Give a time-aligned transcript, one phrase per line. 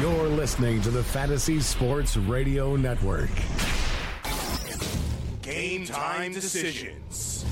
[0.00, 3.30] You're listening to the Fantasy Sports Radio Network.
[5.40, 7.46] Game time decisions.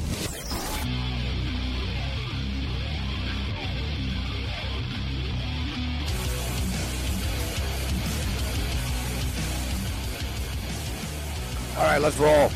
[11.79, 12.51] All right, let's roll.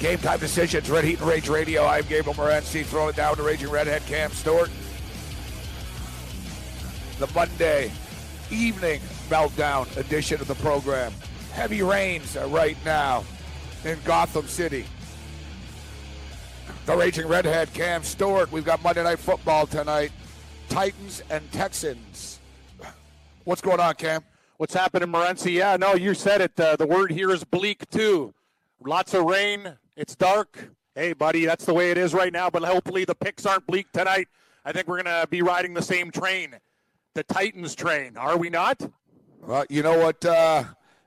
[0.00, 1.84] Game time decisions, Red Heat and Rage Radio.
[1.86, 4.70] I'm Gabriel Morency, throwing it down to Raging Redhead Cam Stewart.
[7.20, 7.92] The Monday
[8.50, 11.12] evening meltdown edition of the program.
[11.52, 13.24] Heavy rains right now
[13.84, 14.84] in Gotham City.
[16.86, 18.50] The Raging Redhead Cam Stewart.
[18.50, 20.12] We've got Monday Night Football tonight.
[20.68, 22.40] Titans and Texans.
[23.44, 24.22] What's going on, Cam?
[24.58, 25.52] What's happening, Morency?
[25.52, 26.58] Yeah, no, you said it.
[26.58, 28.34] Uh, the word here is bleak, too.
[28.84, 29.76] Lots of rain.
[29.96, 30.70] It's dark.
[30.94, 33.86] Hey, buddy, that's the way it is right now, but hopefully the picks aren't bleak
[33.92, 34.28] tonight.
[34.64, 36.56] I think we're going to be riding the same train,
[37.18, 38.16] the Titans train.
[38.16, 38.80] Are we not?
[39.40, 40.24] Well, you know what?
[40.24, 40.62] Uh,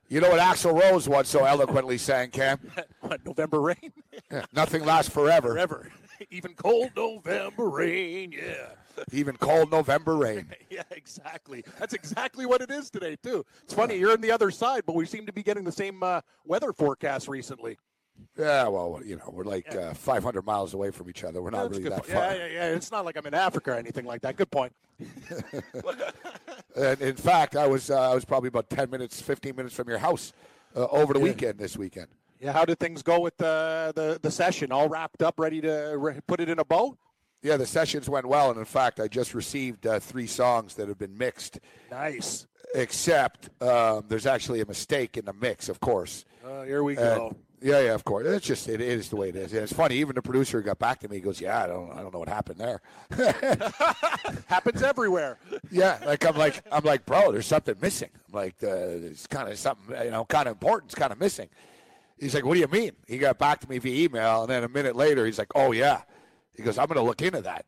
[0.09, 2.59] you know what Axl Rose once so eloquently sang, Cam?
[3.00, 3.94] what, November rain?
[4.30, 5.52] Yeah, nothing lasts forever.
[5.54, 5.89] Forever.
[6.30, 8.72] Even cold November rain, yeah.
[9.14, 10.48] Even cold November rain.
[10.70, 11.64] yeah, exactly.
[11.80, 13.45] That's exactly what it is today, too.
[13.64, 16.04] It's funny, you're on the other side, but we seem to be getting the same
[16.04, 17.78] uh, weather forecast recently.
[18.38, 21.42] Yeah, well, you know, we're like uh, 500 miles away from each other.
[21.42, 22.16] We're not That's really that far.
[22.16, 22.76] Yeah, yeah, yeah.
[22.76, 24.36] It's not like I'm in Africa or anything like that.
[24.36, 24.73] Good point.
[26.76, 29.90] And in fact, I was uh, I was probably about 10 minutes, 15 minutes from
[29.90, 30.32] your house
[30.76, 32.08] uh, over the weekend this weekend.
[32.40, 34.72] Yeah, how did things go with the the, the session?
[34.72, 36.98] All wrapped up, ready to re- put it in a bow?
[37.44, 40.88] Yeah, the sessions went well, and in fact, I just received uh, three songs that
[40.88, 41.60] have been mixed.
[41.92, 42.48] Nice.
[42.73, 46.23] Except um, there's actually a mistake in the mix, of course.
[46.45, 47.36] Uh, here we And- go.
[47.61, 48.26] Yeah, yeah, of course.
[48.27, 49.54] It's just it is the way it is.
[49.54, 49.95] And it's funny.
[49.95, 51.17] Even the producer got back to me.
[51.17, 52.82] He goes, "Yeah, I don't, I don't know what happened there."
[54.48, 55.38] Happens everywhere.
[55.70, 58.10] yeah, like I'm like I'm like, bro, there's something missing.
[58.27, 60.92] I'm like, uh, it's kind of something you know, kind of important.
[60.92, 61.49] It's kind of missing.
[62.20, 62.92] He's like, what do you mean?
[63.08, 65.72] He got back to me via email, and then a minute later, he's like, oh
[65.72, 66.02] yeah.
[66.55, 67.66] He goes, I'm going to look into that.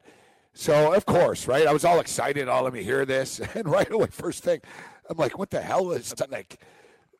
[0.54, 1.66] So of course, right?
[1.66, 2.48] I was all excited.
[2.48, 4.62] Oh, let me hear this, and right away, first thing,
[5.10, 6.32] I'm like, what the hell is that?
[6.32, 6.60] like?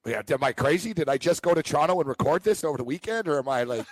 [0.06, 0.94] Yeah, am I crazy?
[0.94, 3.64] Did I just go to Toronto and record this over the weekend, or am I
[3.64, 3.86] like,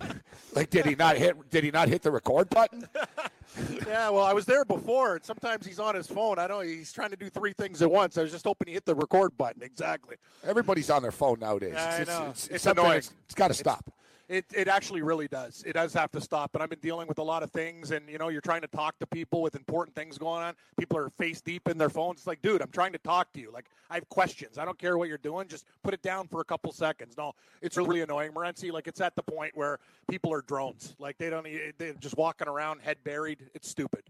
[0.54, 1.50] like did he not hit?
[1.50, 2.88] Did he not hit the record button?
[3.86, 6.38] yeah, well, I was there before, and sometimes he's on his phone.
[6.38, 8.16] I know he's trying to do three things at once.
[8.16, 9.62] I was just hoping he hit the record button.
[9.62, 10.16] Exactly.
[10.44, 11.74] Everybody's on their phone nowadays.
[11.74, 12.26] Yeah, I it's, know.
[12.30, 12.98] It's, It's something annoying.
[12.98, 13.92] it's got to stop.
[14.30, 15.64] It, it actually really does.
[15.66, 16.54] It does have to stop.
[16.54, 18.68] And I've been dealing with a lot of things, and you know, you're trying to
[18.68, 20.54] talk to people with important things going on.
[20.78, 22.20] People are face deep in their phones.
[22.20, 23.50] It's like, dude, I'm trying to talk to you.
[23.52, 24.56] Like, I have questions.
[24.56, 25.48] I don't care what you're doing.
[25.48, 27.16] Just put it down for a couple seconds.
[27.18, 28.70] No, it's really annoying, Morency.
[28.70, 30.94] Like, it's at the point where people are drones.
[31.00, 31.44] Like, they don't.
[31.78, 33.50] They're just walking around, head buried.
[33.52, 34.04] It's stupid.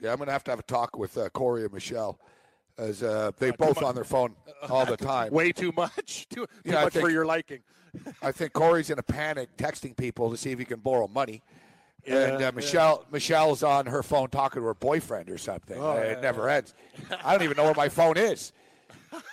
[0.00, 2.18] Yeah, I'm to have to have a talk with uh, Corey and Michelle,
[2.82, 4.34] as uh, they Uh, both on their phone
[4.68, 5.32] all the time.
[5.32, 6.26] Way too much.
[6.30, 7.60] Too, too Yeah, much for your liking.
[8.22, 11.42] I think Corey's in a panic, texting people to see if he can borrow money.
[12.06, 15.78] Yeah, and uh, Michelle, Michelle's on her phone talking to her boyfriend or something.
[15.78, 16.74] Oh, Uh, yeah, it never ends.
[17.22, 18.52] I don't even know where my phone is.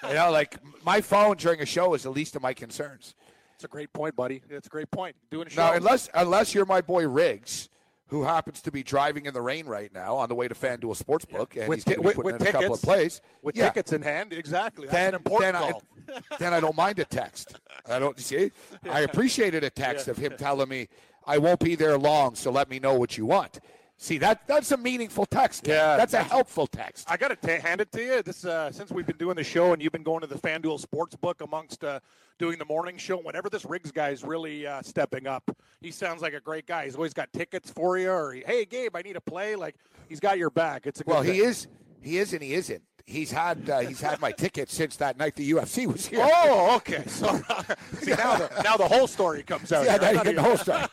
[0.07, 3.16] You know, like my phone during a show is the least of my concerns.
[3.55, 4.41] It's a great point, buddy.
[4.49, 5.16] It's a great point.
[5.31, 5.61] Doing a show.
[5.61, 7.69] Now, unless unless you're my boy Riggs,
[8.09, 11.02] who happens to be driving in the rain right now on the way to FanDuel
[11.02, 12.81] Sportsbook, and with, he's ti- going to be with, with in a tickets, couple of
[12.81, 13.22] plays.
[13.42, 14.88] with yeah, tickets in hand, exactly.
[14.88, 15.84] That's then, an important then, call.
[16.09, 17.59] I, then I don't mind a text.
[17.88, 18.52] I don't see.
[18.90, 20.90] I appreciated a text of him telling me
[21.25, 23.59] I won't be there long, so let me know what you want.
[24.01, 25.65] See that that's a meaningful text.
[25.65, 25.75] Ken.
[25.75, 25.97] Yeah.
[25.97, 27.05] that's a helpful text.
[27.11, 28.21] I got to hand it to you.
[28.23, 30.81] This uh, since we've been doing the show and you've been going to the FanDuel
[30.81, 31.99] Sportsbook amongst uh,
[32.37, 33.17] doing the morning show.
[33.17, 35.51] Whenever this Riggs guy's really uh, stepping up,
[35.81, 36.85] he sounds like a great guy.
[36.85, 39.57] He's always got tickets for you, or hey Gabe, I need a play.
[39.57, 39.75] Like
[40.07, 40.87] he's got your back.
[40.87, 41.67] It's a good Well, he is.
[42.02, 42.81] He is and he isn't.
[43.09, 46.20] He's had uh, he's had my ticket since that night the UFC was here.
[46.22, 47.03] Oh, okay.
[47.09, 47.26] So
[48.02, 49.84] see now the now the whole story comes out.
[49.84, 50.02] Yeah, here.
[50.02, 50.78] now you get the whole story.
[50.82, 50.91] At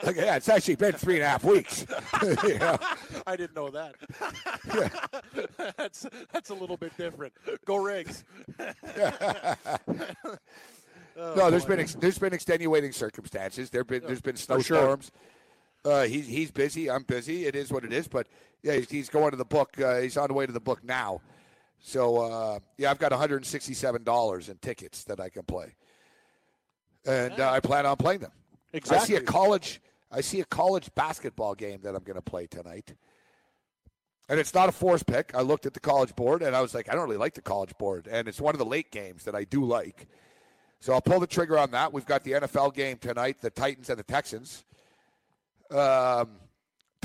[0.00, 0.36] that.
[0.38, 1.86] It's actually been three and a half weeks.
[2.42, 2.76] You know?
[3.28, 3.94] I didn't know that.
[4.74, 4.88] Yeah.
[5.76, 7.32] that's that's a little bit different.
[7.64, 8.24] Go Riggs.
[11.16, 13.70] no, there's been ex- there's been extenuating circumstances.
[13.70, 15.12] There been there's been snowstorms.
[15.84, 16.90] Uh, he's he's busy.
[16.90, 17.46] I'm busy.
[17.46, 18.08] It is what it is.
[18.08, 18.26] But
[18.64, 19.80] yeah, he's, he's going to the book.
[19.80, 21.20] Uh, he's on the way to the book now.
[21.80, 25.74] So uh, yeah, I've got 167 dollars in tickets that I can play,
[27.04, 28.32] and uh, I plan on playing them.
[28.72, 29.16] Exactly.
[29.16, 29.80] I see a college.
[30.10, 32.94] I see a college basketball game that I'm going to play tonight.
[34.28, 35.32] And it's not a force pick.
[35.34, 37.42] I looked at the college board and I was like, I don't really like the
[37.42, 38.08] college board.
[38.10, 40.08] And it's one of the late games that I do like.
[40.80, 41.92] So I'll pull the trigger on that.
[41.92, 44.64] We've got the NFL game tonight, the Titans and the Texans.
[45.70, 46.30] Um,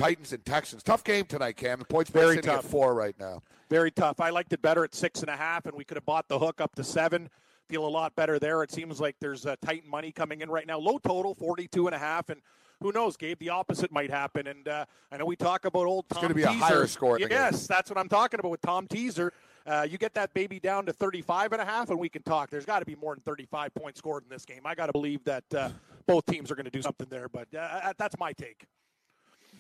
[0.02, 0.84] Titans and Texans.
[0.84, 1.80] Tough game tonight, Cam.
[1.80, 2.66] The points Very tough.
[2.66, 3.42] at four right now.
[3.70, 4.20] Very tough.
[4.20, 6.40] I liked it better at six and a half, and we could have bought the
[6.40, 7.30] hook up to seven.
[7.70, 8.64] Feel a lot better there.
[8.64, 10.78] It seems like there's uh, Titan money coming in right now.
[10.78, 12.42] Low total, 42 and a half, and
[12.82, 13.40] who knows, Gabe?
[13.40, 14.48] The opposite might happen.
[14.48, 17.20] And uh, I know we talk about old Tom it's gonna be a higher score.
[17.20, 19.32] Yes, that's what I'm talking about with Tom Teaser.
[19.66, 22.50] Uh, you get that baby down to 35 and a half, and we can talk.
[22.50, 24.62] There's got to be more than 35 points scored in this game.
[24.66, 25.70] I got to believe that uh,
[26.08, 28.66] both teams are going to do something there, but uh, that's my take.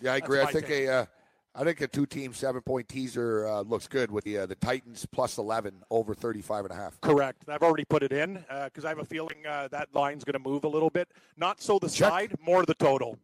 [0.01, 0.41] Yeah, I agree.
[0.41, 0.87] I think take.
[0.87, 1.05] a, uh,
[1.53, 5.37] I think a two-team seven-point teaser uh, looks good with the uh, the Titans plus
[5.37, 6.99] 11 over 35 and a half.
[7.01, 7.43] Correct.
[7.49, 10.49] I've already put it in because I have a feeling uh, that line's going to
[10.49, 11.09] move a little bit.
[11.37, 12.09] Not so the Check.
[12.09, 13.17] side, more the total.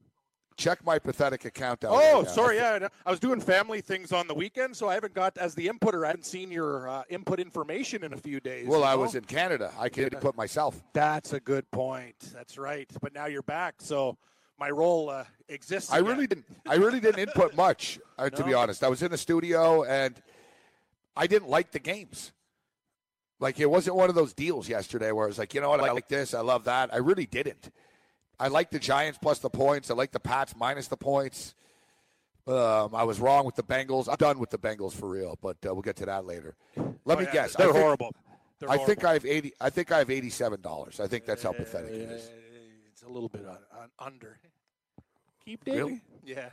[0.57, 1.91] Check my pathetic account out.
[1.93, 2.55] Oh, right sorry.
[2.55, 5.67] Yeah, I was doing family things on the weekend, so I haven't got as the
[5.67, 6.03] inputter.
[6.03, 8.67] I haven't seen your uh, input information in a few days.
[8.67, 9.01] Well, I know?
[9.01, 9.71] was in Canada.
[9.77, 10.83] I could put myself.
[10.93, 12.15] That's a good point.
[12.33, 12.91] That's right.
[13.01, 14.17] But now you're back, so
[14.59, 15.91] my role uh, exists.
[15.91, 16.11] I again.
[16.11, 16.45] really didn't.
[16.67, 18.83] I really didn't input much, uh, to be honest.
[18.83, 20.15] I was in the studio and
[21.15, 22.31] I didn't like the games.
[23.39, 25.79] Like it wasn't one of those deals yesterday where I was like, you know what,
[25.79, 26.91] I like this, I love that.
[26.93, 27.69] I really didn't.
[28.39, 29.89] I like the Giants plus the points.
[29.91, 31.53] I like the Pats minus the points.
[32.47, 34.07] Um, I was wrong with the Bengals.
[34.07, 36.55] I'm done with the Bengals for real, but uh, we'll get to that later.
[37.05, 37.55] Let Oh, me yeah, guess.
[37.55, 38.11] They're I think, horrible.
[38.59, 39.03] They're I think.
[39.03, 39.53] I have eighty.
[39.59, 40.99] I think I have eighty-seven dollars.
[40.99, 42.29] I think that's how pathetic it is.
[43.07, 44.37] A little bit on, on under.
[45.45, 46.01] Keep Really?
[46.25, 46.49] Yeah.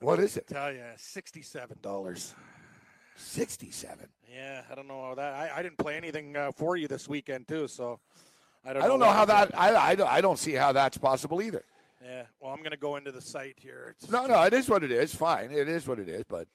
[0.00, 0.46] What is it?
[0.48, 2.34] Tell you, sixty-seven dollars.
[3.16, 4.08] Sixty-seven.
[4.32, 5.34] Yeah, I don't know how that.
[5.34, 7.98] I, I didn't play anything uh, for you this weekend too, so
[8.64, 8.82] I don't.
[8.82, 9.58] I don't know what how that.
[9.58, 11.64] I, I, don't- I don't see how that's possible either.
[12.04, 12.24] Yeah.
[12.40, 13.96] Well, I'm going to go into the site here.
[14.00, 15.14] It's, No, no, it is what it is.
[15.14, 16.22] Fine, it is what it is.
[16.28, 16.46] But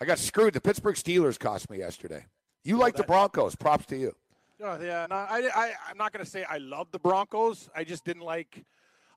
[0.00, 0.52] I got screwed.
[0.52, 2.26] The Pittsburgh Steelers cost me yesterday.
[2.62, 3.54] You like the Broncos?
[3.56, 4.14] Props to you.
[4.62, 5.06] Oh, yeah.
[5.10, 7.68] No, I, I, I'm not going to say I love the Broncos.
[7.74, 8.64] I just didn't like.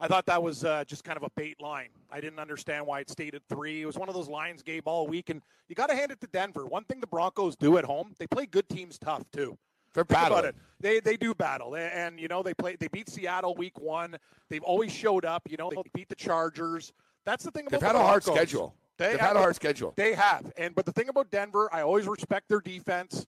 [0.02, 1.90] I thought that was uh, just kind of a bait line.
[2.12, 3.82] I didn't understand why it stayed at three.
[3.82, 6.20] It was one of those lines Gabe all week, and you got to hand it
[6.22, 6.66] to Denver.
[6.66, 9.58] One thing the Broncos do at home, they play good teams tough too.
[9.94, 10.46] They're battling.
[10.46, 10.56] it.
[10.82, 12.76] They they do battle, and, and you know they play.
[12.78, 14.18] They beat Seattle week one.
[14.50, 15.44] They've always showed up.
[15.50, 16.92] You know they beat the Chargers.
[17.26, 18.76] That's the thing about They've the had a hard schedule.
[18.98, 19.94] They They've have- had a hard schedule.
[19.96, 23.26] They have, and but the thing about Denver, I always respect their defense.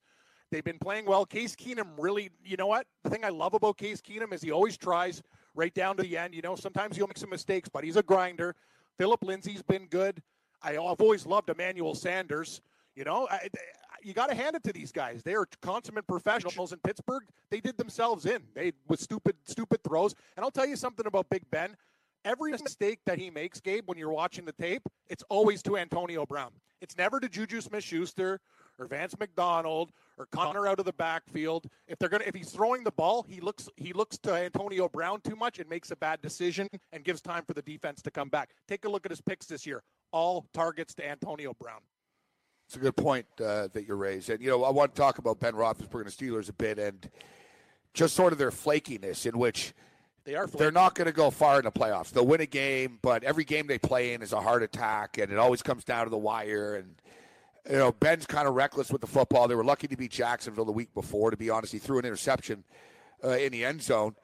[0.52, 1.26] They've been playing well.
[1.26, 2.88] Case Keenum really, you know what?
[3.04, 5.22] The thing I love about Case Keenum is he always tries
[5.56, 6.34] right down to the end.
[6.34, 8.56] You know, sometimes he'll make some mistakes, but he's a grinder.
[8.98, 10.22] Philip Lindsay's been good.
[10.62, 12.62] I, I've always loved Emmanuel Sanders.
[12.96, 13.50] You know, I,
[14.02, 15.22] you got to hand it to these guys.
[15.22, 17.24] They are consummate professionals in Pittsburgh.
[17.52, 18.42] They did themselves in.
[18.56, 20.16] They with stupid, stupid throws.
[20.36, 21.76] And I'll tell you something about Big Ben.
[22.26, 26.26] Every mistake that he makes, Gabe, when you're watching the tape, it's always to Antonio
[26.26, 26.52] Brown.
[26.82, 28.40] It's never to Juju Smith-Schuster
[28.80, 31.68] or Vance McDonald or Connor out of the backfield.
[31.88, 35.22] If they're gonna, if he's throwing the ball, he looks he looks to Antonio Brown
[35.22, 38.30] too much and makes a bad decision and gives time for the defense to come
[38.30, 38.52] back.
[38.68, 39.84] Take a look at his picks this year.
[40.12, 41.82] All targets to Antonio Brown.
[42.68, 44.30] It's a good point uh, that you raised.
[44.30, 46.78] And, you know, I want to talk about Ben Roethlisberger and the Steelers a bit
[46.78, 47.10] and
[47.94, 49.74] just sort of their flakiness in which
[50.26, 52.12] They are they're not going to go far in the playoffs.
[52.12, 55.32] They'll win a game, but every game they play in is a heart attack, and
[55.32, 56.76] it always comes down to the wire.
[56.76, 56.96] And,
[57.70, 59.48] you know, Ben's kind of reckless with the football.
[59.48, 61.74] They were lucky to beat Jacksonville the week before, to be honest.
[61.74, 62.64] He threw an interception
[63.24, 64.16] uh, in the end zone.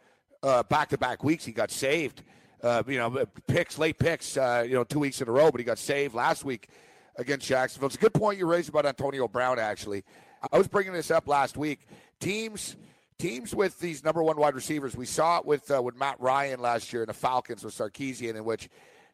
[0.42, 2.24] Back to back weeks, he got saved.
[2.64, 5.60] Uh, you know, picks, late picks, uh, you know, two weeks in a row, but
[5.60, 6.70] he got saved last week
[7.18, 7.88] against Jacksonville.
[7.88, 10.06] It's a good point you raised about Antonio Brown, actually.
[10.50, 11.86] I was bringing this up last week.
[12.22, 12.78] Teams
[13.20, 16.62] teams with these number one wide receivers, we saw it with uh, with Matt Ryan
[16.62, 18.70] last year in the Falcons with Sarkisian, in which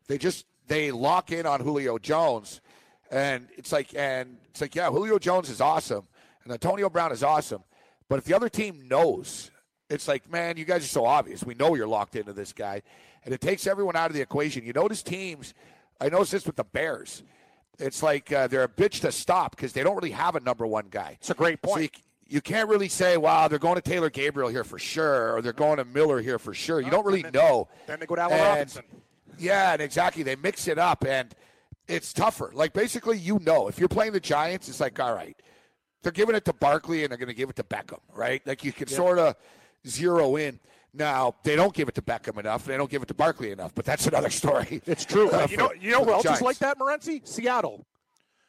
[0.07, 2.61] they just they lock in on Julio Jones,
[3.11, 6.07] and it's like and it's like yeah, Julio Jones is awesome,
[6.43, 7.63] and Antonio Brown is awesome,
[8.07, 9.51] but if the other team knows,
[9.89, 11.43] it's like man, you guys are so obvious.
[11.43, 12.81] We know you're locked into this guy,
[13.25, 14.65] and it takes everyone out of the equation.
[14.65, 15.53] You notice teams.
[16.01, 17.23] I noticed this with the Bears.
[17.77, 20.67] It's like uh, they're a bitch to stop because they don't really have a number
[20.67, 21.17] one guy.
[21.19, 21.91] It's a great So point.
[22.27, 25.41] you, you can't really say, wow, they're going to Taylor Gabriel here for sure, or
[25.41, 26.81] they're going to Miller here for sure.
[26.81, 27.67] You don't really know.
[27.87, 28.83] Then they go to Allen Robinson.
[29.37, 30.23] Yeah, and exactly.
[30.23, 31.33] They mix it up, and
[31.89, 32.51] it's tougher.
[32.53, 35.35] Like, basically, you know, if you're playing the Giants, it's like, all right,
[36.03, 38.41] they're giving it to Barkley and they're going to give it to Beckham, right?
[38.45, 39.35] Like, you can sort of
[39.87, 40.59] zero in.
[40.93, 42.65] Now, they don't give it to Beckham enough.
[42.65, 44.81] They don't give it to Barkley enough, but that's another story.
[44.85, 45.29] It's true.
[45.29, 46.41] Uh, you know, you know who else Giants.
[46.41, 47.27] is like that, Morency?
[47.27, 47.85] Seattle.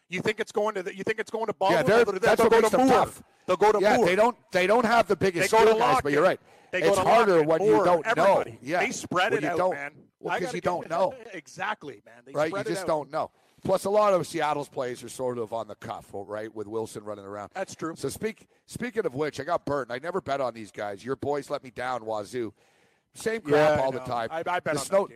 [0.09, 1.87] You think it's going to the, you think it's going to Baldwin?
[1.87, 2.99] Yeah, they're, that's they'll what go makes to them Moore.
[2.99, 3.23] tough.
[3.47, 4.07] They'll go to yeah, Moore.
[4.07, 6.41] they don't they don't have the biggest They go to guys, but you're right.
[6.73, 8.53] They go it's harder when you don't everybody.
[8.53, 8.57] know.
[8.63, 9.93] Yeah, They spread it out, don't, man.
[10.21, 11.15] Well, because you don't know.
[11.33, 12.23] exactly, man.
[12.25, 12.53] They right?
[12.53, 12.87] You just out.
[12.87, 13.31] don't know.
[13.65, 17.05] Plus, a lot of Seattle's plays are sort of on the cuff, right, with Wilson
[17.05, 17.51] running around.
[17.55, 17.95] That's true.
[17.97, 19.91] So speak speaking of which, I got burnt.
[19.91, 21.05] I never bet on these guys.
[21.05, 22.53] Your boys let me down, Wazoo.
[23.15, 24.29] Same crap Yeah, all the time.
[24.31, 25.09] I- I bet the snow,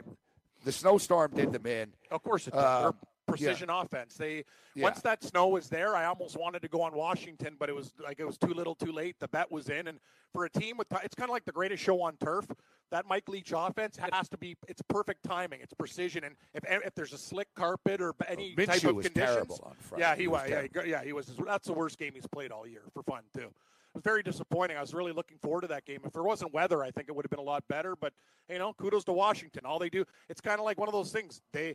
[0.65, 1.93] the snowstorm did them in.
[2.11, 2.59] Of course it did.
[2.61, 2.93] Uh, They're
[3.27, 4.17] precision offense.
[4.17, 4.45] They
[4.75, 4.85] Yeah.
[4.85, 7.93] once that snow was there, I almost wanted to go on Washington, but it was
[8.03, 9.17] like it was too little, too late.
[9.21, 10.01] The bet was in, and
[10.33, 12.47] for a team with it's kind of like the greatest show on turf.
[12.95, 16.95] That Mike Leach offense has to be it's perfect timing, it's precision, and if if
[16.95, 20.03] there's a slick carpet or any Minshew type of was conditions, terrible on Friday.
[20.03, 21.27] yeah, He he was was, yeah, he, yeah, he was.
[21.45, 23.41] That's the worst game he's played all year for fun too.
[23.47, 23.51] It
[23.95, 24.77] was very disappointing.
[24.77, 26.03] I was really looking forward to that game.
[26.05, 27.97] If there wasn't weather, I think it would have been a lot better.
[27.97, 28.13] But
[28.49, 29.63] you know, kudos to Washington.
[29.67, 31.43] All they do, it's kind of like one of those things.
[31.53, 31.75] They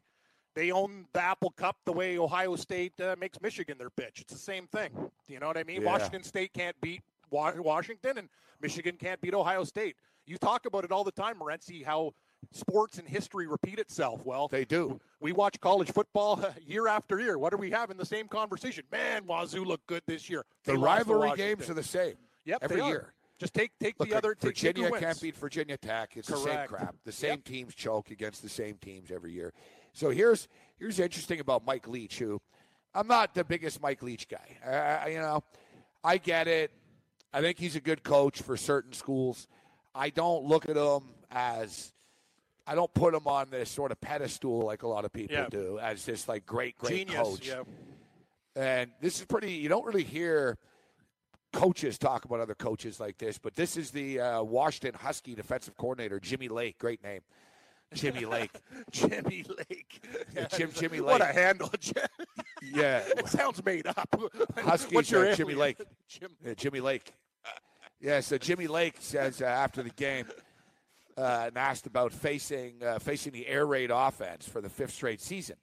[0.56, 4.22] they own the Apple Cup the way Ohio State uh, makes Michigan their bitch.
[4.22, 4.92] It's the same thing.
[5.28, 5.82] You know what I mean?
[5.82, 5.92] Yeah.
[5.92, 8.30] Washington State can't beat Washington, and
[8.62, 9.98] Michigan can't beat Ohio State.
[10.30, 12.12] You talk about it all the time, Morency, how
[12.52, 14.24] sports and history repeat itself.
[14.24, 15.00] Well, They do.
[15.20, 17.40] we watch college football year after year.
[17.40, 18.84] What are we having the same conversation?
[18.92, 20.46] Man, Wazoo looked good this year.
[20.66, 22.14] The They to rivalry games are the same.
[22.46, 23.14] Yep, every year.
[23.40, 24.36] Just take take Look, the other.
[24.40, 26.16] Virginia can't beat Virginia Tech.
[26.16, 26.94] It's the same crap.
[27.06, 27.44] The same Yep.
[27.46, 29.52] teams choke against the same teams every year.
[29.94, 32.40] So here's here's interesting about Mike Leach, who
[32.94, 34.58] I'm not the biggest Mike Leach guy.
[35.04, 35.42] I- you know,
[36.04, 36.72] I get it.
[37.34, 39.48] I think he's a good coach for certain schools.
[39.96, 41.92] I don't look at them as
[42.68, 45.48] I don't put him on this sort of pedestal like a lot of people Yeah.
[45.50, 47.28] do as this like great great Genius.
[47.28, 47.48] coach.
[47.48, 47.64] Yeah.
[48.56, 50.58] And this is pretty, you don't really hear
[51.54, 55.76] coaches talk about other coaches like this, but this is the uh, Washington Husky defensive
[55.78, 56.78] coordinator, Jimmy Lake.
[56.78, 57.22] Great name.
[57.94, 58.52] Jimmy Lake.
[58.92, 60.04] Jimmy Lake.
[60.36, 61.72] Yeah, Jim- Jimmy What a handle,
[62.62, 63.00] Yeah.
[63.08, 64.14] it sounds made up.
[64.58, 65.56] Huskies, What's your Jimmy?
[65.56, 65.78] Lake.
[66.08, 66.30] Jim.
[66.46, 67.14] Yeah, Jimmy Lake.
[68.02, 70.26] Yeah, so Jimmy Lake says uh, after the game
[71.18, 75.20] uh, and asked about facing uh, facing the air raid offense for the fifth straight
[75.20, 75.58] season.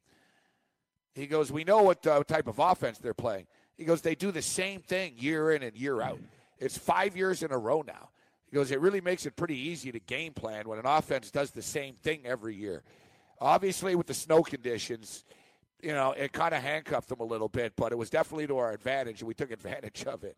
[1.14, 3.46] He goes, "We know what uh, type of offense they're playing."
[3.78, 6.20] He goes, "They do the same thing year in and year out.
[6.58, 8.10] It's five years in a row now."
[8.50, 11.52] He goes, "It really makes it pretty easy to game plan when an offense does
[11.52, 12.82] the same thing every year.
[13.40, 15.24] Obviously, with the snow conditions."
[15.82, 18.56] You know, it kind of handcuffed them a little bit, but it was definitely to
[18.56, 20.36] our advantage, and we took advantage of it.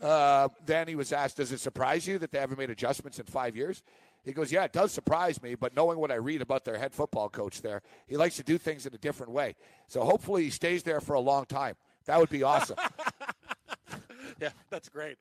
[0.00, 3.26] Uh, then he was asked, "Does it surprise you that they haven't made adjustments in
[3.26, 3.82] five years?"
[4.24, 6.92] He goes, "Yeah, it does surprise me, but knowing what I read about their head
[6.92, 9.56] football coach there, he likes to do things in a different way.
[9.86, 11.76] So hopefully he stays there for a long time.
[12.06, 12.76] That would be awesome.
[14.40, 15.16] Yeah, that's great.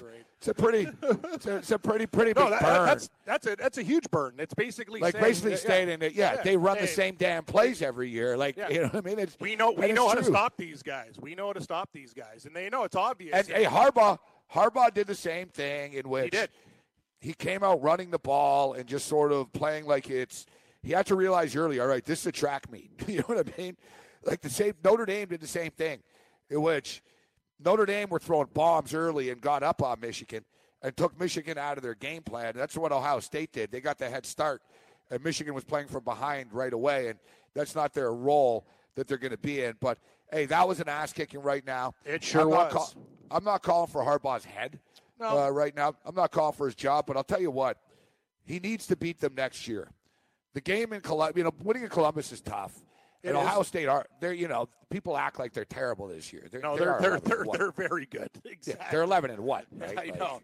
[0.00, 0.24] Great.
[0.38, 2.86] it's a pretty, it's a, it's a pretty, pretty big No, that, burn.
[2.86, 4.34] that's that's a that's a huge burn.
[4.38, 6.12] It's basically like saying, basically yeah, staying in it.
[6.14, 8.36] Yeah, yeah, they run the same damn plays every year.
[8.36, 8.68] Like Yeah.
[8.70, 9.18] you know what I mean?
[9.18, 11.14] It's, We know we it's know how to stop these guys.
[11.20, 13.34] We know how to stop these guys, and they know it's obvious.
[13.34, 14.18] And hey, Harbaugh,
[14.54, 16.50] Harbaugh did the same thing in which he did.
[17.20, 20.46] he came out running the ball and just sort of playing like it's.
[20.82, 22.90] He had to realize early, all right, this is a track meet.
[23.08, 23.76] you know what I mean?
[24.24, 25.98] Like the same Notre Dame did the same thing,
[26.50, 27.02] in which
[27.64, 30.44] Notre Dame were throwing bombs early and got up on Michigan
[30.82, 32.52] and took Michigan out of their game plan.
[32.54, 33.72] That's what Ohio State did.
[33.72, 34.62] They got the head start,
[35.10, 37.18] and Michigan was playing from behind right away, and
[37.54, 39.74] that's not their role that they're going to be in.
[39.80, 39.98] But
[40.32, 41.94] hey, that was an ass kicking right now.
[42.04, 42.96] It sure I'm not was.
[43.30, 44.78] I'm not calling for Harbaugh's head
[45.20, 45.46] No.
[45.46, 45.94] uh, right now.
[46.04, 47.78] I'm not calling for his job, but I'll tell you what,
[48.44, 49.90] he needs to beat them next year.
[50.54, 52.72] The game in Columbus, you know, winning in Columbus is tough.
[53.28, 53.44] It and is.
[53.44, 56.46] Ohio State are they're you know people act like they're terrible this year.
[56.50, 58.30] They're, no, they they're they're they're, they're very good.
[58.44, 58.86] Yeah, Exactly.
[58.90, 59.64] they're eleven and one.
[59.72, 59.90] Right?
[59.98, 60.40] I Like- know.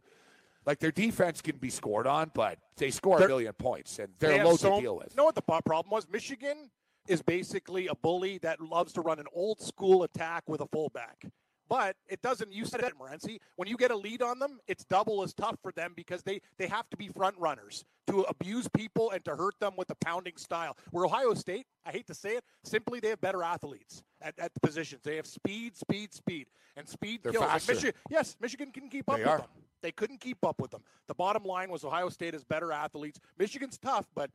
[0.66, 4.08] Like their defense can be scored on, but they score They're- a million points, and
[4.18, 5.08] They they're have low so- to deal with.
[5.10, 6.08] You know what the problem was?
[6.08, 6.70] Michigan
[7.06, 11.26] is basically a bully that loves to run an old school attack with a fullback.
[11.68, 12.52] But it doesn't.
[12.52, 13.38] You said it, Morency.
[13.56, 16.40] When you get a lead on them, it's double as tough for them because they
[16.58, 19.94] they have to be front runners to abuse people and to hurt them with the
[19.96, 20.76] pounding style.
[20.90, 24.52] Where Ohio State, I hate to say it, simply they have better athletes at, at
[24.52, 25.02] the positions.
[25.02, 27.44] They have speed, speed, speed, and speed They're kills.
[27.44, 27.72] Faster.
[27.74, 29.38] Michigan, yes, Michigan can keep up They with are.
[29.38, 29.48] them.
[29.82, 30.82] They couldn't keep up with them.
[31.08, 33.20] The bottom line was Ohio State has better athletes.
[33.38, 34.30] Michigan's tough, but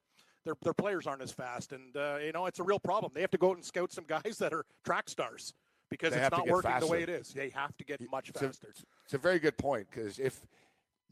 [0.46, 3.12] their their players aren't as fast, and uh, you know it's a real problem.
[3.14, 5.54] They have to go out and scout some guys that are track stars
[5.90, 7.34] because They it's not working the way it is.
[7.34, 8.74] They have to get much It's a- faster.
[9.06, 10.40] It's a very good point because if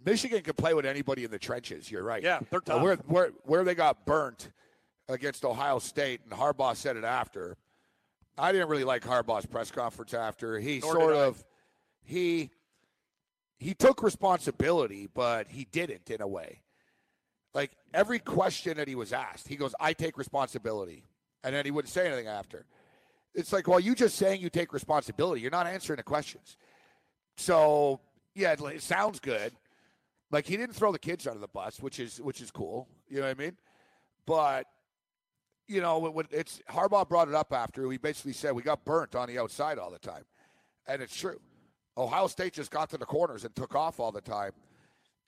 [0.06, 2.22] Michigan can play with anybody in the trenches, you're right.
[2.24, 2.82] Yeah, they're tough.
[2.82, 4.50] where, where, where they got burnt
[5.10, 7.58] against Ohio State, and Harbaugh said it after.
[8.38, 10.60] I didn't really like Harbaugh's press conference after.
[10.60, 11.44] He Nor sort of
[12.04, 12.52] he
[13.58, 16.62] he took responsibility, but he didn't in a way.
[17.56, 21.04] Like every question that he was asked, he goes, "I take responsibility,"
[21.44, 22.68] and then he wouldn't say anything after.
[23.38, 25.42] It's like, well, you just saying you take responsibility.
[25.42, 26.58] You're not answering the questions.
[27.38, 28.02] So
[28.34, 29.54] yeah, it, sounds good.
[30.32, 32.88] Like he didn't throw the kids under the bus, which is which is cool.
[33.08, 33.56] You know what I mean?
[34.26, 34.66] But
[35.68, 39.28] you know, it's Harbaugh brought it up after he basically said we got burnt on
[39.28, 40.24] the outside all the time,
[40.88, 41.40] and it's true.
[41.96, 44.52] Ohio State just got to the corners and took off all the time,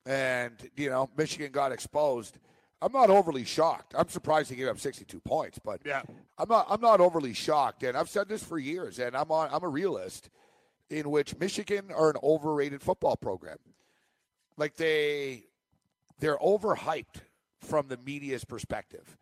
[0.07, 2.39] and you know Michigan got exposed.
[2.81, 3.93] I'm not overly shocked.
[3.98, 6.01] I'm surprised he gave up 62 points, but Yeah.
[6.38, 6.67] I'm not.
[6.69, 9.50] I'm not overly shocked, and I've said this for years, and I'm on.
[9.51, 10.29] I'm a realist,
[10.89, 13.57] in which Michigan are an overrated football program.
[14.55, 15.43] Like they,
[16.19, 17.21] they're overhyped
[17.59, 19.17] from the media's perspective.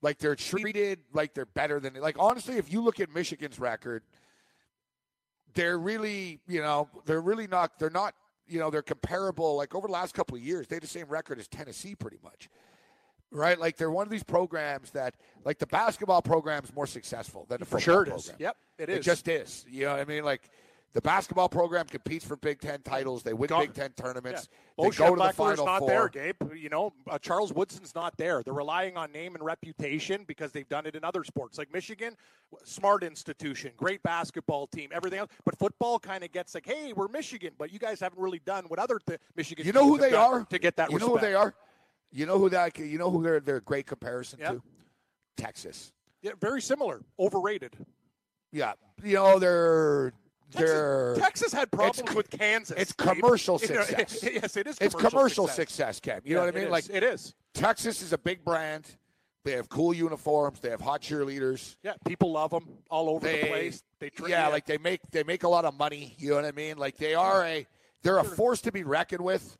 [0.00, 1.94] Like they're treated like they're better than.
[1.94, 4.04] Like honestly, if you look at Michigan's record,
[5.54, 7.78] they're really, you know, they're really not.
[7.78, 8.14] They're not.
[8.46, 9.56] You know, they're comparable.
[9.56, 12.18] Like over the last couple of years, they had the same record as Tennessee, pretty
[12.22, 12.48] much
[13.34, 13.58] right?
[13.58, 15.14] Like they're one of these programs that,
[15.44, 18.18] like the basketball program is more successful than the football sure it program.
[18.18, 18.32] is.
[18.38, 18.98] Yep, it is.
[18.98, 19.66] it just is.
[19.68, 20.24] You know what I mean?
[20.24, 20.48] Like
[20.94, 23.24] the basketball program competes for Big Ten titles.
[23.24, 24.48] They win Go- Big Ten tournaments.
[24.78, 24.84] Yeah.
[24.90, 25.88] They go to the Final not Four.
[25.88, 26.54] there, Gabe.
[26.54, 28.42] You know, uh, Charles Woodson's not there.
[28.44, 32.16] They're relying on name and reputation because they've done it in other sports, like Michigan,
[32.64, 35.30] smart institution, great basketball team, everything else.
[35.44, 38.64] But football kind of gets like, hey, we're Michigan, but you guys haven't really done
[38.66, 39.66] what other th- Michigan.
[39.66, 40.90] You know who they are to get that.
[40.92, 41.54] You know who they are.
[42.14, 42.78] You know who that.
[42.78, 43.40] You know who they're.
[43.40, 44.52] They're a great comparison Yeah.
[44.52, 44.62] to.
[45.36, 45.92] Texas.
[46.22, 47.02] Yeah, very similar.
[47.18, 47.76] Overrated.
[48.52, 48.74] Yeah.
[49.02, 50.12] You know they're.
[50.52, 51.14] They're.
[51.16, 52.76] Texas, Texas had problems it's- with Kansas.
[52.78, 54.22] it's commercial You know, success.
[54.32, 54.78] yes, it is.
[54.80, 56.20] It's commercial success, Cam.
[56.24, 56.64] You know what I mean?
[56.68, 57.34] it Like it is.
[57.52, 58.86] Texas is a big brand.
[59.44, 60.60] They have cool uniforms.
[60.60, 61.76] They have hot cheerleaders.
[61.82, 63.82] Yeah, people love them all over They, the place.
[63.98, 66.14] They tra- yeah, like they make they make a lot of money.
[66.18, 66.78] You know what I mean?
[66.78, 67.66] Like they are a
[68.02, 69.58] they're a force to be reckoned with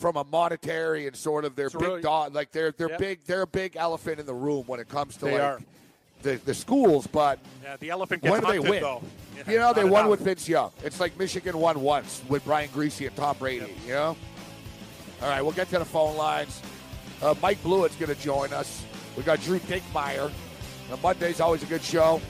[0.00, 2.34] from a monetary and sort of their It's big really- dog.
[2.34, 2.98] Like they're they're Yep.
[2.98, 5.60] big they're a big elephant in the room when it comes to They like are.
[6.22, 7.06] the the schools.
[7.06, 8.82] But yeah, the elephant gets when do they win?
[8.82, 9.02] though.
[9.46, 10.10] You know, they won enough.
[10.10, 10.70] with Vince Young.
[10.84, 13.74] It's like Michigan won once with Brian Griese and Tom Brady.
[13.86, 14.16] You know.
[15.22, 16.60] All right, we'll get to the phone lines.
[17.22, 18.82] Uh, Mike Blewett's going to join us.
[19.16, 20.30] We got Drew Dinkmeyer.
[20.88, 22.20] Now, Monday's always a good show.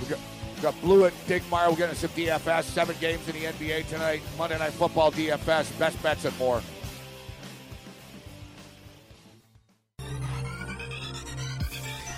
[0.00, 0.18] We got,
[0.56, 1.68] we got Blewett, Dinkmeyer.
[1.70, 2.64] We're getting some DFS.
[2.64, 4.22] Seven games in the NBA tonight.
[4.38, 5.78] Monday Night Football DFS.
[5.78, 6.62] Best bets and more.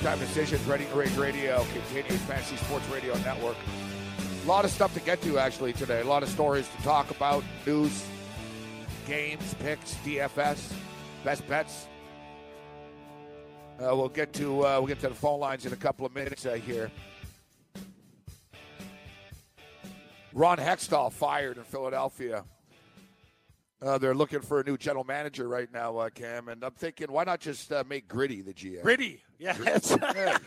[0.00, 3.56] Time decisions, Ready to Rage Radio, continues Fantasy Sports Radio Network.
[4.44, 6.00] A lot of stuff to get to actually today.
[6.00, 8.04] A lot of stories to talk about, news,
[9.06, 10.72] games, picks, DFS,
[11.24, 11.88] best bets.
[13.80, 16.14] Uh, we'll get to uh, we'll get to the phone lines in a couple of
[16.14, 16.90] minutes uh, here.
[20.32, 22.44] Ron Hextall fired in Philadelphia.
[23.80, 27.12] Uh, they're looking for a new general manager right now, uh, Cam, and I'm thinking,
[27.12, 28.82] why not just uh, make Gritty the GM?
[28.82, 29.22] Gritty.
[29.38, 29.56] Yeah,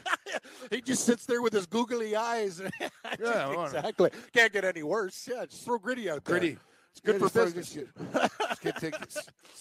[0.70, 2.62] he just sits there with his googly eyes.
[3.20, 4.10] Yeah, exactly.
[4.34, 5.28] Can't get any worse.
[5.30, 6.40] Yeah, just throw Gritty out there.
[6.40, 6.58] Gritty.
[6.92, 7.74] It's good Yeah, for business.
[7.74, 8.92] Just get, just get,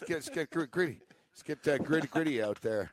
[0.07, 1.01] get, just get gr- gritty.
[1.35, 2.93] Just get uh, gritty, gritty out there.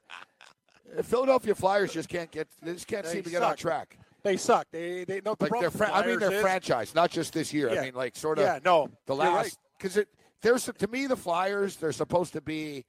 [0.98, 2.48] Uh, Philadelphia Flyers just can't get.
[2.62, 3.98] They just can't They seem to get on track.
[4.24, 4.68] They suck.
[4.72, 7.54] They they know the Like their, fra- I mean, their is- franchise, not just this
[7.54, 7.72] year.
[7.74, 7.82] Yeah.
[7.82, 8.46] I mean, like sort of.
[8.46, 9.32] Yeah, no, the right.
[9.32, 10.10] last because it.
[10.42, 11.76] There's to me the Flyers.
[11.78, 12.86] They're supposed to be.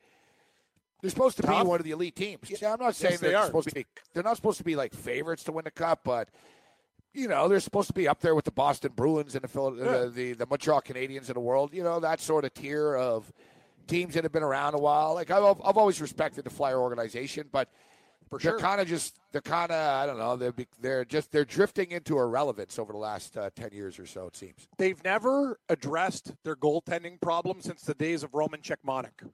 [1.00, 1.62] They're supposed to Tough.
[1.62, 2.40] be one of the elite teams.
[2.60, 3.46] Yeah, I'm not saying they they're are.
[3.46, 3.86] supposed to be.
[4.14, 6.28] They're not supposed to be like favorites to win the cup, but
[7.14, 9.76] you know they're supposed to be up there with the Boston Bruins and the Phil-
[9.78, 9.84] Yeah.
[10.04, 11.72] the, the the Montreal Canadiens of the world.
[11.72, 13.32] You know that sort of tier of
[13.86, 15.14] teams that have been around a while.
[15.14, 17.68] Like I've I've always respected the Flyer organization, but
[18.28, 18.58] For they're sure.
[18.58, 21.90] kind of just they're kind of I don't know they're be- they're just they're drifting
[21.90, 24.26] into irrelevance over the last uh, ten years or so.
[24.26, 24.68] It seems.
[24.76, 29.28] They've never addressed their goaltending problem since the days of Roman Cechmanek.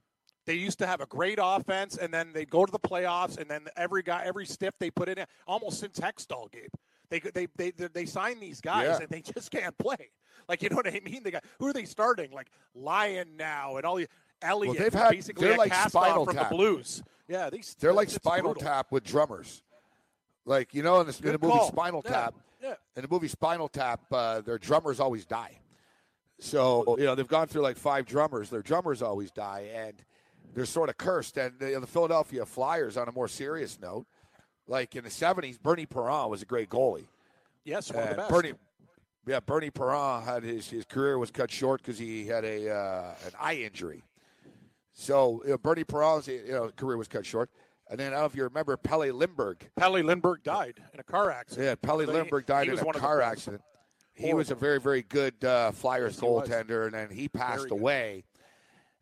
[0.46, 3.48] They used to have a great offense, and then they'd go to the playoffs, and
[3.48, 6.68] then every guy, every stiff they put in, almost since Hextall, Gabe.
[7.11, 8.98] They they they they, they sign these guys, Yeah.
[9.00, 10.11] and they just can't play.
[10.48, 11.22] Like you know what I mean?
[11.22, 12.30] They got who are they starting?
[12.33, 14.07] Like Lyon now and all the
[14.42, 14.79] Elliott.
[14.79, 16.49] they've had- basically they're a like Spinal Tap.
[16.51, 17.03] the Blues.
[17.29, 18.62] Yeah, these They're like Spinal brutal.
[18.70, 19.62] Tap with drummers.
[20.44, 21.68] Like you know, in the, in the movie call.
[21.68, 22.75] Spinal Yeah, Tap, yeah.
[22.97, 25.59] in the movie Spinal Tap, uh, their drummers always die.
[26.40, 28.51] So you know they've gone through like five drummers.
[28.51, 29.94] Their drummers always die, and
[30.55, 31.38] they're sort of cursed.
[31.38, 34.07] And the, the Philadelphia Flyers, on a more serious note,
[34.66, 37.07] like in the '70s, Bernie Parent was a great goalie.
[37.64, 38.31] Yes, one of the best.
[38.31, 38.53] Bernie,
[39.27, 43.14] yeah, Bernie Parent had his, his career was cut short because he had a uh,
[43.25, 44.03] an eye injury.
[44.94, 47.50] So you know, Bernie Parent's you know career was cut short,
[47.90, 49.68] and then I don't know if you remember Pelle Lindbergh.
[49.76, 51.66] Pelle Lindbergh died in a car accident.
[51.66, 53.62] Yeah, Pelle He- Lindbergh died in a car accident.
[54.14, 58.24] He was a very very good uh, Flyers Yes, goaltender, and then he passed away.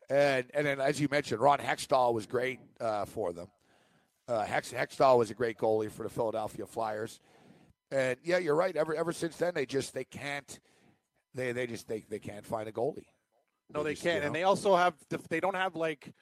[0.08, 3.48] And and then as you mentioned, Ron Hextall was great uh, for them.
[4.26, 7.20] Uh, Hex Hextall was a great goalie for the Philadelphia Flyers.
[7.90, 8.74] And yeah, you're right.
[8.74, 10.58] Ever ever since then, they just they can't
[11.34, 13.04] they they just they, they can't find a goalie.
[13.70, 14.94] No, they can't, and they also have
[15.28, 16.12] they don't have like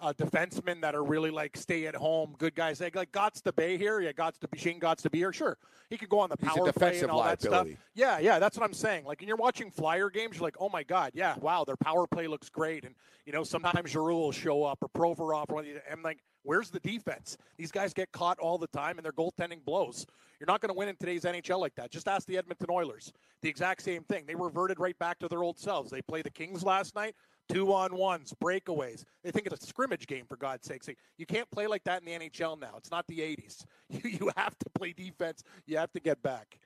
[0.00, 2.80] uh, defensemen that are really like stay at home good guys.
[2.80, 5.32] Like like Gostisbehere, yeah, Gotts to Shayne Gostisbehere.
[5.32, 5.56] Sure,
[5.88, 7.66] he could go on the He's power play and all that stuff.
[7.94, 9.04] Yeah, yeah, that's what I'm saying.
[9.04, 12.06] Like when you're watching Flyer games, you're like, oh my god, yeah, wow, their power
[12.06, 12.94] play looks great, and
[13.26, 16.18] you know sometimes Giroux will show up or Provorov, or one of these- I'm like,
[16.42, 17.36] where's the defense?
[17.58, 20.06] These guys get caught all the time, and their goaltending blows.
[20.38, 21.90] You're not going to win in today's NHL like that.
[21.90, 23.12] Just ask the Edmonton Oilers.
[23.42, 24.24] The exact same thing.
[24.26, 25.90] They reverted right back to their old selves.
[25.90, 27.14] They play the Kings last night
[27.52, 29.04] two on ones, breakaways.
[29.22, 30.82] They think it's a scrimmage game for God's sake.
[31.18, 32.74] You can't play like that in the NHL now.
[32.76, 33.64] It's not the 80s.
[33.90, 35.42] You, you have to play defense.
[35.66, 36.60] You have to get back.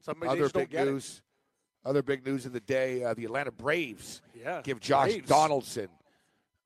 [0.00, 0.92] Somebody Other big get it.
[0.92, 1.20] news.
[1.84, 5.28] Other big news of the day: uh, the Atlanta Braves Yeah, give Josh Braves.
[5.28, 5.88] Donaldson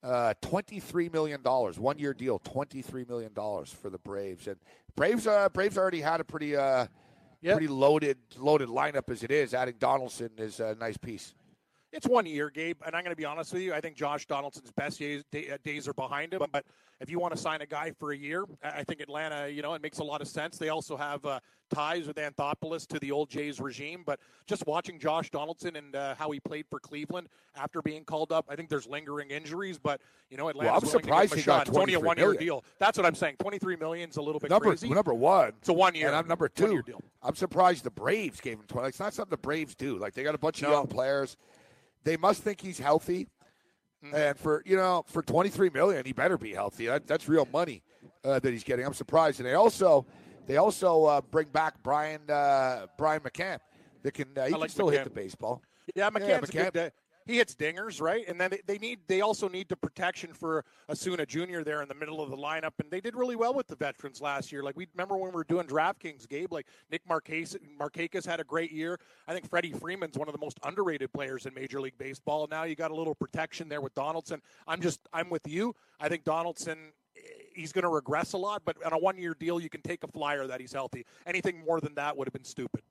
[0.03, 4.47] uh, twenty-three million dollars, one-year deal, twenty-three million dollars for the Braves.
[4.47, 4.57] And
[4.95, 6.87] Braves, uh, Braves already had a pretty, uh,
[7.43, 7.53] Yeah.
[7.53, 9.53] pretty loaded, loaded lineup as it is.
[9.55, 11.35] Adding Donaldson is a nice piece.
[11.93, 13.73] It's one year, Gabe, and I'm going to be honest with you.
[13.73, 16.43] I think Josh Donaldson's best days, uh, days are behind him.
[16.53, 16.65] But
[17.01, 19.73] if you want to sign a guy for a year, I think Atlanta, you know,
[19.75, 20.59] it makes a lot of sense.
[20.59, 21.39] They also have uh,
[21.73, 24.03] ties with Anthopoulos to the old Jays regime.
[24.05, 28.33] But just watching Josh Donaldson and uh, how he played for Cleveland after being called
[28.33, 29.79] up, I think there's lingering injuries.
[29.79, 31.69] But you know, Atlanta's I'm surprised to give him a got shot.
[31.69, 32.65] It's only a one-year deal.
[32.81, 33.37] That's what I'm saying.
[33.41, 34.89] 23 million is a little bit Number crazy.
[34.89, 35.53] number one.
[35.61, 36.09] It's a one year.
[36.09, 36.83] And I'm number two.
[36.83, 37.01] deal.
[37.23, 38.89] I'm surprised the Braves gave him 20.
[38.89, 39.99] It's not something the Braves do.
[39.99, 40.75] Like they got a bunch of No.
[40.75, 41.37] young players.
[42.07, 43.27] They must think he's healthy.
[44.05, 44.15] Mm-hmm.
[44.15, 46.87] And for you know, for 23 million, he better be healthy.
[46.87, 47.83] That, that's real money
[48.25, 48.87] uh, that he's getting.
[48.87, 49.41] I'm surprised.
[49.41, 50.07] And they also
[50.47, 53.59] they also uh, bring back Brian uh, Brian McCann.
[54.05, 55.63] That can uh, he can still hit the baseball.
[55.97, 56.69] Yeah, McCann's McCann.
[56.69, 56.93] a good.
[57.27, 58.25] He hits dingers, right?
[58.29, 59.01] And then they, need.
[59.09, 61.63] They also need the protection for Acuña Jr.
[61.63, 64.21] there in the middle of the lineup, and they did really well with the veterans
[64.21, 64.63] last year.
[64.63, 66.53] Like we remember when we were doing DraftKings, Gabe.
[66.53, 68.99] Like Nick Marquez, Markakis had a great year.
[69.27, 72.47] I think Freddie Freeman's one of the most underrated players in Major League Baseball.
[72.49, 74.41] Now you got a little protection there with Donaldson.
[74.69, 75.01] I'm just.
[75.13, 75.75] I'm with you.
[75.99, 76.79] I think Donaldson.
[77.17, 77.21] eh,
[77.55, 80.09] He's going to regress a lot, but on a one-year deal, you can take a
[80.09, 81.07] flyer that he's healthy.
[81.27, 82.83] Anything more than that would have been stupid.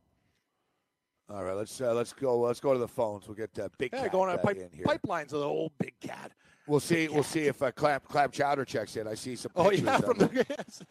[1.29, 2.37] All right, let's uh, let's go.
[2.39, 3.27] Let's go to the phones.
[3.27, 4.85] We'll get uh, Big Yeah, Cat going on pipe, in here.
[4.85, 6.31] pipelines of the old big cat.
[6.67, 7.07] We'll see.
[7.07, 9.07] We'll see if uh, Clap Clap Chowder checks in.
[9.07, 9.51] I see some.
[9.55, 10.83] Oh pictures yeah, from the yes.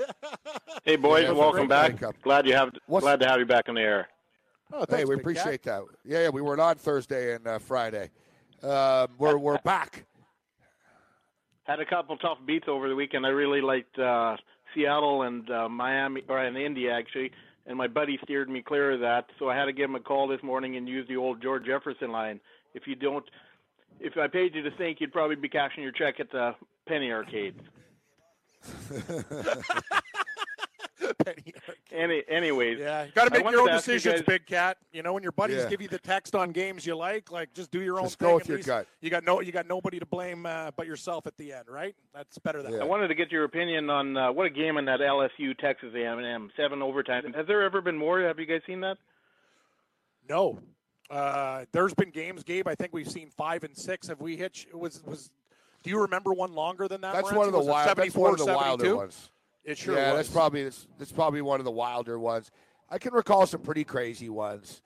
[0.85, 1.93] Hey boys, Yeah, welcome back.
[1.93, 2.21] breakup.
[2.23, 4.09] Glad you have What's- glad to have you back on the air.
[4.73, 5.83] Oh, Hey, thanks, we Big appreciate Cat.
[5.87, 5.97] that.
[6.05, 8.11] Yeah, yeah, we were on Thursday and uh, Friday.
[8.63, 10.05] Um, we're we're back.
[11.63, 13.25] Had a couple tough beats over the weekend.
[13.25, 14.37] I really liked uh,
[14.75, 17.31] Seattle and uh, Miami, or in India actually.
[17.67, 20.01] And my buddy steered me clear of that, so I had to give him a
[20.01, 22.41] call this morning and use the old George Jefferson line.
[22.75, 23.25] If you don't,
[24.01, 26.55] if I paid you to think, you'd probably be cashing your check at the
[26.87, 27.55] Penny Arcade.
[31.25, 31.77] Penny Arcade.
[31.93, 34.47] Any, anyways, Yeah, you got to make your own to ask you decisions, guys- Big
[34.47, 34.79] Cat.
[34.93, 35.69] You know, when your buddies Yeah.
[35.69, 38.29] give you the text on games you like, like just do your own Just thing.
[38.29, 38.87] go with your gut.
[39.01, 41.95] You got no, you got nobody to blame uh, but yourself at the end, right?
[42.15, 42.81] That's better than Yeah.
[42.81, 45.93] I wanted to get your opinion on uh, what a game in that LSU Texas
[45.95, 47.33] A&M seven overtime.
[47.33, 48.21] Has there ever been more?
[48.21, 48.97] Have you guys seen that?
[50.29, 50.59] no.
[51.11, 52.67] Uh, there's been games, Gabe.
[52.67, 54.09] I think we've seen five and six.
[54.09, 54.65] Have we hit?
[54.73, 55.31] Was was?
[55.83, 57.13] Do you remember one longer than that?
[57.13, 57.37] That's Morency?
[57.37, 57.89] one of the Was wild.
[57.89, 58.67] That's 74, one of the 72?
[58.67, 59.31] wilder ones.
[59.65, 60.19] It sure yeah, was.
[60.19, 62.51] that's probably that's, that's probably one of the wilder ones.
[62.91, 64.83] I can recall some pretty crazy ones,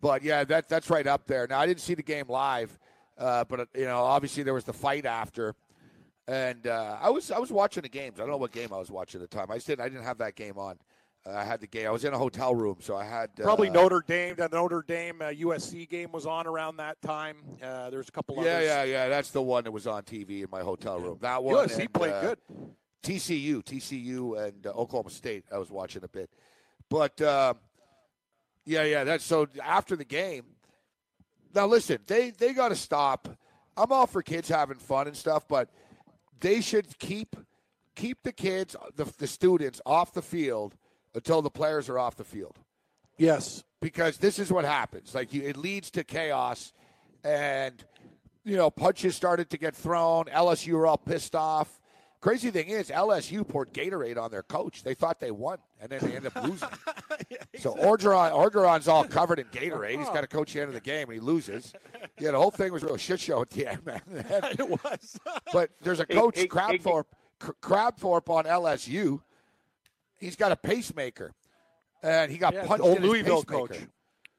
[0.00, 1.46] but yeah, that that's right up there.
[1.48, 2.78] Now I didn't see the game live,
[3.18, 5.54] uh, but uh, you know, obviously there was the fight after,
[6.26, 8.18] and uh, I was I was watching the games.
[8.18, 9.50] I don't know what game I was watching at the time.
[9.50, 10.78] I didn't I didn't have that game on.
[11.26, 11.86] Uh, I had the game.
[11.86, 14.34] I was in a hotel room, so I had uh, Probably Notre Dame.
[14.36, 17.36] The Notre Dame uh, USC game was on around that time.
[17.62, 18.66] Uh, there's a couple Yeah, others.
[18.66, 19.08] yeah, yeah.
[19.08, 21.18] That's the one that was on TV in my hotel room.
[21.22, 21.54] That one.
[21.66, 22.38] USC and, played uh, good.
[23.04, 25.44] TCU, TCU, and uh, Oklahoma State.
[25.52, 26.30] I was watching a bit,
[26.88, 27.54] but uh,
[28.64, 29.04] yeah, yeah.
[29.04, 29.46] That's so.
[29.62, 30.44] After the game,
[31.54, 33.28] Now listen, they they got to stop.
[33.76, 35.68] I'm all for kids having fun and stuff, but
[36.40, 37.36] they should keep
[37.94, 40.74] keep the kids, the, the students, off the field
[41.14, 42.58] until the players are off the field.
[43.16, 43.64] Yes.
[43.80, 45.14] Because this is what happens.
[45.14, 46.72] Like you, it leads to chaos,
[47.22, 47.84] and
[48.44, 50.24] you know punches started to get thrown.
[50.26, 51.80] LSU were all pissed off.
[52.24, 54.82] Crazy thing is, LSU poured Gatorade on their coach.
[54.82, 56.70] They thought they won, and then they end up losing.
[57.28, 57.60] yeah, exactly.
[57.60, 59.98] So Orgeron, Orgeron's all covered in Gatorade.
[59.98, 60.14] He's oh.
[60.14, 61.74] got to coach the end of the game, and he loses.
[62.18, 64.00] Yeah, the whole thing was a real shit show at the end, man.
[64.08, 65.18] it was.
[65.52, 67.04] but there's a coach, hey, Kragthorpe,
[67.42, 69.20] hey, Kragthorpe on LSU.
[70.18, 71.34] He's got a pacemaker,
[72.02, 73.74] and he got yeah, punched old in Louisville his pacemaker.
[73.74, 73.88] coach.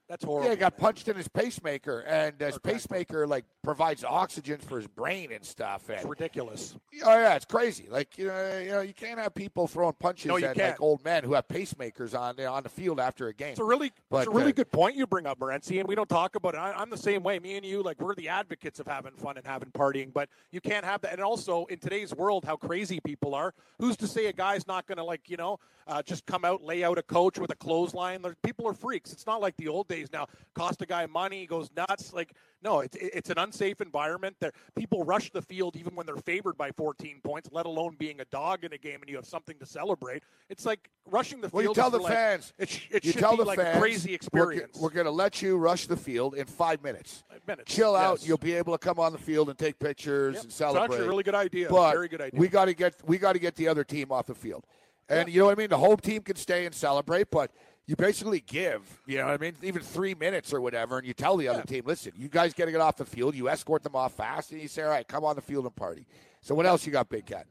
[0.08, 0.46] That's horrible.
[0.46, 4.88] Yeah, he got punched in his pacemaker, and his pacemaker like provides oxygen for his
[4.88, 5.89] brain and stuff.
[5.89, 6.76] And, it's ridiculous.
[7.04, 7.88] Oh yeah, it's crazy.
[7.89, 10.58] Like you know, you know, you can't have people throwing punches no, at can't.
[10.58, 13.52] like old men who have pacemakers on on the field after a game.
[13.52, 15.88] It's a really, but, it's a really uh, good point you bring up, Morency, and
[15.88, 16.58] we don't talk about it.
[16.58, 17.39] I, I'm the same way.
[17.39, 20.62] Me and you, like, we're the advocates of having fun and having partying, but you
[20.62, 21.13] can't have that.
[21.13, 23.54] And also, in today's world, how crazy people are.
[23.80, 26.63] Who's to say a guy's not going to like, you know, uh, just come out,
[26.63, 28.24] lay out a coach with a clothesline?
[28.44, 29.12] People are freaks.
[29.12, 30.28] It's not like the old days now.
[30.54, 32.14] Cost a guy money, he goes nuts.
[32.14, 34.36] Like, no, it's it's an unsafe environment.
[34.40, 38.20] There, people rush the field even when they're favored by 14 points, let alone being
[38.22, 40.24] a dog in a game and you have something to celebrate.
[40.50, 41.54] It's like rushing the field.
[41.54, 42.54] Well, you tell the like, fans.
[42.58, 44.76] It, it you should tell be the like fans, a crazy experience.
[44.76, 47.24] We're, we're going to let you rush the field in five minutes.
[47.30, 47.74] Five minutes.
[47.74, 48.26] Chill out.
[48.28, 50.44] You'll be able to come on the field and take pictures Yep.
[50.44, 50.84] and celebrate.
[50.84, 51.70] actually a really good idea.
[51.70, 52.40] But Very good idea.
[52.40, 54.66] we got to get we got to get the other team off the field,
[55.10, 55.70] and you know what I mean.
[55.70, 57.52] The home team can stay and celebrate, but
[57.88, 61.13] you basically give, you know what I mean, even three minutes or whatever, and you
[61.13, 63.36] tell the other team, listen, you guys got to get off the field.
[63.36, 65.76] You escort them off fast, and you say, all right, come on the field and
[65.76, 66.08] party.
[66.41, 67.45] So what else you got, Big Cat?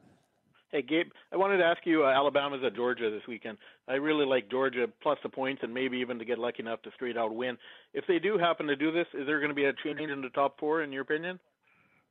[0.72, 3.58] Hey, Gabe, I wanted to ask you uh, Alabama's at Georgia this weekend.
[3.86, 6.90] I really like Georgia plus the points and maybe even to get lucky enough to
[6.96, 7.56] straight out win.
[7.92, 10.20] If they do happen to do this, is there going to be a change in
[10.20, 11.38] the top four, in your opinion?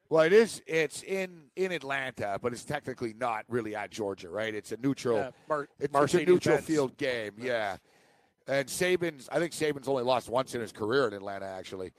[0.09, 0.62] Well, it is.
[0.65, 4.53] It's in in Atlanta, but it's technically not really at Georgia, right?
[4.53, 5.17] It's a neutral.
[5.17, 6.67] Yeah, Mar- it's, it's a neutral Benz.
[6.67, 7.31] field game.
[7.38, 7.77] Yeah.
[8.47, 9.29] And Saban's.
[9.32, 11.45] I think Saban's only lost once in his career in Atlanta.
[11.45, 11.93] Actually,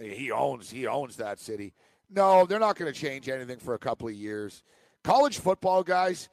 [0.00, 1.74] he owns he owns that city.
[2.10, 4.62] No, they're not going to change anything for a couple of years.
[5.04, 6.28] College football guys,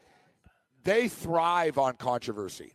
[0.84, 2.74] they thrive on controversy.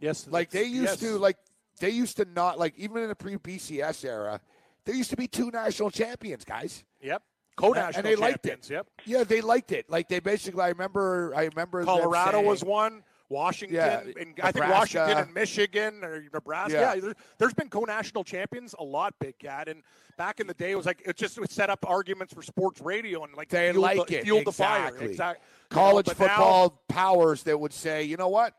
[0.00, 1.10] Yes, Like they used yes.
[1.12, 1.36] to, like
[1.80, 4.40] they used to not like even in the pre BCS era,
[4.84, 6.84] there used to be two national champions, guys.
[7.00, 7.22] Yep.
[7.56, 8.70] Co-national and they liked champions.
[8.70, 8.74] it.
[8.74, 8.86] Yep.
[9.04, 9.88] Yeah, they liked it.
[9.88, 13.02] Like they basically, I remember, I remember Colorado saying- was one.
[13.34, 16.72] Washington, Yeah, and I think Washington and Michigan or Nebraska.
[16.74, 16.94] Yeah.
[16.94, 19.68] Yeah, there, there's been co-national champions a lot, Big Cat.
[19.68, 19.82] And
[20.16, 22.80] back in the day, it was like it just would set up arguments for sports
[22.80, 24.92] radio and like They fueled like the, it fueled exactly.
[24.92, 25.10] the fire.
[25.10, 25.46] Exactly.
[25.68, 28.54] college but now- football powers that would say, you know what,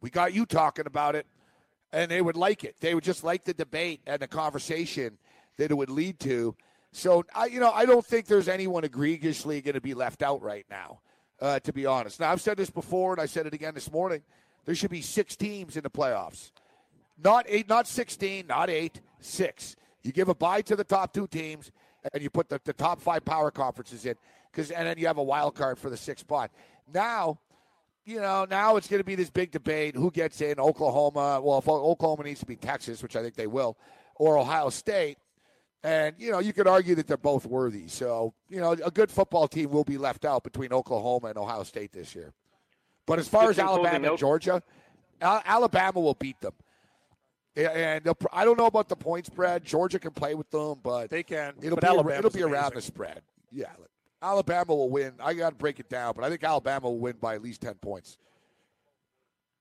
[0.00, 1.26] we got you talking about it,
[1.92, 2.76] and they would like it.
[2.80, 5.18] They would just like the debate and the conversation
[5.56, 6.54] that it would lead to.
[6.92, 10.42] So I, you know, I don't think there's anyone egregiously going to be left out
[10.42, 11.00] right now.
[11.40, 13.90] Uh, to be honest, now I've said this before, and I said it again this
[13.90, 14.22] morning.
[14.64, 16.52] There should be six teams in the playoffs,
[17.22, 19.74] not eight, not sixteen, not eight, six.
[20.04, 21.72] You give a bye to the top two teams,
[22.12, 24.14] and you put the, the top five power conferences in,
[24.50, 26.52] because and then you have a wild card for the sixth spot.
[26.94, 27.40] Now,
[28.04, 30.60] you know, now it's going to be this big debate: who gets in?
[30.60, 31.40] Oklahoma.
[31.42, 33.76] Well, if Oklahoma needs to be Texas, which I think they will,
[34.14, 35.18] or Ohio State.
[35.84, 37.86] And you know, you could argue that they're both worthy.
[37.88, 41.62] So you know, a good football team will be left out between Oklahoma and Ohio
[41.62, 42.32] State this year.
[43.06, 44.62] But as far Just as Alabama and note- Georgia,
[45.20, 46.54] Al- Alabama will beat them.
[47.54, 49.62] And I don't know about the point spread.
[49.62, 51.52] Georgia can play with them, but They can.
[51.62, 53.20] It'll but be Alabama's it'll be around the spread.
[53.52, 53.66] Yeah,
[54.22, 55.12] Alabama will win.
[55.20, 57.60] I got to break it down, but I think Alabama will win by at least
[57.60, 58.16] ten points.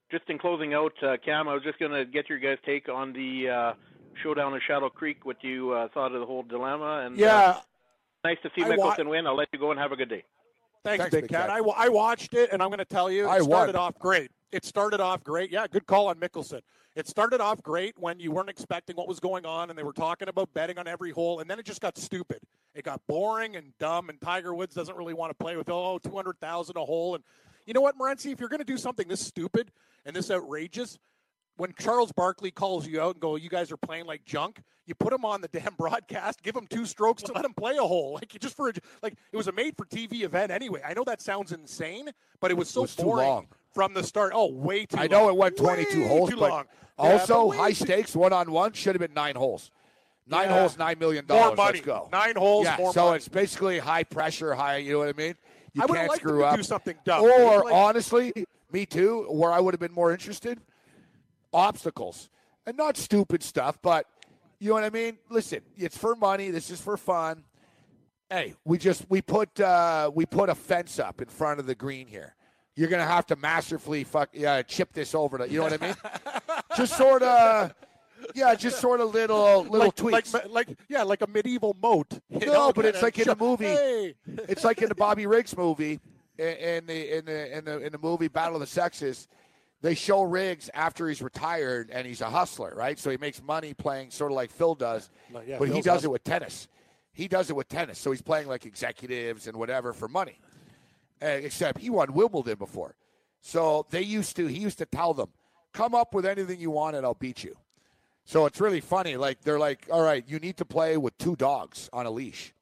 [0.10, 2.88] Just in closing out, uh, Cam, I was just going to get your guys' take
[2.88, 3.74] on the uh,
[4.22, 5.26] showdown in Shadow Creek.
[5.26, 7.04] What you uh, thought of the whole dilemma?
[7.06, 7.58] And uh, Yeah,
[8.24, 9.26] nice to see I wa- Mickelson win.
[9.28, 10.24] I'll let you go and have a good day.
[10.84, 11.50] Thanks, Thanks, Big Big Cat.
[11.50, 11.62] Cat.
[11.62, 13.84] I, I watched it, and I'm going to tell you, it I started won.
[13.84, 14.32] off great.
[14.52, 15.52] It started off great.
[15.52, 16.60] Yeah, good call on Mickelson.
[16.96, 19.94] It started off great when you weren't expecting what was going on, and they were
[19.94, 22.40] talking about betting on every hole, and then it just got stupid.
[22.76, 25.98] It got boring and dumb, and Tiger Woods doesn't really want to play with, oh,
[26.00, 27.16] 200,000 a hole.
[27.16, 27.24] And
[27.66, 29.72] you know what, Morency, if you're going to do something this stupid
[30.06, 31.00] and this outrageous,
[31.58, 34.96] when Charles Barkley calls you out and go, you guys are playing like junk, you
[34.96, 37.84] put him on the damn broadcast, give him two strokes, and let him play a
[37.84, 38.14] hole.
[38.22, 40.82] Like just for a, like it was a made for TV event anyway.
[40.86, 43.48] I know that sounds insane, but it was so was too boring long.
[43.74, 44.34] from the start.
[44.36, 44.98] Oh, way too.
[44.98, 45.30] I know long.
[45.30, 46.66] it went 22 Way holes, but long.
[47.00, 49.72] Yeah, also but high stakes one on one should have been nine holes.
[50.28, 50.60] Nine Yeah.
[50.60, 51.58] holes, nine million dollars.
[51.58, 52.08] Let's go.
[52.12, 53.18] Nine holes, Yeah, so money.
[53.18, 54.78] it's basically high pressure, high.
[54.78, 55.36] You know what I mean?
[55.74, 56.56] You I can't like screw to up.
[56.56, 57.24] do something dumb.
[57.24, 58.32] Or Like- honestly,
[58.72, 59.24] me too.
[59.30, 60.62] Where I would have been more interested,
[61.54, 62.30] obstacles,
[62.66, 64.08] and not stupid stuff, but
[64.60, 65.18] You know what I mean?
[65.30, 66.50] Listen, it's for money.
[66.50, 67.44] This is for fun.
[68.30, 71.76] Hey, we just we put uh, we put a fence up in front of the
[71.76, 72.36] green here.
[72.76, 75.86] You're gonna have to masterfully fuck yeah chip this over to you know what I
[75.86, 75.96] mean?
[76.78, 77.74] just sort of
[78.36, 80.34] yeah, just sort of little little like, tweaks.
[80.34, 82.20] Like, like yeah, like a medieval moat.
[82.30, 83.66] No, know, but it's like in the movie.
[83.66, 84.16] Hey.
[84.26, 86.00] it's like in the Bobby Riggs movie,
[86.38, 89.28] in, in the in the in the in the movie Battle of the Sexes.
[89.84, 92.98] They show Riggs after he's retired and he's a hustler, right?
[92.98, 95.86] So he makes money playing sort of like Phil does, Like, yeah, but he does
[95.86, 96.06] hustling.
[96.06, 96.68] it with tennis.
[97.12, 100.40] He does it with tennis, so he's playing like executives and whatever for money.
[101.22, 102.96] Uh, except he won Wimbledon before,
[103.42, 104.48] so they used to.
[104.48, 105.30] He used to tell them,
[105.74, 107.56] "Come up with anything you want, and I'll beat you."
[108.26, 109.16] So it's really funny.
[109.16, 112.54] Like they're like, "All right, you need to play with two dogs on a leash."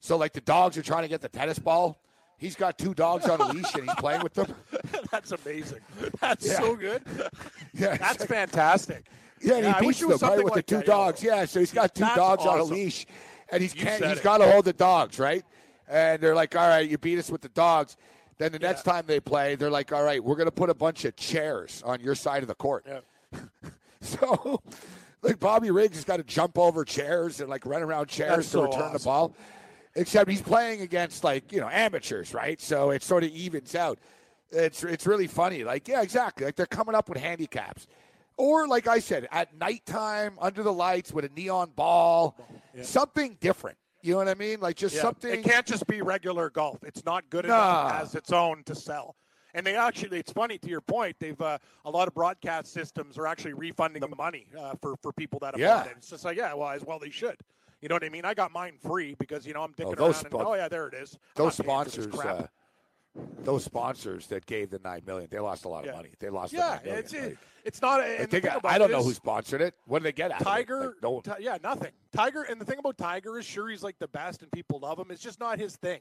[0.00, 1.98] So like the dogs are trying to get the tennis ball.
[2.38, 4.54] He's got two dogs on a leash and he's playing with them.
[5.10, 5.80] That's amazing.
[6.20, 6.58] That's Yeah.
[6.60, 7.02] so good.
[7.74, 9.06] Yeah, That's fantastic.
[9.40, 11.22] yeah, and Yeah, he beats them right with like the two that, dogs.
[11.22, 13.06] Yeah, so he's got two That's dogs on a leash,
[13.50, 14.24] and he's You can't, said he's it.
[14.24, 15.44] got to hold the dogs right.
[15.88, 17.96] And they're like, "All right, you beat us with the dogs."
[18.38, 20.74] Then the next time they play, they're like, "All right, we're going to put a
[20.74, 23.40] bunch of chairs on your side of the court." Yeah.
[24.00, 24.60] So,
[25.22, 28.46] like Bobby Riggs has got to jump over chairs and like run around chairs That's
[28.48, 29.34] to so return the ball.
[29.96, 32.60] Except he's playing against like you know amateurs, right?
[32.60, 33.98] So it sort of evens out.
[34.50, 35.62] It's it's really funny.
[35.64, 36.44] Like yeah, exactly.
[36.46, 37.86] Like they're coming up with handicaps,
[38.36, 42.36] or like I said, at nighttime under the lights with a neon ball,
[42.82, 43.78] something different.
[44.02, 44.60] You know what I mean?
[44.60, 45.02] Like just Yeah.
[45.02, 45.30] something.
[45.32, 46.82] It can't just be regular golf.
[46.84, 47.54] It's not good Nah.
[47.88, 49.16] enough as its own to sell.
[49.56, 51.14] And they actually, it's funny to your point.
[51.20, 55.12] They've uh, a lot of broadcast systems are actually refunding the money uh, for for
[55.12, 55.84] people that have Yeah.
[55.84, 55.94] it.
[55.96, 57.36] It's just like, yeah, well, as well they should.
[57.84, 58.24] You know what I mean?
[58.24, 60.32] I got mine free because you know I'm dicking those around.
[60.32, 61.18] And, oh yeah, there it is.
[61.34, 62.46] Those not paying for this sponsors, uh,
[63.42, 65.92] those sponsors that gave the nine million, they lost a lot of Yeah.
[65.96, 66.08] money.
[66.18, 66.52] They lost.
[66.52, 66.98] the yeah, million.
[66.98, 68.00] it's it, it's not.
[68.00, 69.74] like, And thing got- I don't know who sponsored it.
[69.84, 70.50] What did they get out of it?
[70.50, 71.92] Tiger, Like, no- Ti- yeah, nothing.
[72.10, 74.98] Tiger, and the thing about Tiger is, sure, he's like the best, and people love
[74.98, 75.10] him.
[75.10, 76.00] It's just not his thing.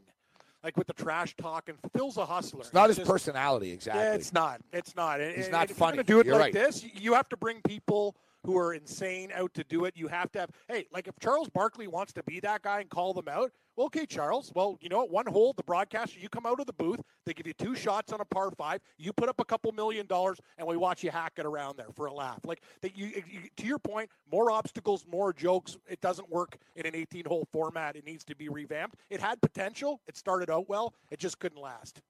[0.64, 2.62] Like with the trash talk, and Phil's a hustler.
[2.62, 3.72] it's not He's his just- personally.
[3.72, 4.02] Exactly.
[4.04, 4.62] Yeah, it's not.
[4.72, 5.20] It's not.
[5.20, 5.76] And- He's and not if.
[5.76, 6.54] You're to do it You're like right.
[6.54, 8.16] this, you have to bring people
[8.46, 9.96] who are insane out to do it.
[9.96, 10.50] You have to have.
[10.68, 13.88] Hey, like if Charles Barkley wants to be that guy and call them out, well,
[13.88, 14.52] okay, Charles.
[14.54, 15.12] Well, you know what?
[15.12, 17.02] One hole, the broadcaster, you come out of the booth.
[17.26, 18.82] They give you two shots on a par five.
[18.98, 21.92] You put up a couple million dollars, and we watch you hack it around there
[21.96, 22.40] for a laugh.
[22.44, 22.96] Like that.
[22.98, 25.78] You, you to your point, more obstacles, more jokes.
[25.88, 27.96] It doesn't work in an 18-hole format.
[27.96, 28.98] It needs to be revamped.
[29.10, 30.02] It had potential.
[30.08, 30.94] It started out well.
[31.10, 32.02] It just couldn't last.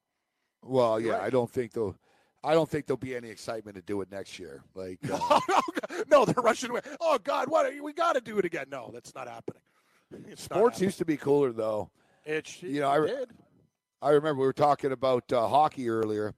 [0.62, 1.22] Well, yeah, right.
[1.22, 1.96] I don't think there'll,
[2.44, 4.62] I don't think there'll be any excitement to do it next year.
[4.74, 5.40] Like, uh,
[6.10, 6.82] no, they're rushing away.
[7.00, 7.72] Oh God, what?
[7.82, 8.66] We got to do it again.
[8.70, 9.60] No, that's not happening.
[10.28, 10.86] It's not sports happening.
[10.88, 11.90] used to be cooler though.
[12.24, 13.30] It, you know, I re- did.
[14.00, 16.34] I remember we were talking about uh, hockey earlier,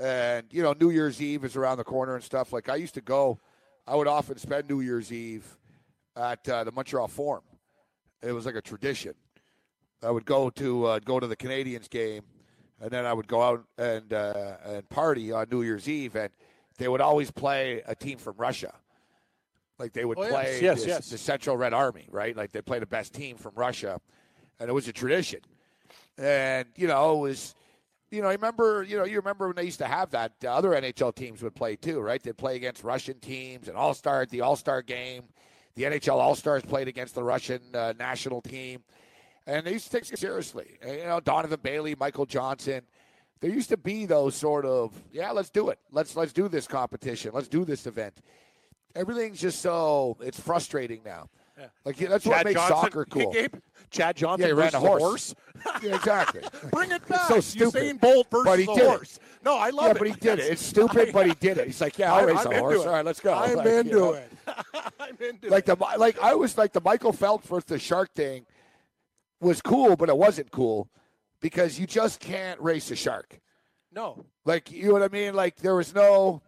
[0.00, 2.52] and you know, New Year's Eve is around the corner and stuff.
[2.52, 3.38] Like I used to go,
[3.86, 5.44] I would often spend New Year's Eve
[6.16, 7.42] at uh, the Montreal Forum.
[8.22, 9.14] It was like a tradition.
[10.02, 12.22] I would go to uh, go to the Canadiens game,
[12.82, 16.28] and then I would go out and uh, and party on New Year's Eve, and
[16.76, 18.74] they would always play a team from Russia.
[19.78, 21.10] Like they would Oh, play yes, this- yes.
[21.10, 22.36] the Central Red Army, right?
[22.36, 24.00] Like they play the best team from Russia,
[24.60, 25.40] and it was a tradition.
[26.18, 27.54] And you know, it was,
[28.10, 30.32] you know, I remember, you know, you remember when they used to have that.
[30.44, 32.22] Uh, other NHL teams would play too, right?
[32.22, 35.24] They'd play against Russian teams, and All Star, the All Star game.
[35.74, 38.82] The NHL All Stars played against the Russian uh, national team,
[39.46, 40.78] and they used to take it seriously.
[40.82, 42.82] And, you know, Donovan Bailey, Michael Johnson.
[43.40, 45.78] There used to be those sort of, yeah, let's do it.
[45.90, 47.32] Let's let's do this competition.
[47.34, 48.14] Let's do this event.
[48.94, 51.28] Everything's just so it's frustrating now.
[51.84, 53.30] Like yeah, that's what makes Johnson, soccer cool.
[53.32, 53.54] Gabe,
[53.90, 55.34] Chad Johnson Yeah, he ran a versus horse.
[55.82, 56.42] yeah, exactly.
[56.72, 57.28] Bring it back.
[57.28, 57.82] so stupid.
[57.82, 58.88] Usain Bolt versus But he did it.
[58.88, 59.18] horse.
[59.44, 59.88] No, I love it.
[59.88, 59.98] yeah, it.
[59.98, 60.50] but he did it.
[60.52, 61.66] It's stupid, but he did it.
[61.66, 62.80] He's like, yeah, I'll I- race a horse.
[62.82, 62.86] it.
[62.86, 63.34] All right, let's go.
[63.34, 64.12] I'm Like, you into know.
[64.14, 64.32] it.
[65.00, 65.78] I'm into Like it.
[65.78, 68.44] the like I was like the Michael Phelps versus the shark thing
[69.42, 70.88] was cool, but it wasn't cool
[71.40, 73.38] because you just can't race a shark.
[73.92, 74.24] no.
[74.44, 75.34] Like you know what I mean?
[75.34, 76.42] Like there was no,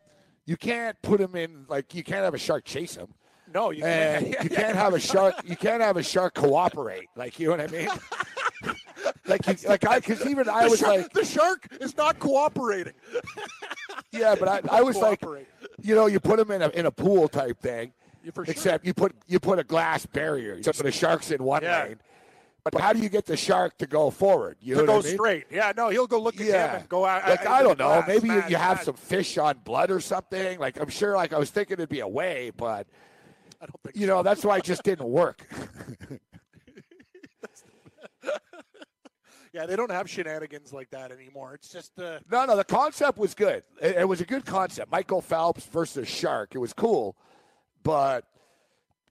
[0.47, 1.65] you can't put him in.
[1.69, 3.07] Like you can't have a shark chase him,
[3.53, 4.25] No, you can't.
[4.27, 5.35] Eh, you can't have a shark.
[5.45, 7.07] You can't have a shark cooperate.
[7.15, 7.89] Like you know what I mean?
[9.27, 12.95] like you, like I because even I was shark, like, the shark is not cooperating.
[14.11, 15.23] yeah, but I, I was like,
[15.81, 17.93] you know, you put him in a in a pool type thing.
[18.25, 18.51] Yeah, for sure.
[18.53, 21.85] Except you put you put a glass barrier so the shark's in one Yeah.
[21.85, 22.01] lane.
[22.65, 24.57] But how do you get the shark to go forward?
[24.61, 25.15] You to go I mean?
[25.15, 25.45] straight.
[25.51, 26.71] Yeah, no, he'll go look at Yeah.
[26.71, 27.29] him and go out.
[27.29, 28.03] Like I, don't know.
[28.03, 28.09] glass.
[28.09, 30.59] Maybe you, have some fish on blood or something.
[30.59, 31.15] Like I'm sure.
[31.15, 32.87] Like I was thinking it'd be a way, but
[33.61, 35.47] I don't think you know that's why it just didn't work.
[39.53, 41.55] Yeah, they don't have shenanigans like that anymore.
[41.55, 42.57] It's just uh, no, no.
[42.57, 43.63] The concept was good.
[43.81, 44.91] It, it was a good concept.
[44.91, 46.57] Michael Phelps versus shark.
[46.57, 47.15] It was cool,
[47.85, 48.25] but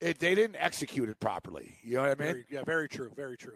[0.03, 1.77] it, they didn't execute it properly.
[1.83, 2.33] You know what I mean?
[2.33, 3.11] Very, yeah, very true.
[3.15, 3.55] Very true.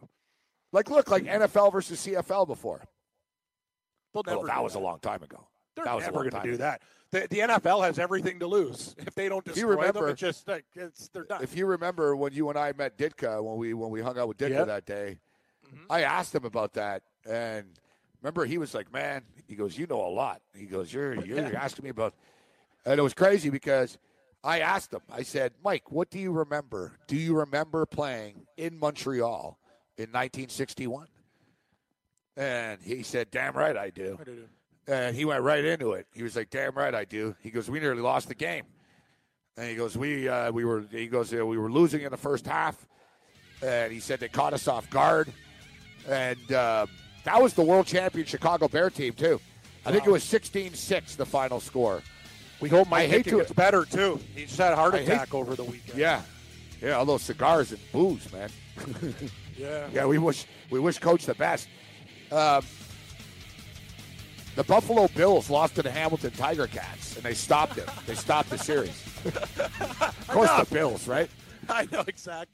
[0.72, 2.84] Like, look, like NFL versus CFL before.
[4.14, 5.48] They'll never that was a long time ago.
[5.76, 6.82] They're that was never going to do that.
[7.12, 9.80] The, the NFL has everything to lose if they don't you destroy them.
[9.80, 11.42] remember- It's just like it's they're done.
[11.44, 14.28] If you remember when you and I met Ditka when we when we hung out
[14.28, 14.68] with Ditka Yep.
[14.68, 15.18] that day,
[15.68, 15.92] Mm-hmm.
[15.92, 17.66] I asked him about that, and
[18.22, 21.58] remember he was like, "Man," he goes, "You know a lot." He goes, "You're you're
[21.58, 22.14] asking me about,"
[22.86, 23.98] and it was crazy because
[24.48, 25.02] I asked him.
[25.12, 26.94] I said, "Mike, what do you remember?
[27.08, 29.60] Do you remember playing in Montreal
[29.98, 31.08] in 1961?"
[32.38, 34.18] And he said, "Damn right I do."
[34.88, 36.08] And he went right into it.
[36.14, 38.64] He was like, "Damn right I do." He goes, "We nearly lost the game."
[39.58, 42.18] And he goes, "We uh, we were." He goes, "Yeah, "We were losing in the
[42.18, 42.88] first half."
[43.62, 45.34] And he said they caught us off guard.
[46.08, 46.86] And uh,
[47.26, 49.42] that was the world champion Chicago Bear team too.
[49.86, 52.02] I think it was 16-6 the final score.
[52.60, 54.20] We hope I Mike hate to- gets better too.
[54.36, 55.98] He just had a heart I hate- attack over the weekend.
[55.98, 56.22] Yeah,
[56.82, 58.50] yeah, all those cigars and booze, man.
[59.58, 59.88] yeah.
[59.94, 61.68] Yeah, we wish we wish Coach the best.
[62.32, 62.64] Um,
[64.56, 67.88] the Buffalo Bills lost to the Hamilton Tiger Cats, and they stopped it.
[68.08, 69.04] They stopped the series.
[69.26, 71.30] of course, the Bills, right?
[71.70, 72.54] I know exactly.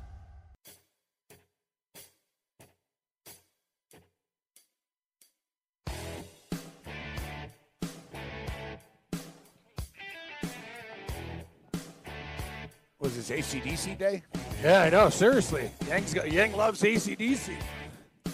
[13.01, 14.21] Was this ACDC day?
[14.63, 15.09] Yeah, I know.
[15.09, 17.55] Seriously, Yang's got, Yang loves ACDC.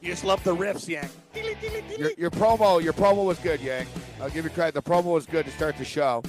[0.00, 1.10] you just love the riffs, Yang.
[1.98, 3.86] Your, your promo, your promo was good, Yang.
[4.18, 4.72] I'll give you credit.
[4.72, 6.22] The promo was good to start the show.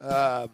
[0.00, 0.48] Um,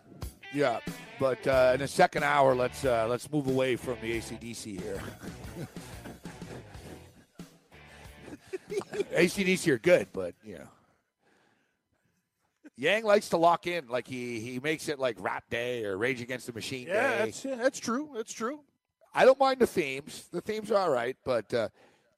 [0.52, 0.80] yeah,
[1.20, 5.00] but uh, in the second hour, let's uh, let's move away from the ACDC here.
[9.14, 10.66] ACDC are good, but you know.
[12.80, 16.20] Yang likes to lock in, like he he makes it like Rap Day or Rage
[16.20, 17.24] Against the Machine Yeah, Day.
[17.24, 18.10] that's yeah, that's true.
[18.14, 18.60] That's true.
[19.12, 20.28] I don't mind the themes.
[20.30, 21.68] The themes are all right, but uh,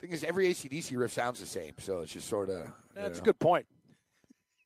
[0.00, 3.22] thing is, every ACDC riff sounds the same, so it's just sort of That's a
[3.22, 3.64] good point.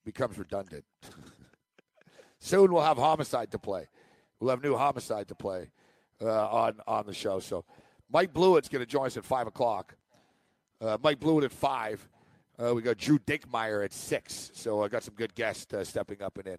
[0.04, 0.84] becomes redundant.
[2.40, 3.86] Soon we'll have Homicide to play.
[4.40, 5.70] We'll have new Homicide to play
[6.20, 7.38] uh, on on the show.
[7.38, 7.64] So
[8.10, 9.94] Mike Blewett's going to join us at five o'clock.
[10.80, 12.06] Uh, Mike Blewett at five.
[12.62, 14.50] Uh, we got Drew Dinkmeyer at six.
[14.54, 16.58] So I got some good guests uh, stepping up and in a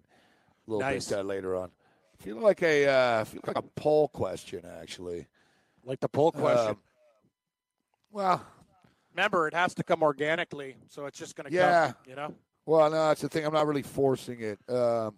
[0.66, 1.08] little Nice.
[1.08, 1.70] bit uh, later on.
[2.18, 5.26] Feeling like a uh, feeling like a poll question actually.
[5.84, 6.70] Like the poll question.
[6.70, 6.78] Um,
[8.10, 8.44] well,
[9.14, 11.86] Remember, it has to come organically, so it's just going to Yeah.
[11.86, 11.94] come.
[12.06, 12.34] You know.
[12.66, 13.46] well, no, that's the thing.
[13.46, 14.58] I'm not really forcing it.
[14.68, 15.14] Um,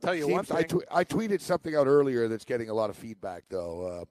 [0.00, 0.82] Tell you one Seems- I, thing.
[0.90, 3.86] I tweeted something out earlier that's getting a lot of feedback, though.
[3.86, 4.04] Uh,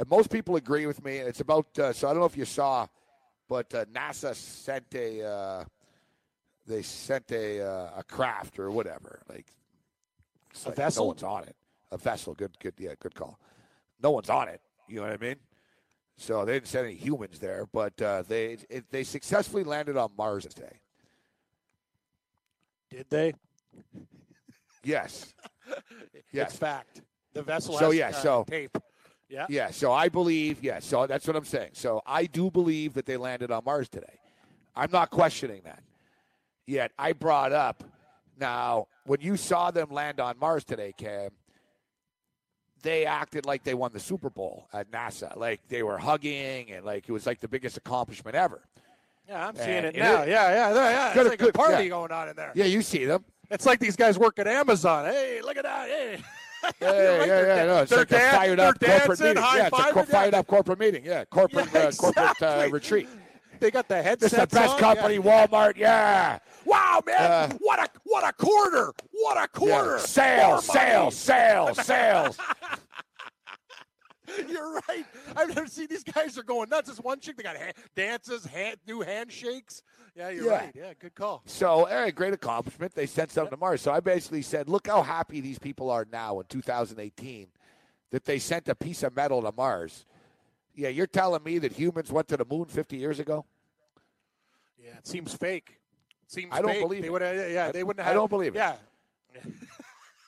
[0.00, 1.16] and most people agree with me.
[1.18, 2.86] It's about, uh, so I don't know if you saw,
[3.50, 5.64] but uh, NASA sent a, uh,
[6.68, 9.20] they sent a, uh, a craft or whatever.
[9.28, 9.46] Like,
[10.64, 11.04] A like vessel?
[11.04, 11.56] No one's on it.
[11.90, 12.32] A vessel.
[12.34, 13.40] Good, good, yeah, good call.
[14.00, 14.60] No one's on it.
[14.88, 15.34] You know what I mean?
[16.16, 20.10] So they didn't send any humans there, but uh, they it, they successfully landed on
[20.16, 20.78] Mars today.
[22.88, 23.34] Did they?
[24.84, 25.34] Yes.
[26.32, 26.50] Yes.
[26.50, 27.02] It's fact.
[27.32, 28.76] The vessel So, has yeah, uh, so- tape.
[29.30, 29.46] Yeah.
[29.48, 31.70] Yeah, so I believe, yeah, so that's what I'm saying.
[31.74, 34.18] So I do believe that they landed on Mars today.
[34.74, 35.82] I'm not questioning that.
[36.66, 37.84] Yet I brought up
[38.38, 41.30] now when you saw them land on Mars today, Cam,
[42.82, 45.36] they acted like they won the Super Bowl at NASA.
[45.36, 48.62] Like they were hugging and like it was like the biggest accomplishment ever.
[49.28, 50.22] Yeah, I'm And seeing it it now.
[50.22, 51.14] is- yeah, yeah, there- yeah.
[51.20, 51.88] It's like good, a party yeah.
[51.90, 52.52] going on in there.
[52.54, 53.24] Yeah, you see them.
[53.50, 55.04] It's like these guys work at Amazon.
[55.06, 55.88] Hey, look at that.
[55.88, 56.20] Hey.
[56.80, 57.64] Yeah, yeah, right, yeah, yeah.
[57.66, 59.42] No, it's they're a fired up corporate dancing, meeting.
[59.42, 61.04] Yeah, it's a co- fired up corporate meeting.
[61.04, 63.08] Yeah, corporate Yeah, uh, corporate uh, retreat.
[63.60, 64.78] They got the This headsets is the best on.
[64.78, 65.46] company, Yeah.
[65.46, 65.76] Walmart.
[65.76, 66.38] Yeah.
[66.64, 67.16] Wow, man!
[67.20, 68.92] Uh, what a what a quarter!
[69.12, 69.46] What a Yeah.
[69.48, 69.98] quarter!
[69.98, 72.38] Sales, sales, sales, sales.
[74.48, 75.04] You're right.
[75.36, 76.88] I've never seen these guys are going nuts.
[76.88, 79.82] This one chick, they got ha- dances, hand, new handshakes.
[80.16, 80.50] Yeah, you're Yeah.
[80.58, 80.72] right.
[80.74, 81.42] Yeah, good call.
[81.46, 82.94] So, hey, great accomplishment.
[82.94, 83.80] They sent something to Mars.
[83.80, 87.46] So I basically said, look how happy these people are now in 2018
[88.10, 90.04] that they sent a piece of metal to Mars.
[90.74, 93.44] Yeah, you're telling me that humans went to the moon 50 years ago?
[94.82, 95.78] Yeah, it seems fake.
[96.24, 96.80] It seems I don't fake.
[96.80, 97.12] believe they it.
[97.12, 97.22] would.
[97.22, 98.04] Yeah, I- they wouldn't.
[98.04, 98.12] Have.
[98.12, 98.58] I don't believe it.
[98.58, 98.76] Yeah,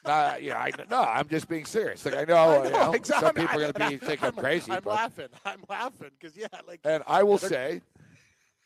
[0.05, 2.05] Uh, yeah, I no, I'm just being serious.
[2.05, 3.27] Like I know, I you know, know exactly.
[3.27, 5.29] some people are going to be think I'm crazy, I'm but laughing.
[5.45, 7.83] I'm laughing because yeah, like and I will say,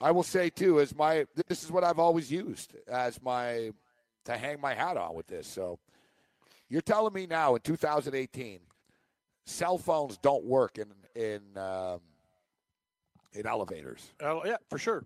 [0.01, 3.73] I will say too, as my this is what I've always used as my
[4.25, 5.47] to hang my hat on with this.
[5.47, 5.79] So
[6.71, 8.61] you're telling me now in 2018,
[9.45, 12.01] cell phones don't work in in um,
[13.35, 14.13] in elevators.
[14.23, 15.05] oh yeah, for sure.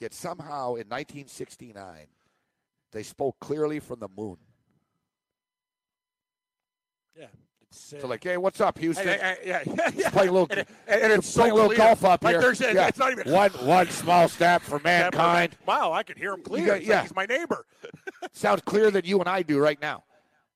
[0.00, 2.06] Yet somehow in 1969,
[2.92, 4.36] they spoke clearly from the moon.
[7.16, 7.26] Yeah,
[7.68, 9.08] it's uh, So like, hey, what's up, Houston?
[9.08, 10.10] I- I- yeah, yeah, yeah.
[10.10, 12.40] Play a little, and, and, and it's so a little golf up like here.
[12.40, 12.88] There's, Yeah.
[12.88, 15.56] It's not even one one small step for mankind.
[15.66, 16.66] Wow, I can hear him clear.
[16.66, 16.94] got- yeah.
[16.96, 17.66] like he's my neighbor.
[18.32, 20.04] sounds clearer than you and I do right now.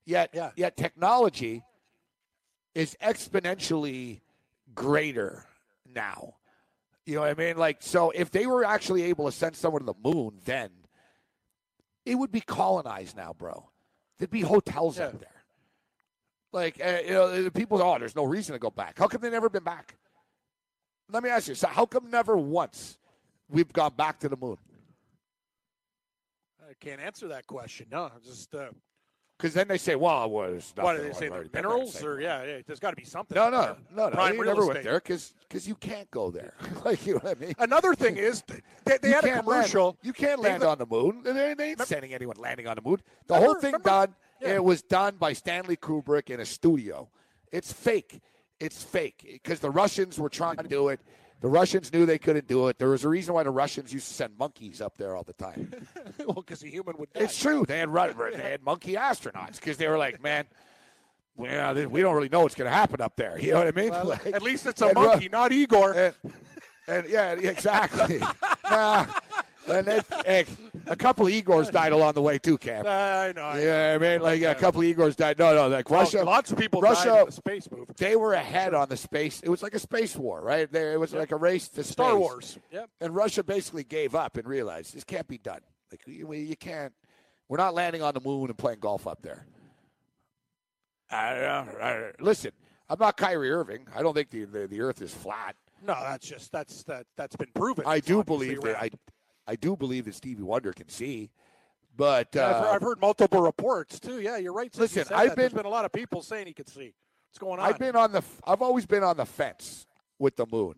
[0.05, 0.51] Yet, Yeah.
[0.57, 1.63] yet technology
[2.75, 4.21] is exponentially
[4.75, 5.45] greater
[5.87, 6.35] now.
[7.07, 7.57] You know what I mean?
[7.57, 10.71] Like, so if they were actually able to send someone to the moon, then
[12.05, 13.69] it would be colonized now, bro.
[14.19, 15.07] There'd be hotels Yeah.
[15.07, 15.29] out there.
[16.53, 18.99] Like, uh, you know, the people, oh, there's no reason to go back.
[18.99, 19.97] How come they never been back?
[21.11, 22.99] Let me ask you, so how come never once
[23.49, 24.57] we've gone back to the moon?
[26.69, 27.87] I can't answer that question.
[27.91, 28.69] No, I'm just uh,
[29.39, 31.03] Because then they say, well, it was what nothing.
[31.07, 31.29] do they say?
[31.29, 33.35] The minerals or yeah, yeah, there's got to be something.
[33.37, 34.11] No, no, no, no.
[34.11, 35.33] Prime You never went there because
[35.67, 36.53] you can't go there.
[36.85, 37.55] like you know what I mean.
[37.59, 38.43] Another thing is
[38.85, 39.85] they, they had a commercial.
[39.87, 41.23] Land, you can't They- land on the moon.
[41.25, 43.01] They, they ain't sending anyone landing on the moon.
[43.27, 44.15] The Remember- whole thing remember- done.
[44.41, 44.55] Yeah.
[44.55, 47.09] It was done by Stanley Kubrick in a studio.
[47.53, 48.21] It's fake.
[48.61, 51.01] It's fake because the Russians were trying to do it.
[51.41, 52.79] The Russians knew they couldn't do it.
[52.79, 55.33] There was a reason why the Russians used to send monkeys up there all the
[55.35, 55.73] time.
[56.19, 57.21] well, because a human would die.
[57.23, 57.65] It's true.
[57.67, 60.47] They had they had monkey astronauts because they were like, man,
[61.37, 63.39] well, uh, we don't really know what's going to happen up there.
[63.39, 63.91] You know what I mean?
[63.91, 65.93] Well, Like- at least it's a Ru- monkey, not Igor.
[65.95, 66.15] and,
[66.89, 68.19] and yeah, exactly.
[68.71, 69.07] nah,
[69.71, 70.45] and it, hey,
[70.87, 72.87] a couple of Igors died along the way too, Cam.
[72.87, 73.43] Uh, I know.
[73.43, 75.39] I Yeah, I mean, like a couple of Igors died.
[75.39, 76.25] No, no, like Well, Russia.
[76.25, 77.09] lots of people Russia.
[77.09, 77.89] died in the space move.
[77.97, 79.41] They were ahead on the space.
[79.43, 80.71] It was like a space war, right?
[80.71, 82.19] There, it was like a race to Star space.
[82.19, 82.59] Wars.
[82.73, 82.91] Yep.
[83.01, 85.61] And Russia basically gave up and realized this can't be done.
[85.91, 86.93] Like we, we- you can't.
[87.49, 89.47] We're not landing on the moon and playing golf up there.
[91.11, 92.51] I, don't- I, listen,
[92.91, 93.87] I'm not Kyrie Irving.
[93.97, 95.57] I don't think the, the, the Earth is flat.
[95.87, 97.85] No, that's just that's that that's been proven.
[97.87, 98.91] I do believe that I.
[99.49, 101.31] I do believe that Stevie Wonder can see,
[101.97, 104.21] but Yeah, I've, uh, heard, I've heard multiple reports too.
[104.21, 104.71] Yeah, you're right.
[104.77, 105.37] Listen, I've that.
[105.37, 106.95] There's been- been a lot of people saying he could see.
[107.31, 107.67] What's going on?
[107.67, 108.23] I've been on the.
[108.47, 109.87] I've always been on the fence
[110.19, 110.75] with the moon.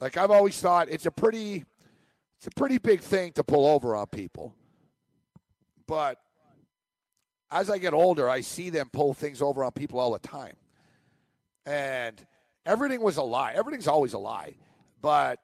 [0.00, 1.64] Like I've always thought it's a pretty,
[2.36, 4.54] it's a pretty big thing to pull over on people.
[5.86, 6.20] But
[7.50, 10.56] as I get older, I see them pull things over on people all the time,
[11.64, 12.20] and
[12.66, 13.52] everything was a lie.
[13.54, 14.54] Everything's always a lie,
[15.00, 15.38] but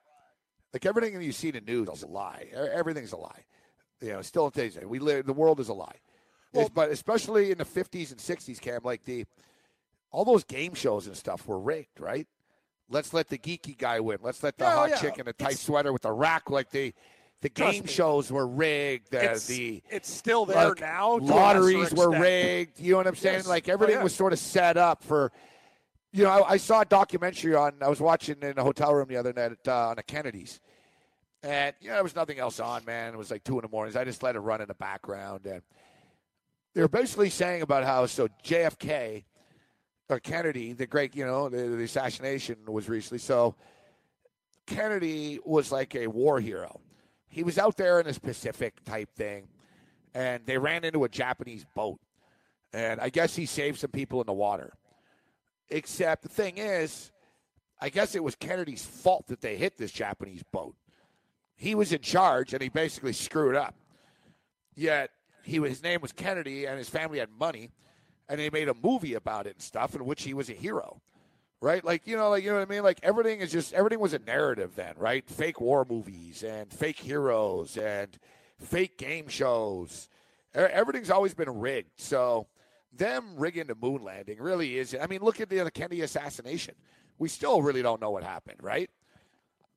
[0.73, 2.47] like everything you see in the news is a lie.
[2.55, 3.45] Everything's a lie.
[4.01, 5.27] You know, still in today's day, we live.
[5.27, 5.97] The world is a lie.
[6.53, 9.25] It's- but especially in the '50s and '60s, Cam, like the
[10.11, 12.27] all those game shows and stuff were rigged, right?
[12.91, 14.19] Let's let the geeky guy win.
[14.23, 14.97] Let's let the Yeah, hot yeah.
[15.01, 16.93] chick in a tight It's- sweater with the rack like the
[17.41, 17.89] the game me.
[17.89, 19.11] shows were rigged.
[19.11, 21.17] The, it's, the it's still there like, now.
[21.19, 22.79] lotteries were rigged.
[22.79, 23.39] You know what I'm saying?
[23.39, 23.47] Yes.
[23.49, 24.03] Like Oh, everything yeah.
[24.05, 25.33] was sort of set up for.
[26.13, 27.75] You know, I, I saw a documentary on.
[27.81, 30.61] I was watching in a hotel room the other night uh, on the Kennedys,
[31.43, 32.85] and you know there was nothing else on.
[32.85, 33.97] Man, it was like two in the mornings.
[33.97, 35.63] I just let it run in the background, and
[36.75, 39.25] they were basically saying about how so JFK
[40.09, 43.19] or Kennedy, the great, you know, the, the assassination was recently.
[43.19, 43.55] So
[44.67, 46.81] Kennedy was like a war hero.
[47.29, 49.49] He was out there in this Pacific type thing,
[50.15, 51.99] and they ran into a Japanese boat.
[52.75, 54.73] And I guess he saved some people in the water.
[55.71, 57.11] Except the thing is,
[57.81, 60.77] I guess it was Kennedy's fault that they hit this Japanese boat.
[61.57, 63.75] He was in charge, and he basically screwed up.
[64.75, 65.11] Yet
[65.43, 67.71] he his name was Kennedy, and his family had money,
[68.29, 71.01] and they made a movie about it and stuff, in which he was a hero,
[71.61, 71.85] right?
[71.85, 72.83] Like you know, like you know what I mean.
[72.83, 75.29] Like everything is just everything was a narrative then, right?
[75.29, 78.19] Fake war movies and fake heroes and
[78.59, 80.09] fake game shows.
[80.55, 82.01] Everything's always been rigged.
[82.01, 82.47] So
[82.97, 84.95] them rigging the moon landing really is.
[85.01, 86.75] I mean, look at the, the Kennedy assassination.
[87.19, 88.91] We still really don't know what happened, right?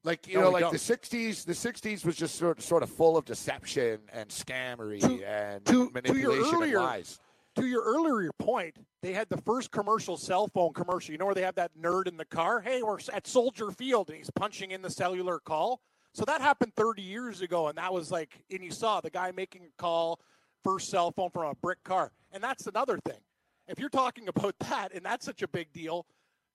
[0.04, 0.72] Like you No, know, like don't.
[0.74, 1.46] the '60s.
[1.46, 5.72] The '60s was just sort sort of full of deception and scammery To- and to-
[5.72, 7.20] to your manipulation earlier- and lies.
[7.56, 11.14] To your earlier point, they had the first commercial cell phone commercial.
[11.14, 12.60] You know where they have that nerd in the car?
[12.60, 15.80] Hey, we're at Soldier Field, and he's punching in the cellular call.
[16.14, 19.32] So that happened 30 years ago, and that was like, and you saw the guy
[19.32, 20.20] making a call,
[20.66, 22.12] first cell phone from a brick car.
[22.34, 23.20] And that's another thing.
[23.68, 26.06] If you're talking about that, and that's such a big deal,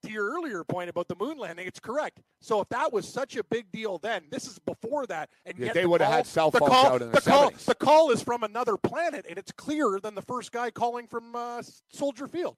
[0.03, 2.21] to your earlier point about the moon landing, it's correct.
[2.41, 5.73] So if that was such a big deal then, this is before that, and Yeah,
[5.75, 7.65] they the would have had cell the phones call, out in the call, 70s.
[7.67, 11.37] the call is from another planet, and it's clearer than the first guy calling from
[11.37, 12.57] uh, Soldier Field,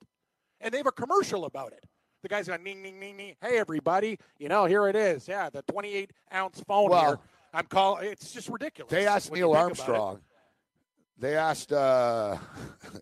[0.60, 1.84] and they have a commercial about it.
[2.22, 3.34] The guy's going, ning, ning, ning, ning.
[3.40, 5.26] Hey, everybody, you know, here it is.
[5.26, 7.18] Yeah, the 28 ounce phone Well, here.
[7.52, 8.08] I'm calling.
[8.08, 8.92] It's just ridiculous.
[8.92, 9.90] They asked Neil think about it.
[9.90, 10.20] Armstrong.
[11.22, 11.72] They asked.
[11.72, 12.36] Uh,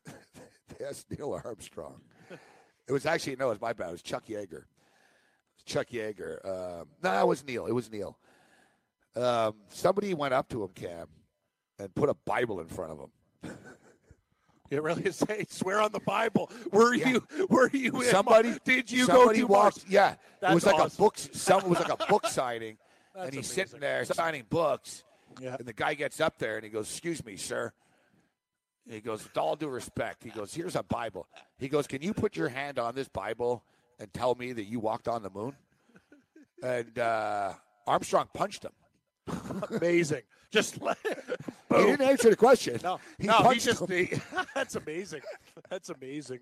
[0.78, 2.02] they asked Neil Armstrong.
[2.86, 3.88] It was actually no, it was my bad.
[3.88, 4.52] It was Chuck Yeager.
[4.52, 6.44] It was Chuck Yeager.
[6.44, 7.64] Um, no, it was Neil.
[7.64, 8.18] It was Neil.
[9.16, 11.06] Um, somebody went up to him, Cam,
[11.78, 13.10] and put a Bible in front of him.
[14.70, 15.16] It really is.
[15.16, 16.48] Say, swear on the Bible.
[16.70, 17.26] Were you?
[17.48, 18.02] Were you?
[18.02, 19.78] in Somebody Did you somebody go to walked.
[19.78, 19.86] Mars?
[19.88, 20.14] Yeah,
[20.48, 20.92] it was like awesome.
[20.94, 21.18] a book.
[21.18, 22.76] Some it was like a book signing,
[23.16, 23.64] and he's amazing.
[23.64, 25.02] sitting there signing books.
[25.40, 25.56] Yeah.
[25.58, 27.72] And the guy gets up there and he goes, "Excuse me, sir."
[28.90, 31.28] He goes, "With all due respect," he goes, "Here's a Bible."
[31.58, 33.62] He goes, "Can you put your hand on this Bible
[33.98, 35.54] and tell me that you walked on the moon?"
[36.62, 37.52] And uh,
[37.86, 38.72] Armstrong punched him.
[39.70, 40.22] Amazing.
[40.50, 42.80] Just let, He didn't answer the question.
[42.82, 43.80] no, he no, he punched just.
[43.82, 43.88] him.
[44.06, 44.20] he-
[44.54, 45.20] that's amazing.
[45.68, 46.40] That's amazing.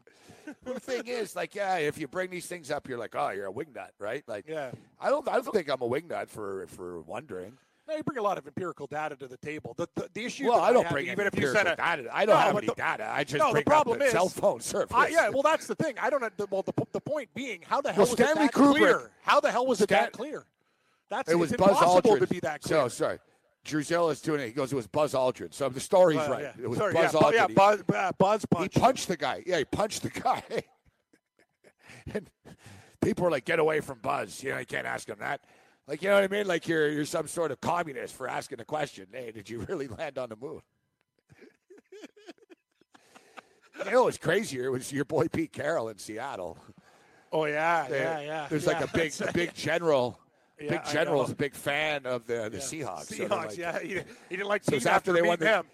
[0.65, 3.29] Well, the thing is, like, yeah, if you bring these things up, you're like, "Oh,
[3.29, 4.25] you're a wingnut," right?
[4.27, 4.71] Like, Yeah.
[4.99, 7.59] I don't, I don't think I'm a wingnut for for wondering.
[7.89, 9.73] No, you bring a lot of empirical data to the table.
[9.79, 10.47] The the, the issue.
[10.47, 11.75] Well, I don't have, bring even if you a data.
[11.81, 13.09] I don't No, have any the- data.
[13.11, 14.93] I just no, the bring problem up the is- cell phone service.
[14.95, 15.95] I, yeah, well, that's the thing.
[16.01, 16.21] I don't.
[16.21, 16.29] know.
[16.51, 19.11] Well, the, the point being, how the hell Well, was Stanley it that Kubrick- clear?
[19.23, 20.45] How the hell was it Stan- that clear?
[21.09, 22.21] That's it was Buzz impossible Aldrin.
[22.21, 22.81] to be that clear.
[22.83, 23.19] So sorry,
[23.65, 24.47] Drusilla is doing it.
[24.49, 26.43] He goes, "It was Buzz Aldrin." So the story's Uh, right.
[26.43, 26.53] yeah.
[26.63, 27.33] It was Sorry, Buzz yeah, Aldrin.
[27.33, 28.75] Yeah, He- Buzz, uh, Buzz he punch.
[28.75, 29.43] punched the guy.
[29.47, 30.43] Yeah, he punched the guy.
[32.15, 32.29] and
[33.01, 35.41] people were like, "Get away from Buzz!" You know, you can't ask him that.
[35.89, 36.47] Like, you know what I mean?
[36.47, 39.07] Like you're you're some sort of communist for asking a question.
[39.11, 40.61] Hey, did you really land on the moon?
[43.85, 46.59] you know, what's crazier It was your boy Pete Carroll in Seattle.
[47.33, 48.47] Oh yeah, There- yeah, yeah.
[48.51, 48.73] There's yeah.
[48.73, 50.21] like a big, a big general.
[50.61, 52.65] Yeah, big I general's a big fan of the, the Yeah.
[52.65, 53.05] Seahawks.
[53.05, 53.79] So Seahawks, like- yeah.
[53.79, 54.03] He, he
[54.37, 55.67] didn't like So it's after they won beating them.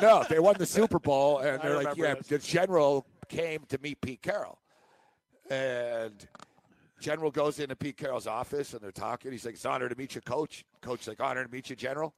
[0.00, 2.26] No, they won the Super Bowl, and I they're like, yeah, this.
[2.28, 4.58] the general came to meet Pete Carroll.
[5.50, 6.26] And
[7.00, 9.32] general goes into Pete Carroll's office, and they're talking.
[9.32, 10.64] He's like, it's an honor to meet you, coach.
[10.80, 12.14] Coach like, honor to meet you, general.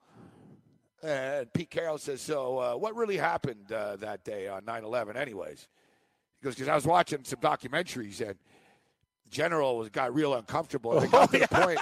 [1.02, 5.66] And Pete Carroll says, so uh, what really happened uh, that day on 9-11 anyways?
[6.40, 8.36] He goes, because I was watching some documentaries, and
[9.30, 10.92] general was got real uncomfortable.
[10.98, 11.78] And they got to the point.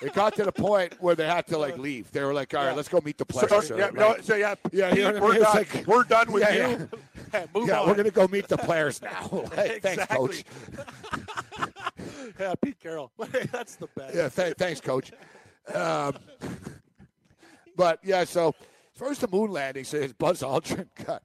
[0.00, 2.10] It got to the point where they had to like leave.
[2.10, 2.76] They were like, "All right, Yeah.
[2.76, 5.20] let's go meet the So, players." yeah, no, so yeah, Yeah, you know what I
[5.20, 5.42] we're mean?
[5.42, 5.54] Done.
[5.56, 6.88] like- we're done with Yeah, you.
[7.34, 7.46] yeah.
[7.54, 7.88] Move yeah, on.
[7.88, 9.28] we're gonna go meet the players now.
[9.56, 10.44] Like, Thanks, coach.
[12.40, 13.12] yeah, Pete Carroll.
[13.52, 14.14] That's the best.
[14.14, 15.12] Yeah, th- thanks, coach.
[15.72, 16.14] Um,
[17.76, 21.22] but yeah, so as far as the moon landing, so Buzz Aldrin cut.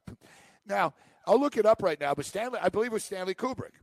[0.66, 0.94] Now
[1.26, 3.74] I'll look it up right now, but Stanley, I believe it was Stanley Kubrick.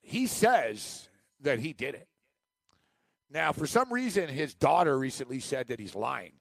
[0.00, 1.08] He says
[1.42, 2.08] that he did it.
[3.30, 6.32] Now, for some reason, his daughter recently said that he's lying.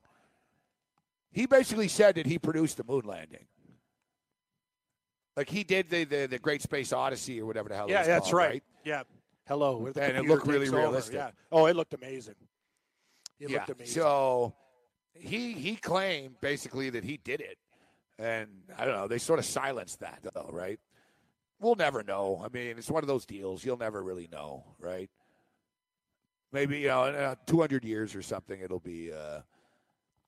[1.32, 3.45] He basically said that he produced the moon landing.
[5.38, 8.04] Like he did the, the, the Great Space Odyssey or whatever the hell it Yeah,
[8.04, 8.64] that's called, right.
[8.84, 9.04] Yeah.
[9.50, 9.78] Hello.
[9.78, 10.78] where the And it looked really over.
[10.78, 11.16] realistic.
[11.16, 11.32] Yeah.
[11.52, 12.36] Oh, it looked amazing.
[13.39, 13.58] It yeah.
[13.58, 13.93] looked amazing.
[13.95, 14.54] So
[15.14, 17.58] he he claimed basically that he did it,
[18.20, 18.47] and
[18.78, 19.08] I don't know.
[19.08, 20.80] They sort of silenced that though, right?
[21.60, 22.41] We'll never know.
[22.45, 23.66] I mean, it's one of those deals.
[23.66, 25.10] You'll never really know, right?
[26.52, 29.12] Maybe you know, in uh, 200 years or something, it'll be.
[29.12, 29.41] Uh,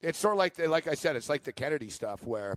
[0.01, 2.55] it's sort of like the, like I said, it's like the Kennedy stuff where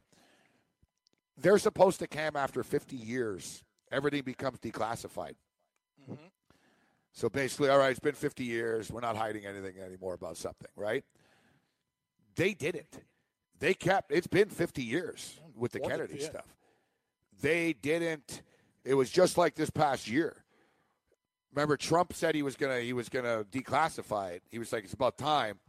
[1.36, 3.62] they're supposed to come after 50 years.
[3.92, 5.34] Everything becomes declassified.
[6.10, 6.24] Mm-hmm.
[7.14, 8.90] So basically, all right, it's been 50 years.
[8.90, 11.04] We're not hiding anything anymore about something, right?
[12.34, 13.00] They didn't.
[13.60, 14.10] They kept.
[14.10, 16.26] It's been 50 years with the Kennedy yeah.
[16.26, 16.56] stuff.
[17.40, 18.42] They didn't.
[18.84, 20.44] It was just like this past year.
[21.54, 24.42] Remember, Trump said he was gonna he was gonna declassify it.
[24.50, 25.60] He was like, it's about time,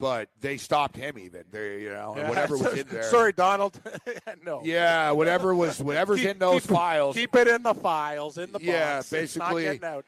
[0.00, 1.16] but they stopped him.
[1.16, 2.28] Even they, you know, Yeah.
[2.28, 3.04] whatever was in there.
[3.04, 3.80] Sorry, Donald.
[4.44, 4.62] no.
[4.64, 7.14] Yeah, whatever was whatever's Keep- in those keep- files.
[7.14, 9.10] Keep it in the files, in the Yeah, box.
[9.10, 10.04] Basically- getting out.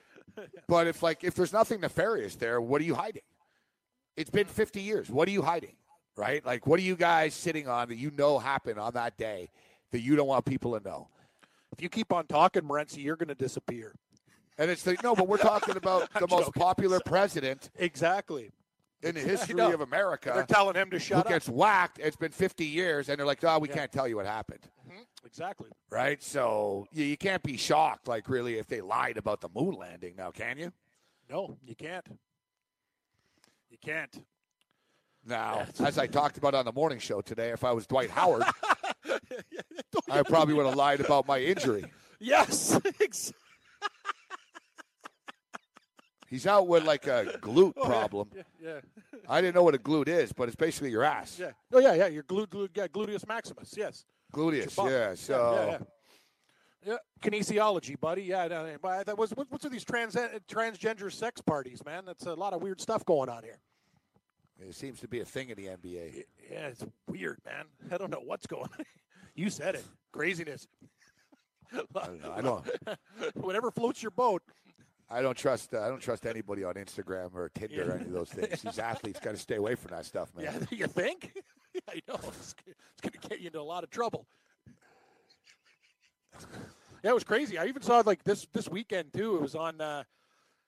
[0.69, 3.23] But if like if there's nothing nefarious there, what are you hiding?
[4.17, 5.09] It's been 50 years.
[5.11, 5.77] What are you hiding?
[6.17, 6.45] Right?
[6.45, 9.51] Like what are you guys sitting on that you know happened on that day
[9.93, 11.09] that you don't want people to know?
[11.73, 13.95] If you keep on talking, Morency, you're going to disappear.
[14.59, 16.61] And it's like no, but we're talking about the most joking.
[16.61, 18.51] popular president Exactly.
[19.03, 19.73] in the history know.
[19.73, 21.29] of America They're telling him to who shut up.
[21.29, 22.01] gets whacked.
[22.03, 23.77] It's been 50 years, and they're like, "Oh, we Yeah.
[23.77, 24.61] can't tell you what happened."
[25.25, 25.71] Exactly.
[25.91, 26.23] Right?
[26.23, 30.15] So you, you can't be shocked, like really, if they lied about the moon landing.
[30.17, 30.73] Now, can you?
[31.31, 32.07] No, you can't.
[33.71, 34.25] You can't.
[35.25, 38.45] Now, as I talked about on the morning show today, if I was Dwight Howard,
[40.11, 41.85] I probably would have lied about my injury.
[42.19, 42.79] Yes.
[46.29, 48.29] He's out with like a glute oh, problem.
[48.35, 48.81] Yeah, yeah,
[49.29, 51.39] I didn't know what a glute is, but it's basically your ass.
[51.39, 51.53] yeah.
[51.73, 52.07] Oh yeah, yeah.
[52.09, 53.73] Your glu- glu- yeah, gluteus maximus.
[53.75, 54.05] Yes.
[54.33, 55.15] Gluteus, yeah.
[55.15, 55.79] So yeah, yeah.
[56.87, 58.23] Yeah, kinesiology, buddy.
[58.23, 60.15] Yeah, no, but that was what- what's with these trans
[60.49, 62.05] transgender sex parties, man?
[62.05, 63.59] That's a lot of weird stuff going on here.
[64.61, 66.25] it seems to be a thing in the NBA.
[66.51, 67.65] Yeah, it's weird, man.
[67.91, 68.85] I don't know what's going on.
[69.35, 69.85] You said it.
[70.11, 70.67] Craziness.
[71.73, 72.33] I don't know.
[72.33, 72.67] I don't.
[73.35, 74.43] Whatever floats your boat.
[75.09, 75.75] I don't trust.
[75.75, 78.63] Uh, I don't trust anybody on Instagram or Tinder or any of those things.
[78.63, 80.45] These athletes got to stay away from that stuff, man.
[80.73, 81.41] Yeah, you think?
[81.89, 82.19] I know.
[82.29, 84.27] It's, it's going to get you into a lot of trouble.
[87.03, 87.59] Yeah, it was crazy.
[87.59, 89.37] I even saw like this this weekend too.
[89.37, 90.03] It was on uh,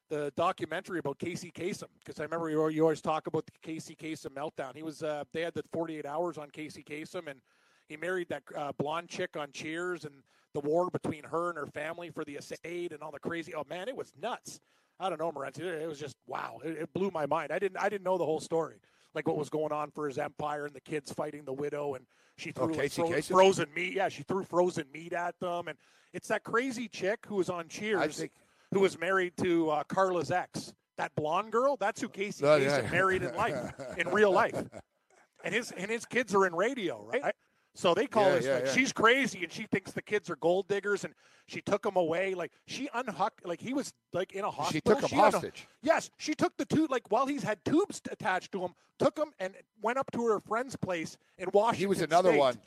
[0.09, 3.95] the documentary about Casey Kasem because I remember you, you always talk about the Casey
[3.95, 4.75] Kasem meltdown.
[4.75, 7.41] He was uh, they had the 48 hours on Casey Kasem and
[7.89, 10.15] he married that uh, blonde chick on Cheers and
[10.55, 13.55] the war between her and her family for the estate and all the crazy.
[13.55, 14.61] Oh man, it was nuts.
[14.99, 15.61] I don't know, Morency.
[15.61, 16.59] It was just wow.
[16.65, 17.53] It, it blew my mind.
[17.53, 18.77] I didn't I didn't know the whole story,
[19.15, 22.05] like what was going on for his empire and the kids fighting the widow and
[22.37, 23.33] she Oh, threw like, Casey fro- Kasem?
[23.33, 23.93] frozen meat.
[23.95, 25.77] Yeah, she threw frozen meat at them, and
[26.15, 28.33] it's that crazy chick who was on Cheers, think-
[28.73, 31.77] who was married to uh, Carla's ex, that blonde girl.
[31.77, 32.91] That's who Casey Oh, Kasem yeah.
[32.91, 34.55] married in life, in real life,
[35.45, 37.35] and his and his kids are in radio, right?
[37.75, 38.73] So they call Yeah, us yeah, like yeah.
[38.73, 41.15] she's crazy, and she thinks the kids are gold diggers, and
[41.47, 42.35] she took them away.
[42.35, 44.73] Like she unhooked, like he was like in a hospital.
[44.73, 45.69] She took him unha- hostage.
[45.83, 49.33] Yes, she took the two like while he's had tubes attached to him, took him
[49.39, 51.79] and went up to her friend's place in Washington.
[51.81, 52.39] He was another State.
[52.39, 52.59] one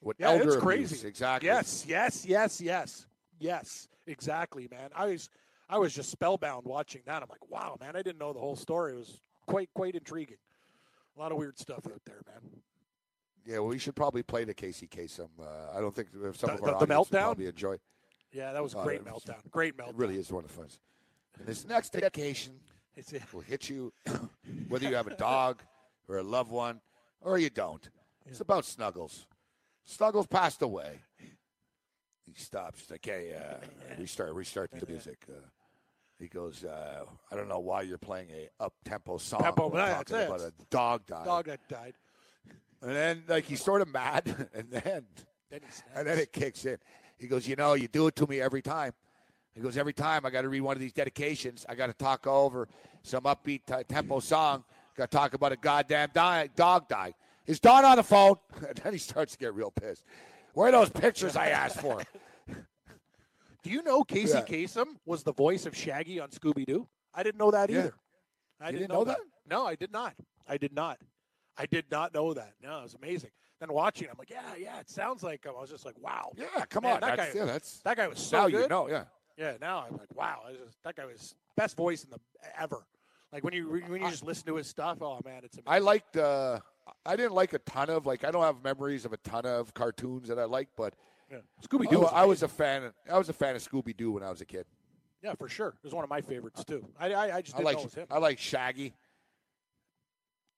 [0.00, 0.62] with Yeah, elder it's abuse.
[0.62, 1.08] crazy.
[1.08, 1.48] Exactly.
[1.48, 3.06] Yes, yes, yes, yes,
[3.40, 3.88] yes.
[4.06, 4.90] Exactly, man.
[4.96, 5.28] I was,
[5.68, 7.22] I was just spellbound watching that.
[7.22, 7.94] I'm like, wow, man.
[7.96, 8.92] I didn't know the whole story.
[8.92, 10.38] It was quite, quite intriguing.
[11.16, 12.50] A lot of weird stuff out there, man.
[13.44, 15.28] Yeah, well, we should probably play the Casey Kasem.
[15.40, 17.10] Uh, I don't think if some The- of our the would meltdown?
[17.22, 17.76] probably enjoy.
[18.30, 19.50] Yeah, that was a Oh, great was- meltdown.
[19.50, 19.90] Great meltdown.
[19.90, 20.78] It really is one of the funs.
[21.38, 22.60] And this next dedication
[23.32, 23.92] will hit you,
[24.68, 25.62] whether you have a dog
[26.08, 26.80] or a loved one
[27.20, 27.88] or you don't.
[28.26, 29.26] It's about Snuggles.
[29.84, 31.00] Snuggles passed away.
[32.24, 32.88] He stops.
[32.90, 33.56] Like, hey, uh,
[33.98, 35.24] restart, restart the music.
[35.28, 35.34] Uh,
[36.18, 39.42] he goes, uh, I don't know why you're playing a up tempo song.
[39.42, 40.26] Tempo, that's talking it.
[40.28, 41.24] about a dog died.
[41.24, 41.94] Dog that died.
[42.82, 44.24] And then, like, he's sort of mad,
[44.54, 45.06] and then,
[45.50, 45.60] Then
[45.94, 46.78] and then it kicks in.
[47.18, 48.92] He goes, you know, you do it to me every time.
[49.54, 51.92] He goes, every time I got to read one of these dedications, I got to
[51.92, 52.68] talk over
[53.02, 54.64] some upbeat t- tempo song.
[54.96, 57.14] Got to talk about a goddamn di- dog died.
[57.46, 58.36] Is Don on the phone?
[58.68, 60.04] And then he starts to get real pissed.
[60.54, 62.02] Where are those pictures I asked for?
[63.62, 64.44] Do you know Casey Yeah.
[64.44, 66.88] Kasem was the voice of Shaggy on Scooby Doo?
[67.14, 67.78] I didn't know that Yeah.
[67.78, 67.94] either.
[68.60, 69.18] I You didn't, didn't know that?
[69.48, 70.14] No, I did not.
[70.48, 70.98] I did not.
[71.58, 72.54] I did not know that.
[72.62, 73.30] No, it was amazing.
[73.60, 75.52] Then watching, I'm like, yeah, yeah, it sounds like him.
[75.56, 76.32] I was just like, wow.
[76.36, 77.00] Yeah, come Man, on.
[77.02, 78.62] that that's, guy- yeah, that's That guy was so now good.
[78.62, 78.88] you know.
[78.88, 79.04] Yeah,
[79.36, 82.18] Yeah, now I'm like, wow, I just- that guy was best voice in the
[82.58, 82.84] ever.
[83.32, 85.64] Like when you when you just listen to his stuff, oh man, it's amazing.
[85.66, 86.16] I liked.
[86.18, 86.60] Uh,
[87.06, 88.24] I didn't like a ton of like.
[88.24, 90.92] I don't have memories of a ton of cartoons that I like, but
[91.30, 91.38] yeah.
[91.66, 92.04] Scooby Doo.
[92.04, 92.92] I, I was a fan.
[93.10, 94.66] I was a fan of Scooby Doo when I was a kid.
[95.22, 95.68] yeah, for sure.
[95.68, 96.86] It was one of my favorites too.
[97.00, 97.76] I I, I just I like.
[97.76, 98.06] know it was him.
[98.10, 98.92] I like Shaggy.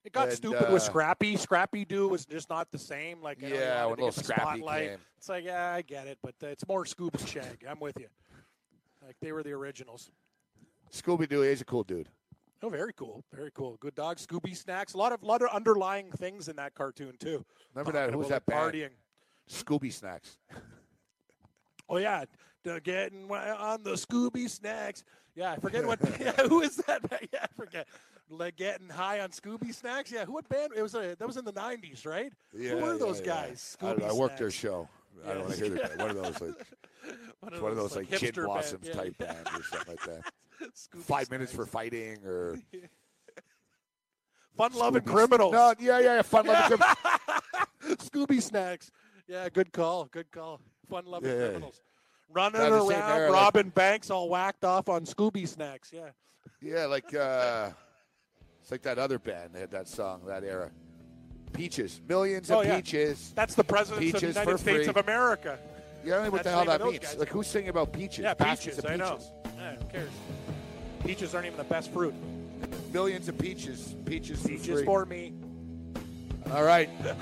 [0.05, 1.37] It got and, stupid with uh, Scrappy.
[1.37, 3.23] Scrappy Doo was just not the same.
[3.23, 4.89] Like know, Yeah, when little Scrappy spotlight.
[4.91, 4.99] came.
[5.17, 7.65] It's like yeah, I get it, but uh, it's more Scoob and Shag.
[7.69, 8.09] I'm with you.
[9.05, 10.11] Like they were the originals.
[10.93, 12.09] Scooby Doo is a cool dude.
[12.63, 13.77] Oh, very cool, very cool.
[13.81, 14.95] Good dog, Scooby snacks.
[14.95, 17.45] A lot of lot of underlying things in that cartoon too.
[17.75, 18.13] Remember Talking that?
[18.13, 18.73] Who was that band?
[18.73, 18.91] Partying.
[19.51, 20.39] Scooby Snacks.
[21.87, 22.25] Oh yeah,
[22.83, 25.05] getting on the Scooby snacks.
[25.35, 25.99] Yeah, I forget what.
[26.21, 27.03] yeah, who is that?
[27.33, 27.87] Yeah, I forget.
[28.31, 30.11] Like getting high on Scooby snacks.
[30.11, 30.73] Yeah, who what band?
[30.75, 32.33] It was a that was in the '90s, right?
[32.55, 33.27] Yeah, who were yeah, those yeah.
[33.27, 33.77] guys?
[33.83, 34.55] I, I worked their Snacks.
[34.55, 34.89] show.
[35.27, 35.99] I don't want to hear that.
[35.99, 36.67] One of those like
[37.41, 38.95] One it's one of those like, hipster Kid band, Blossoms yeah.
[38.95, 40.33] type band or something like that.
[40.75, 42.59] Scooby Five minutes for fighting or
[44.57, 45.53] fun loving criminals.
[45.53, 46.23] No, yeah, yeah, yeah.
[46.23, 46.97] Fun loving criminals.
[48.09, 48.91] Scooby snacks.
[49.29, 50.07] Yeah, good call.
[50.07, 50.61] Good call.
[50.89, 51.49] Fun loving Yeah.
[51.49, 51.83] criminals.
[52.31, 55.93] Running around, era, like- robbing banks, all whacked off on Scooby snacks.
[55.93, 56.11] Yeah.
[56.61, 57.71] Yeah, like uh,
[58.65, 59.51] it's like that other band.
[59.53, 60.71] They had that song that era.
[61.53, 62.77] Peaches, millions of Oh, yeah.
[62.77, 63.35] peaches.
[63.37, 64.87] That's the presidents of the United States free.
[64.87, 65.59] of America.
[66.03, 66.99] You don't know what That's the hell that means.
[67.01, 67.17] guys.
[67.19, 68.21] Like who's singing about peaches?
[68.25, 68.91] Yeah, Baskets peaches.
[68.91, 69.17] I know.
[69.19, 69.31] peaches.
[69.59, 70.11] Yeah, who cares?
[71.05, 72.15] Peaches aren't even the best fruit.
[72.91, 73.95] Millions of peaches.
[74.07, 74.85] Peaches, for Peaches free.
[74.87, 75.35] for me.
[76.51, 76.89] All right.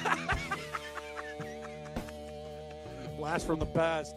[3.16, 4.16] Blast from the past.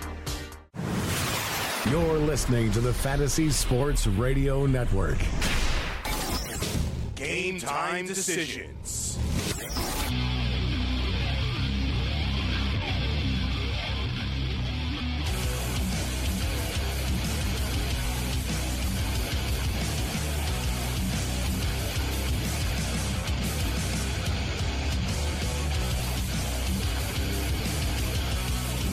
[2.31, 5.17] You're listening to the Fantasy Sports Radio Network.
[7.13, 9.19] Game time decisions.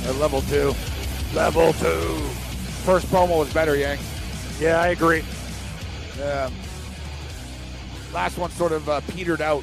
[0.08, 0.74] At level two.
[1.32, 2.37] Level two.
[2.88, 3.98] First promo was better, Yang.
[4.58, 5.22] Yeah, I agree.
[6.18, 6.48] Yeah.
[8.14, 9.62] Last one sort of uh, petered out.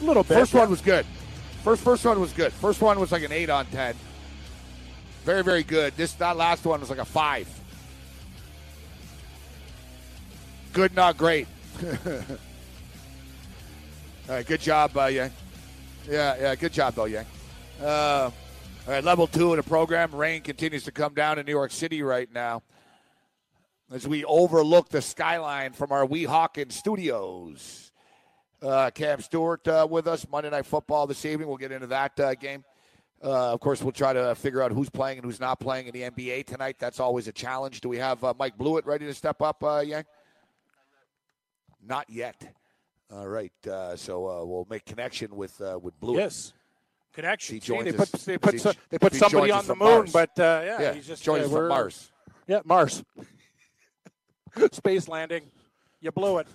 [0.00, 0.38] A little bit.
[0.38, 0.60] First yeah.
[0.60, 1.04] one was good.
[1.64, 2.52] First first one was good.
[2.52, 3.96] First one was like an eight on ten.
[5.24, 5.96] Very very good.
[5.96, 7.48] This that last one was like a five.
[10.72, 11.48] Good, not great.
[11.82, 11.90] All
[14.28, 15.32] right, good job, uh, Yang.
[16.08, 17.26] Yeah, yeah, good job though, Yang.
[17.82, 18.30] Uh,
[18.84, 20.12] all right, level two of the program.
[20.12, 22.62] Rain continues to come down in New York City right now
[23.92, 27.92] as we overlook the skyline from our Weehawken studios.
[28.60, 31.46] Uh, Cam Stewart uh, with us Monday Night Football this evening.
[31.46, 32.64] We'll get into that uh, game.
[33.22, 35.92] Uh, of course, we'll try to figure out who's playing and who's not playing in
[35.92, 36.74] the NBA tonight.
[36.80, 37.82] That's always a challenge.
[37.82, 40.06] Do we have uh, Mike Blewett ready to step up, uh, Yang?
[41.80, 42.52] Not yet.
[43.12, 46.22] All right, uh, so we'll make connection with with Blewett.
[46.22, 46.52] Yes.
[47.12, 47.60] Connection.
[47.60, 50.12] See, they put they put so, they put somebody on the moon, Mars.
[50.12, 52.10] but uh, yeah, Yeah, he's just joins uh, from Mars.
[52.46, 53.04] Yeah, Mars.
[54.72, 55.42] Space landing.
[56.00, 56.46] You blew it.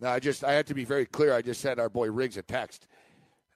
[0.00, 1.34] No, I just I had to be very clear.
[1.34, 2.86] I just sent our boy Riggs a text.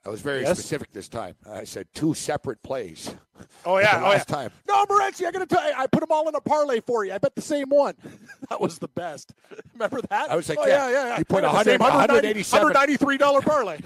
[0.07, 0.59] I was very Yes?
[0.59, 1.35] specific this time.
[1.51, 3.15] I said two separate plays.
[3.65, 4.37] Oh yeah, oh, last yeah.
[4.37, 4.51] time.
[4.69, 7.13] No, Morency, I gotta tell you, I put them all in a parlay for you.
[7.15, 7.95] I bet the same one.
[8.51, 9.33] that was the best.
[9.73, 10.31] Remember that?
[10.31, 12.23] I was like, oh, yeah, yeah, yeah, you put I got the same 100 $190
[12.23, 13.79] 187 $193 parlay.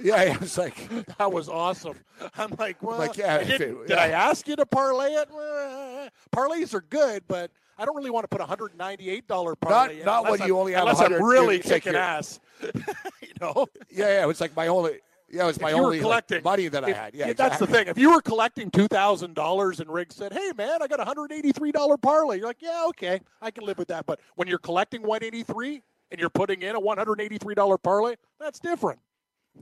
[0.00, 1.96] yeah, yeah, I was like, that was awesome.
[2.36, 3.92] I'm like, well, Like, yeah, I it- did.
[3.92, 5.28] I ask you to parlay it?
[5.32, 10.04] Well, parlays are good, but I don't really want to put a $198 parlay in
[10.04, 12.40] not unless when you I'm- only have unless I'm really kicking you're- ass.
[12.62, 12.72] you
[13.40, 13.66] know?
[13.90, 14.22] yeah, yeah.
[14.24, 14.98] It was like my only,
[15.30, 17.14] yeah, it was my if you only like, collecting money that I had.
[17.14, 17.86] Yeah, that's the thing.
[17.88, 21.04] If you were collecting two thousand dollars and Riggs said, "Hey, man, I got a
[21.04, 24.48] hundred eighty-three dollar parlay," you're like, "Yeah, okay, I can live with that." But when
[24.48, 28.58] you're collecting one eighty-three and you're putting in a one hundred eighty-three dollar parlay, that's
[28.58, 28.98] different.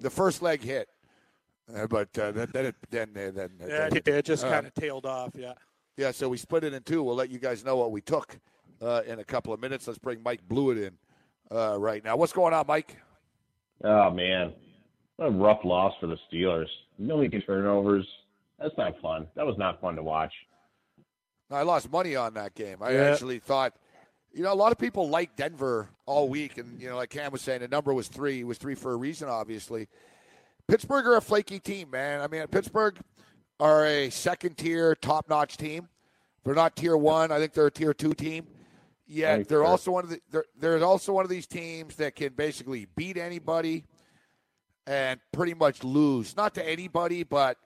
[0.01, 0.89] The first leg hit,
[1.75, 4.66] uh, but uh, then then it, then then, then Yeah, then- it just uh, kind
[4.66, 5.33] of tailed off.
[5.35, 5.53] Yeah.
[5.99, 7.03] Yeah, so we split it in two.
[7.03, 8.39] We'll let you guys know what we took
[8.81, 9.89] uh, in a couple of minutes.
[9.89, 10.93] Let's bring Mike Blewett in
[11.51, 12.16] uh, right now.
[12.16, 12.97] What's going on, Mike?
[13.83, 14.57] Oh man, what
[15.19, 16.69] a rough loss for the Steelers.
[16.99, 18.07] Million turnovers.
[18.59, 19.27] That's not fun.
[19.35, 20.33] That was not fun to watch.
[21.51, 22.79] I lost money on that game.
[22.83, 23.03] I Yeah.
[23.11, 23.75] actually thought,
[24.33, 27.33] you know, a lot of people like Denver all week, and you know, like Cam
[27.33, 28.41] was saying, the number was three.
[28.41, 29.89] It was three for a reason, obviously.
[30.66, 32.21] Pittsburgh are a flaky team, man.
[32.21, 32.99] I mean, Pittsburgh
[33.59, 35.89] are a second-tier, top-notch team.
[36.45, 37.33] They're not tier one.
[37.33, 38.47] I think they're a tier two team.
[39.07, 40.21] Yet Thanks, they're also one of the.
[40.31, 43.85] They're, they're also one of these teams that can basically beat anybody
[44.89, 46.36] and pretty much lose.
[46.36, 47.59] Not to anybody, but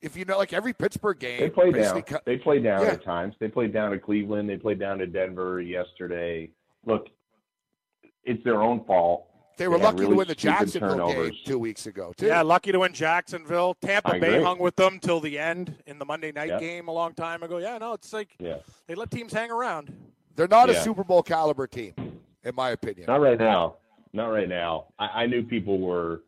[0.00, 2.02] if you know, like every Pittsburgh game, They played down.
[2.02, 2.92] co- They played down Yeah.
[2.92, 3.34] at times.
[3.40, 4.48] They played down to Cleveland.
[4.48, 6.50] They played down to Denver yesterday.
[6.84, 7.08] Look,
[8.24, 9.26] it's their own fault.
[9.58, 11.30] They were had lucky really to win the Jacksonville turnovers.
[11.30, 12.26] game two weeks ago, too.
[12.26, 13.74] Yeah, lucky to win Jacksonville.
[13.80, 16.60] Tampa Bay hung with them till the end in the Monday night Yeah.
[16.60, 17.56] game a long time ago.
[17.56, 18.58] Yeah, no, it's like Yeah.
[18.86, 19.92] they let teams hang around.
[20.36, 21.94] They're not a Super Bowl caliber team,
[22.44, 23.06] in my opinion.
[23.08, 23.76] Not right now.
[24.12, 24.88] Not right now.
[24.98, 26.20] I, I knew people were.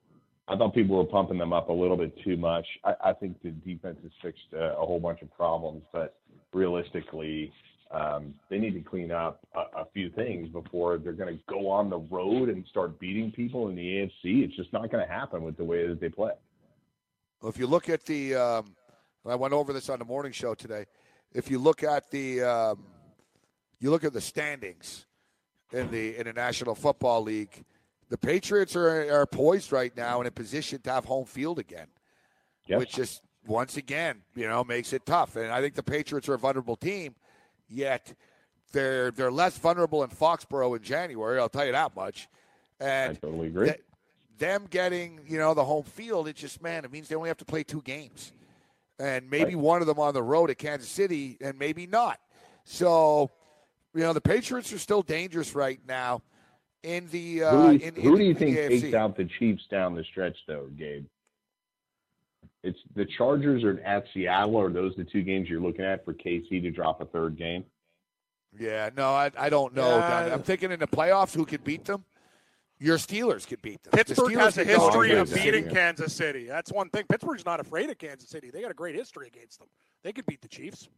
[0.49, 2.67] I thought people were pumping them up a little bit too much.
[2.85, 6.17] I, I think the defense has fixed uh, a whole bunch of problems, but
[6.55, 7.53] realistically,
[7.91, 11.69] um, they need to clean up a, a few things before they're going to go
[11.69, 14.45] on the road and start beating people in the AFC.
[14.45, 16.33] It's just not going to happen with the way that they play.
[17.41, 18.75] Well, if you look at the, um,
[19.27, 20.87] I went over this on the morning show today.
[21.33, 22.85] If you look at the, um,
[23.81, 25.07] you look at the standings
[25.73, 27.65] in the in the National Football League,
[28.09, 31.89] the Patriots are are poised right now in a position to have home field again,
[32.67, 32.79] Yep.
[32.79, 35.37] which just once again, you know, makes it tough.
[35.37, 37.15] And I think the Patriots are a vulnerable team,
[37.69, 38.15] yet
[38.73, 41.39] they're they're less vulnerable in Foxborough in January.
[41.39, 42.29] I'll tell you that much.
[42.81, 43.67] And I totally agree.
[43.69, 43.83] th-
[44.39, 47.39] them getting you know the home field, it just man, it means they only have
[47.39, 48.33] to play two games,
[48.99, 49.65] and maybe Right.
[49.65, 52.21] one of them on the road at Kansas City, and maybe not.
[52.65, 53.31] So,
[53.95, 56.23] you know, the Patriots are still dangerous right now
[56.83, 57.45] in the.
[57.45, 58.81] Uh, who do you, in, who in do you think AFC.
[58.81, 61.07] takes out the Chiefs down the stretch, though, Gabe?
[62.65, 64.61] It's the Chargers are at Seattle.
[64.61, 67.65] Are those the two games you're looking at for KC to drop a third game?
[68.59, 69.99] Yeah, no, I, I don't know.
[69.99, 70.31] Yeah.
[70.33, 72.05] I'm thinking in the playoffs, who could beat them?
[72.81, 73.91] Your Steelers could beat them.
[73.93, 75.75] Pittsburgh Steelers has a history of beating City.
[75.75, 76.47] Kansas City.
[76.47, 77.05] That's one thing.
[77.09, 78.51] Pittsburgh's not afraid of Kansas City.
[78.51, 79.69] They got a great history against them.
[80.05, 80.89] They could beat the Chiefs.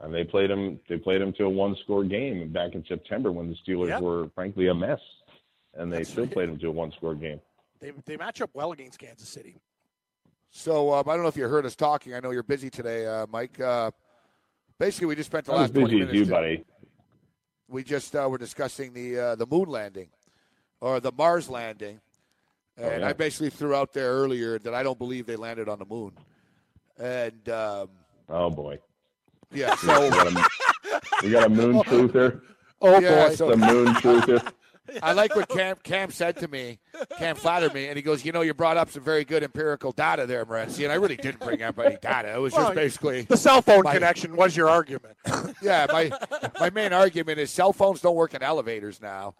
[0.00, 0.78] And they played them.
[0.88, 4.02] They played them to a one-score game back in September when the Steelers Yep.
[4.02, 5.00] were frankly a mess,
[5.74, 6.32] and they That's still right.
[6.32, 7.40] played them to a one-score game.
[7.80, 9.56] They they match up well against Kansas City.
[10.50, 12.12] So um, I don't know if you heard us talking.
[12.14, 13.58] I know you're busy today, uh, Mike.
[13.60, 13.90] Uh,
[14.78, 16.18] basically, we just spent the Not as last 20 busy as minutes.
[16.18, 16.64] you, to- buddy.
[17.68, 20.08] we just uh, were discussing the uh, the moon landing
[20.80, 22.00] or the Mars landing,
[22.76, 23.08] and Oh, yeah.
[23.08, 26.12] I basically threw out there earlier that I don't believe they landed on the moon.
[26.98, 27.88] And um,
[28.28, 28.78] Oh boy,
[29.52, 30.50] yeah, we so got a,
[31.22, 32.40] we got a moon truther.
[32.82, 34.52] oh yeah, The so moon truther.
[35.02, 36.78] I like what Cam Cam said to me.
[37.18, 39.92] Cam flattered me, and he goes, "You know, you brought up some very good empirical
[39.92, 42.34] data there, Morency, and I really didn't bring up any data.
[42.34, 45.16] It was Well, just basically The cell phone My- connection was your argument.
[45.62, 46.10] yeah, my
[46.58, 49.34] my main argument is cell phones don't work in elevators now.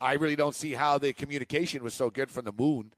[0.00, 2.92] I really don't see how the communication was so good from the moon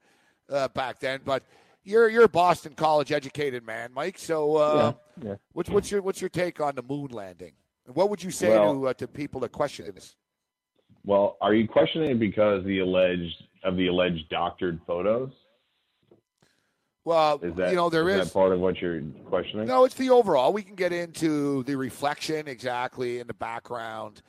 [0.49, 1.21] uh, back then.
[1.23, 1.43] But
[1.83, 4.17] you're you're a Boston College educated man, Mike.
[4.17, 5.35] So uh, Yeah, yeah.
[5.53, 7.53] what's what's your what's your take on the moon landing?
[7.85, 10.15] And what would you say Well- to uh, to people that question this?
[11.07, 15.31] Well, are you questioning it because the alleged of the alleged doctored photos?
[17.05, 19.67] Well, Is that you know there is is that part of what you're questioning?
[19.67, 20.51] No, it's the overall.
[20.51, 24.21] We can get into the reflection exactly in the background.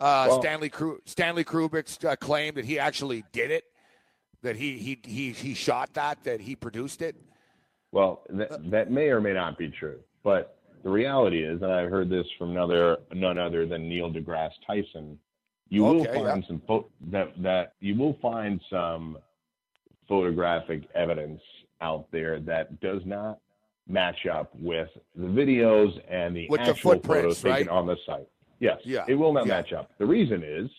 [0.00, 3.62] Uh, Well- Stanley Kru- Stanley Kubrick's uh, claimed that he actually did it,
[4.42, 7.14] that he he he he shot that, that he produced it.
[7.92, 11.88] Well, that, that may or may not be true, but the reality is, and I've
[11.88, 15.20] heard this from another none other than Neil deGrasse Tyson.
[15.68, 19.18] You will Okay, find some pho- that that you will find some
[20.08, 21.40] photographic evidence
[21.80, 23.38] out there that does not
[23.88, 27.68] match up with the videos and the With actual footprints, photos taken right?
[27.68, 28.28] on the site.
[28.60, 29.54] Yes, Yeah, it will not yeah.
[29.54, 29.90] match up.
[29.98, 30.70] The reason is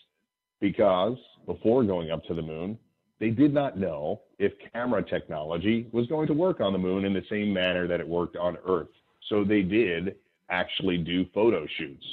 [0.60, 1.16] because
[1.46, 2.78] before going up to the moon,
[3.20, 7.12] they did not know if camera technology was going to work on the moon in
[7.12, 8.88] the same manner that it worked on Earth.
[9.28, 10.16] So they did
[10.50, 12.06] actually do photo shoots,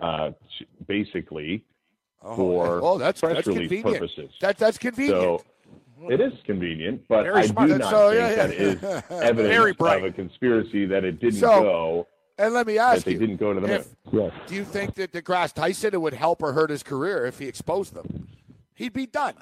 [0.00, 0.66] uh, t-
[2.26, 3.94] basically for oh, that's press that's release convenient.
[4.00, 4.30] purposes.
[4.40, 5.20] That that's convenient.
[5.20, 5.44] So
[6.10, 7.68] it is convenient, but Very I smart.
[7.68, 8.52] do not So, think yeah, yeah.
[8.68, 12.08] is Very evidence of a conspiracy that it didn't So, go,
[12.38, 13.76] and let me that ask they you: didn't go to the moon.
[13.80, 14.32] if- Yes.
[14.46, 17.46] Do you think that DeGrasse Tyson it would help or hurt his career if he
[17.48, 18.28] exposed them?
[18.74, 19.34] He'd be done.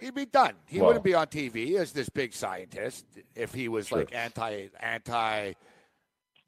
[0.00, 0.54] He'd be done.
[0.66, 3.98] He Well- wouldn't be on TV as this big scientist if he was Sure.
[3.98, 5.52] like anti anti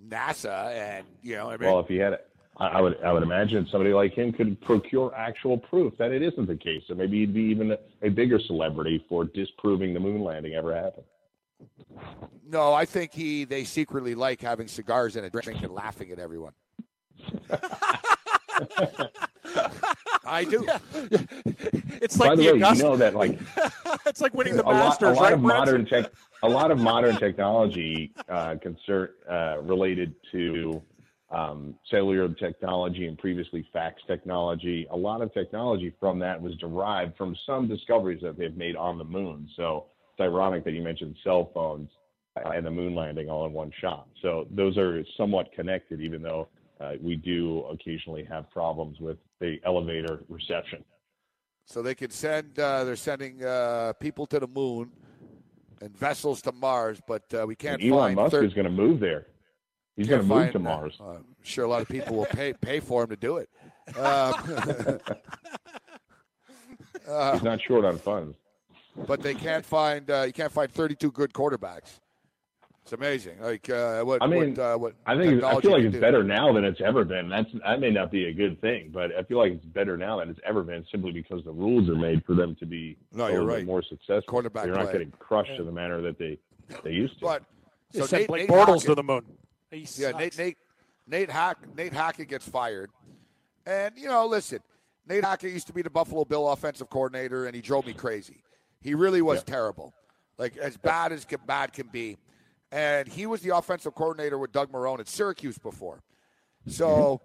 [0.05, 1.49] NASA and you know.
[1.51, 2.19] I mean, Well, if he had,
[2.59, 6.23] I I would, I would imagine somebody like him could procure actual proof that it
[6.23, 6.83] isn't the case.
[6.89, 10.75] So maybe he'd be even a, a bigger celebrity for disproving the moon landing ever
[10.75, 11.05] happened.
[12.49, 16.19] no, I think he they secretly like having cigars and a drink and laughing at
[16.19, 16.53] everyone.
[20.29, 20.67] I do.
[22.03, 23.39] It's By like the the, way, you know that like
[24.07, 25.33] it's like winning the a lot, a lot right?
[25.35, 25.59] of Brent?
[25.59, 26.11] modern tech,
[26.43, 30.83] a lot of modern technology uh, concern uh, related to
[31.31, 34.87] um, cellular technology and previously fax technology.
[34.91, 38.99] A lot of technology from that was derived from some discoveries that they've made on
[38.99, 39.49] the moon.
[39.57, 41.91] So it's ironic that you mentioned cell phones
[42.37, 44.09] and the moon landing all in one shot.
[44.23, 46.49] So those are somewhat connected, even though
[46.81, 50.85] uh, we do occasionally have problems with the elevator reception.
[51.65, 52.59] So they can send.
[52.59, 54.93] Uh, they're sending uh, people to the moon
[55.81, 58.15] and vessels to Mars, but uh, we can't And Elon.
[58.15, 59.27] Musk thir- is going to move there.
[59.97, 60.97] He's going to move to Mars.
[61.01, 63.49] uh, I'm sure a lot of people will pay pay for him to do it.
[63.97, 64.01] Um,
[67.09, 68.37] uh, He's not short on funds.
[69.07, 70.11] but they can't find.
[70.11, 72.01] Uh, you can't find 32 good quarterbacks.
[72.83, 73.41] It's amazing.
[73.41, 74.23] Like uh, what?
[74.23, 76.01] I mean, what, uh, what I think I feel like it's do.
[76.01, 77.29] better now than it's ever been.
[77.29, 80.21] That's that may not be a good thing, but I feel like it's better now
[80.21, 83.27] than it's ever been simply because the rules are made for them to be No,
[83.27, 83.67] you're right.
[83.67, 84.23] more successful.
[84.29, 84.93] Quarterback They're not play.
[84.93, 86.39] getting crushed in the manner that they
[86.85, 87.25] they used to.
[87.25, 87.43] But
[87.93, 89.25] They so Nate, Blake Nate Bortles Hackett- to the moon.
[89.71, 90.13] He Yeah.
[90.13, 90.59] Nate Nate
[91.07, 92.91] Nate Hack Nate Hackett gets fired,
[93.65, 94.61] and you know, listen,
[95.09, 98.43] Nate Hackett used to be the Buffalo Bill offensive coordinator, and he drove me crazy.
[98.81, 99.93] He really was terrible,
[100.39, 102.19] like as bad as can, bad can be.
[102.73, 106.03] And he was the offensive coordinator with Doug Marrone at Syracuse before,
[106.67, 107.21] so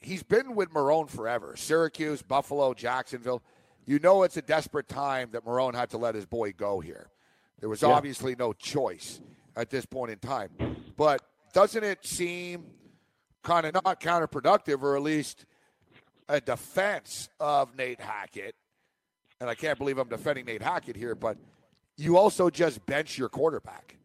[0.00, 1.56] he's been with Marrone forever.
[1.56, 3.42] Syracuse, Buffalo, Jacksonville.
[3.86, 7.10] You know, it's a desperate time that Marrone had to let his boy go here.
[7.60, 9.20] There was obviously no choice
[9.56, 10.50] at this point in time.
[10.96, 11.22] But
[11.54, 12.66] doesn't it seem
[13.42, 15.46] kind of not counterproductive, or at least
[16.28, 18.54] a defense of Nate Hackett.
[19.40, 21.36] And I can't believe I'm defending Nate Hackett here, but
[21.96, 23.96] you also just bench your quarterback.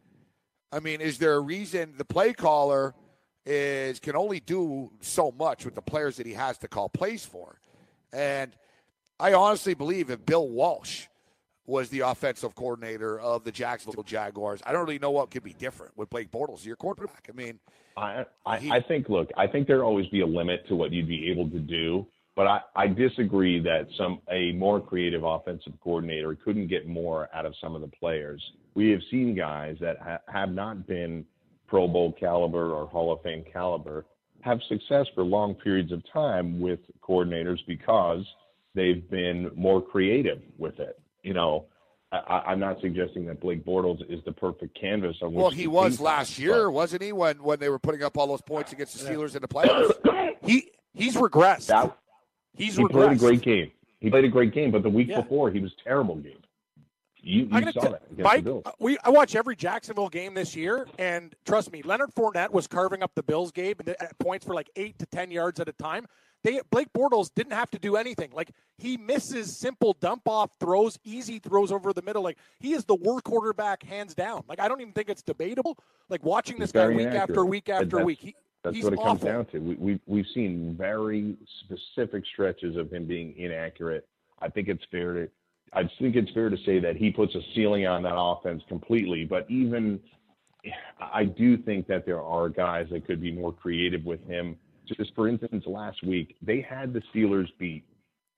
[0.72, 2.94] I mean, is there a reason the play caller
[3.46, 7.26] is can only do so much with the players that he has to call plays
[7.26, 7.60] for?
[8.14, 8.52] And
[9.20, 11.08] I honestly believe if Bill Walsh
[11.70, 15.54] was the offensive coordinator of the Jacksonville Jaguars, I don't really know what could be
[15.54, 17.30] different with Blake Bortles, your quarterback.
[17.30, 17.60] I mean,
[17.96, 21.08] I, I, I think, look, I think there'll always be a limit to what you'd
[21.08, 22.06] be able to do.
[22.36, 27.46] But I, I disagree that some a more creative offensive coordinator couldn't get more out
[27.46, 28.42] of some of the players.
[28.76, 31.26] We have seen guys that ha- have not been
[31.68, 34.06] Pro Bowl caliber or Hall of Fame caliber
[34.42, 38.26] have success for long periods of time with coordinators because
[38.74, 40.98] they've been more creative with it.
[41.24, 41.66] You know,
[42.12, 45.42] I, I'm not suggesting that Blake Bortles is the perfect canvas on which.
[45.42, 47.12] well, he was last on, year, but wasn't he?
[47.12, 49.92] When when they were putting up all those points against the Steelers in the playoffs.
[50.42, 51.68] He he's regressed.
[51.68, 51.96] That,
[52.54, 52.92] he's he regressed.
[52.92, 53.72] played a great game.
[54.00, 55.22] He played a great game, but the week Yeah.
[55.22, 56.40] before he was terrible game.
[57.22, 58.64] You, I'm you saw t- that Mike, the Bills.
[58.66, 62.66] uh, we I watch every Jacksonville game this year, and trust me, Leonard Fournette was
[62.68, 65.74] carving up the Bills game at points for like eight to ten yards at a
[65.74, 66.06] time.
[66.44, 68.32] They Blake Bortles didn't have to do anything.
[68.32, 72.24] Like he misses simple dump off throws, easy throws over the middle.
[72.24, 74.44] Like he is the worst quarterback hands down.
[74.48, 75.78] Like I don't even think it's debatable.
[76.10, 79.02] Like watching this guy week after week after that's- week, he, That's he's what it
[79.02, 79.60] comes down to.
[79.60, 84.08] We, we, we've seen very specific stretches of him being inaccurate.
[84.42, 85.30] I think it's fair to,
[85.74, 89.26] I think it's fair to say that he puts a ceiling on that offense completely.
[89.26, 90.00] But even,
[91.00, 94.56] I do think that there are guys that could be more creative with him.
[94.98, 97.84] Just for instance, last week they had the Steelers beat,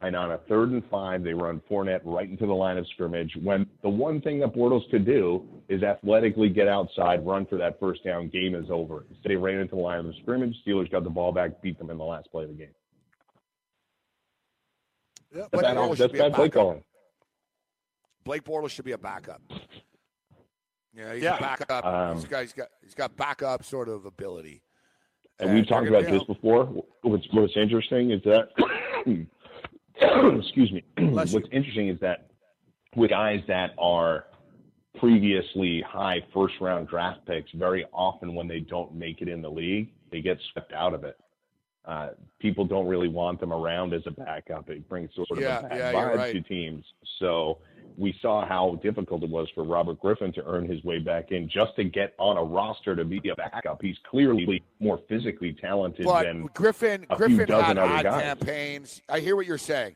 [0.01, 3.31] and on a third and five, they run Fournette right into the line of scrimmage.
[3.41, 7.79] When the one thing that Bortles could do is athletically get outside, run for that
[7.79, 8.27] first down.
[8.29, 9.05] Game is over.
[9.09, 10.55] Instead, they ran into the line of the scrimmage.
[10.67, 12.67] Steelers got the ball back, beat them in the last play of the game.
[15.33, 16.53] Yeah, That's bad, that's bad play backup.
[16.53, 16.83] calling.
[18.25, 19.41] Blake Bortles should be a backup.
[20.93, 21.37] Yeah, he's Yeah.
[21.37, 21.85] a backup.
[21.85, 24.61] Um, he's got he's got he's got backup sort of ability.
[25.41, 26.65] And we've talked about this before.
[27.01, 28.49] What's what's interesting is that,
[30.37, 30.83] excuse me.
[30.97, 32.27] What's interesting is that
[32.95, 34.25] with guys that are
[34.99, 39.49] previously high first round draft picks, very often when they don't make it in the
[39.49, 41.17] league, they get swept out of it.
[41.83, 44.69] Uh, people don't really want them around as a backup.
[44.69, 46.33] It brings sort of Yeah, a bad yeah, vibe right.
[46.33, 46.85] to teams.
[47.17, 47.57] So
[47.97, 51.47] we saw how difficult it was for Robert Griffin to earn his way back in
[51.49, 53.81] just to get on a roster to be a backup.
[53.81, 58.21] He's clearly more physically talented But than Griffin a few Griffin had other ad guys.
[58.21, 59.01] campaigns.
[59.09, 59.95] I hear what you're saying.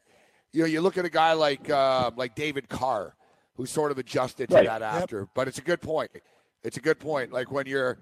[0.51, 3.15] You know, you look at a guy like uh, like David Carr,
[3.55, 4.65] who sort of adjusted to Right.
[4.67, 5.27] that after.
[5.33, 6.11] But it's a good point.
[6.63, 7.31] It's a good point.
[7.33, 7.97] Like when you're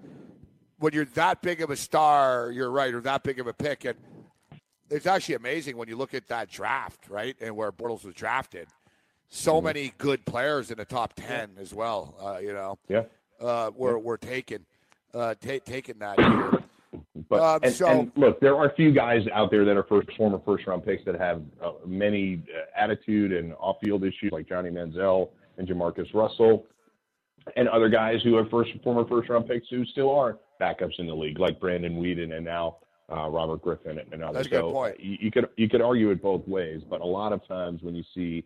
[0.78, 3.84] when you're that big of a star, you're right, or that big of a pick,
[3.84, 3.96] and
[4.90, 8.68] it's actually amazing when you look at that draft, right, and where Bortles was drafted.
[9.28, 9.64] So Mm-hmm.
[9.66, 12.14] many good players in the top ten as well.
[12.22, 13.02] Uh, you know, yeah.
[13.40, 14.64] uh, were were taken
[15.12, 16.50] uh, ta- taken that year.
[17.28, 19.84] But Um, and, so- and look, there are a few guys out there that are
[19.84, 24.30] first former first round picks that have uh, many uh, attitude and off field issues,
[24.30, 26.66] like Johnny Manziel and Jamarcus Russell,
[27.56, 31.06] and other guys who are first former first round picks who still are backups in
[31.06, 32.76] the league, like Brandon Weeden and now
[33.10, 34.34] uh, Robert Griffin and others.
[34.34, 35.00] That's a good so point.
[35.00, 37.94] You, you could you could argue it both ways, but a lot of times when
[37.94, 38.44] you see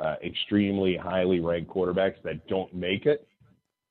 [0.00, 3.26] uh, extremely highly ranked quarterbacks that don't make it,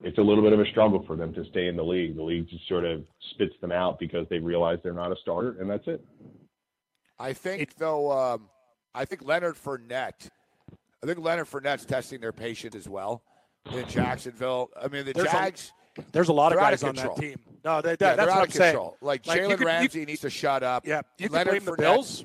[0.02, 2.16] it's a little bit of a struggle for them to stay in the league.
[2.16, 5.58] The league just sort of spits them out because they realize they're not a starter,
[5.60, 6.04] and that's it.
[7.20, 8.50] I think though, um,
[8.94, 10.30] I think Leonard Fournette.
[11.04, 13.24] I think Leonard Fournette's testing their patience as well
[13.72, 14.70] in Jacksonville.
[14.82, 15.72] I mean, the There's a- Jags.
[16.12, 17.38] There's a lot of guys of on that team.
[17.66, 18.72] No, they, yeah, that, they're that's out what of I'm saying.
[18.74, 18.98] control.
[19.02, 20.86] Like, Like, you Jalen could- you- Ramsey needs to shut up.
[20.86, 22.24] Yeah, you can Leonard blame the Bills.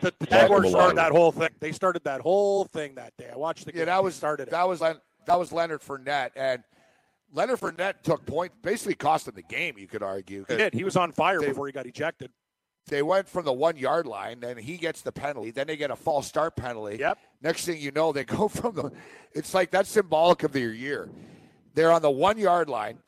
[0.00, 1.48] The, the Jaguars started that whole thing.
[1.60, 3.28] They started that whole thing that day.
[3.32, 3.80] I watched the game.
[3.80, 4.50] Yeah, that was started it.
[4.50, 6.62] that was that was Leonard Fournette, and
[7.32, 9.76] Leonard Fournette took point, basically cost them the game.
[9.78, 10.44] You could argue.
[10.48, 10.74] He did.
[10.74, 12.30] He was on fire They- before he got ejected.
[12.86, 15.50] They went from the one yard line, then he gets the penalty.
[15.52, 16.96] Then they get a false start penalty.
[16.98, 17.18] Yep.
[17.42, 18.90] Next thing you know, they go from the.
[19.32, 21.08] It's like that's symbolic of their year.
[21.74, 22.98] They're on the one yard line,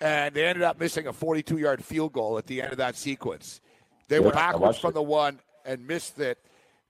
[0.00, 2.96] and they ended up missing a 42 yard field goal at the end of that
[2.96, 3.60] sequence.
[4.08, 4.94] They went I backwards from it.
[4.94, 6.38] the one and missed it.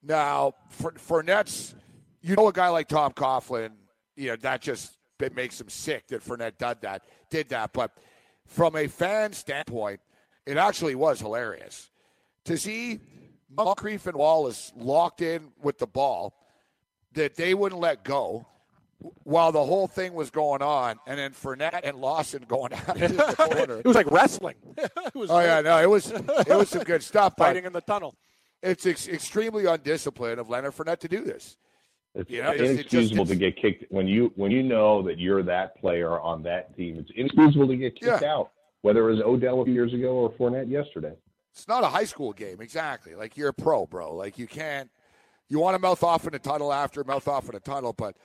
[0.03, 1.74] Now, for Fournette's,
[2.23, 3.70] you know, a guy like Tom Coughlin,
[4.16, 7.03] you know, that just it makes him sick that Fournette did that.
[7.31, 7.93] Did that, but
[8.47, 10.01] from a fan standpoint,
[10.47, 11.90] it actually was hilarious
[12.44, 13.01] to see
[13.49, 16.35] Moncrief and Wallace locked in with the ball
[17.12, 18.47] that they wouldn't let go.
[19.24, 23.16] while the whole thing was going on, and then Fournette and Lawson going out in
[23.16, 23.78] the corner.
[23.85, 24.55] it was like wrestling.
[24.77, 27.35] it was Oh yeah, no, it was it was some good stuff.
[27.36, 28.15] but fighting in the tunnel.
[28.62, 31.56] It's ex- extremely undisciplined of Leonard Fournette to do this.
[32.14, 35.02] It's You know, it's- it just- inexcusable to get kicked when you when you know
[35.02, 36.98] that you're that player on that team.
[36.98, 38.32] It's inexcusable to get kicked Yeah.
[38.34, 38.51] out,
[38.82, 41.14] whether it was Odell a few years ago or Fournette yesterday.
[41.52, 43.14] It's not a high school game, exactly.
[43.14, 44.14] Like you're a pro, bro.
[44.14, 44.90] Like you can't.
[45.48, 48.16] You want to mouth off in the tunnel after mouth off in the tunnel, but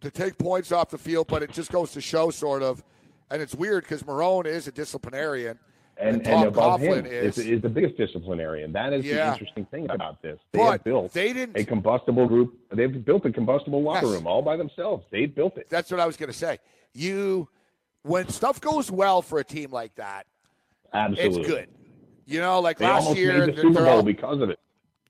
[0.00, 2.82] to take points off the field, but it just goes to show, sort of.
[3.30, 5.58] And it's weird because Marrone is a disciplinarian,
[6.00, 8.72] And, And and, above Coughlin him is- is, is the biggest disciplinarian.
[8.72, 10.38] That is the interesting thing about this.
[10.52, 12.58] They But have built they didn't- a combustible group.
[12.72, 14.14] They've built a combustible locker Yes.
[14.16, 15.04] room all by themselves.
[15.10, 15.68] They built it.
[15.68, 16.58] That's what I was going to say.
[16.94, 17.48] You,
[18.02, 20.26] when stuff goes well for a team like that,
[20.94, 21.40] Absolutely.
[21.40, 21.68] it's good.
[22.26, 24.58] You know, like They last year, the Super Bowl all, because of it.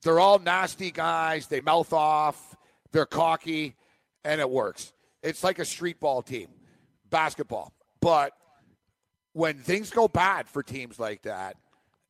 [0.03, 1.47] they're all nasty guys.
[1.47, 2.57] They mouth off.
[2.93, 3.77] They're cocky,
[4.25, 4.93] and it works.
[5.23, 6.49] It's like a street ball team,
[7.11, 7.73] basketball.
[8.01, 8.33] But
[9.33, 11.57] when things go bad for teams like that,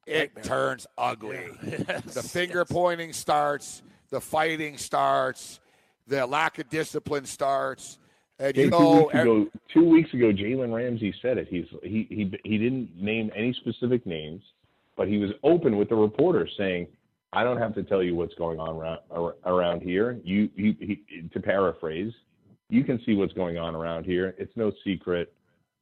[0.06, 1.51] it turns ugly.
[1.62, 3.82] the finger pointing starts.
[4.10, 5.60] The fighting starts.
[6.09, 7.98] The lack of discipline starts.
[8.38, 11.47] And Hey, you two know, weeks ago, two weeks ago, Jalen Ramsey said it.
[11.48, 14.42] He's he he he didn't name any specific names,
[14.97, 16.86] but he was open with the reporter, saying,
[17.34, 20.18] "I don't have to tell you what's going on around around here.
[20.24, 22.14] You he, he to paraphrase,
[22.70, 24.34] you can see what's going on around here.
[24.38, 25.34] It's no secret.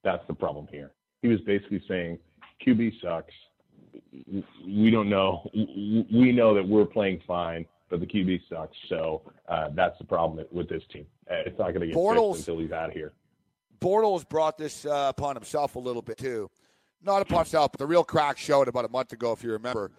[0.02, 0.90] That's the problem here."
[1.22, 2.18] He was basically saying,
[2.64, 3.34] "QB sucks.
[4.64, 5.48] We don't know.
[5.54, 10.44] We know that we're playing fine." But the QB sucks, so uh, that's the problem
[10.52, 11.06] with this team.
[11.30, 13.12] Uh, It's not going to get Bortles- fixed until he's out of here.
[13.80, 16.50] Bortles brought this uh, upon himself a little bit too.
[17.02, 19.90] Not upon himself, but the real crack showed about a month ago, if you remember,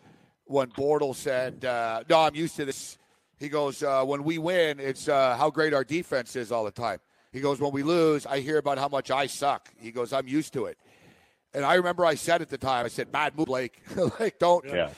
[0.45, 2.97] when Bortles said, uh, "No, I'm used to this."
[3.39, 6.71] He goes, uh, "When we win, it's uh, how great our defense is all the
[6.71, 6.99] time."
[7.31, 10.27] He goes, "When we lose, I hear about how much I suck." He goes, "I'm
[10.27, 10.77] used to it."
[11.53, 13.81] And I remember I said at the time, I said, "Bad move, Blake.
[14.19, 14.89] like, don't, Yeah.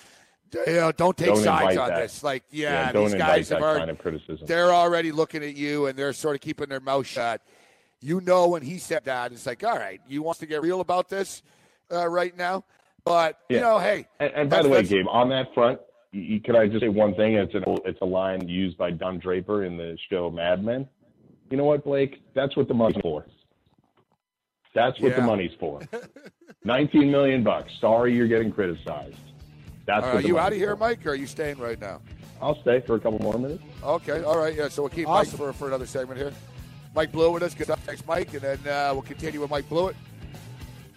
[0.67, 2.01] you know, don't take Don't sides on that.
[2.01, 2.23] this.
[2.23, 4.45] Like, yeah, Yeah, these guys have already, kind of criticism.
[4.47, 7.41] they're already looking at you and they're sort of keeping their mouth shut.
[8.01, 10.81] You know when he said that, it's like, all right, you want to get real
[10.81, 11.41] about this
[11.91, 12.65] uh, right now,
[13.05, 15.79] but you know, hey, And, and by the way, Gabe, on that front,
[16.11, 17.35] you, could I just say one thing?
[17.35, 20.87] It's an it's a line used by Don Draper in the show Mad Men.
[21.49, 22.21] You know what, Blake?
[22.33, 23.25] That's what the money's for.
[24.73, 25.81] That's what the money's for.
[26.63, 27.71] Nineteen million bucks.
[27.79, 29.17] Sorry, you're getting criticized.
[29.85, 30.79] That's right, the you out of here, for.
[30.79, 32.01] Mike, or are you staying right now?
[32.41, 33.63] I'll stay for a couple more minutes.
[33.83, 34.67] Okay, all right, yeah.
[34.69, 35.31] So we'll keep Awesome.
[35.31, 36.31] Mike for, for another segment here.
[36.95, 37.53] Mike Blewett with us.
[37.53, 37.83] Good stuff.
[37.83, 39.95] Thanks, Mike, and then uh, we'll continue with Mike Blewett.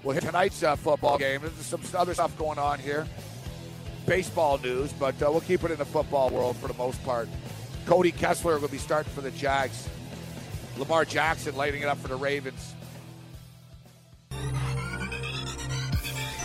[0.02, 1.40] We'll hit tonight's uh, football game.
[1.40, 3.06] There's some other stuff going on here,
[4.06, 7.28] baseball news, but uh, we'll keep it in the football world for the most part.
[7.86, 9.88] Cody Kessler will be starting for the Jags.
[10.76, 12.74] Lamar Jackson lighting it up for the Ravens.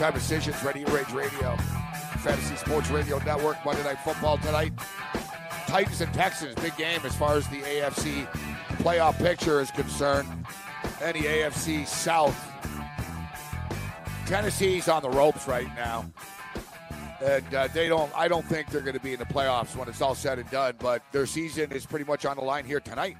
[0.00, 1.54] Decisions, Ready Rage Radio,
[2.20, 4.72] Fantasy Sports Radio Network, Monday Night Football tonight.
[5.66, 8.26] Titans and Texans, big game as far as the AFC
[8.78, 10.26] playoff picture is concerned.
[11.02, 12.34] And the AFC South.
[14.24, 16.10] Tennessee's on the ropes right now.
[17.22, 18.10] And uh, they don't.
[18.16, 20.50] I don't think they're going to be in the playoffs when it's all said and
[20.50, 20.76] done.
[20.78, 23.18] But their season is pretty much on the line here tonight,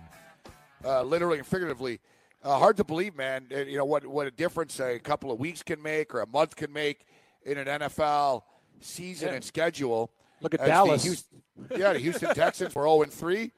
[0.82, 2.00] uh, literally and figuratively.
[2.42, 3.46] Uh, hard to believe, man.
[3.50, 4.06] You know what?
[4.06, 7.06] What a difference a couple of weeks can make, or a month can make
[7.44, 8.42] in an NFL
[8.80, 9.34] season Yeah.
[9.34, 10.10] and schedule.
[10.40, 11.02] Look at As the Dallas.
[11.04, 11.42] Houston-
[11.76, 13.52] yeah, the Houston Texans were 0 and 3.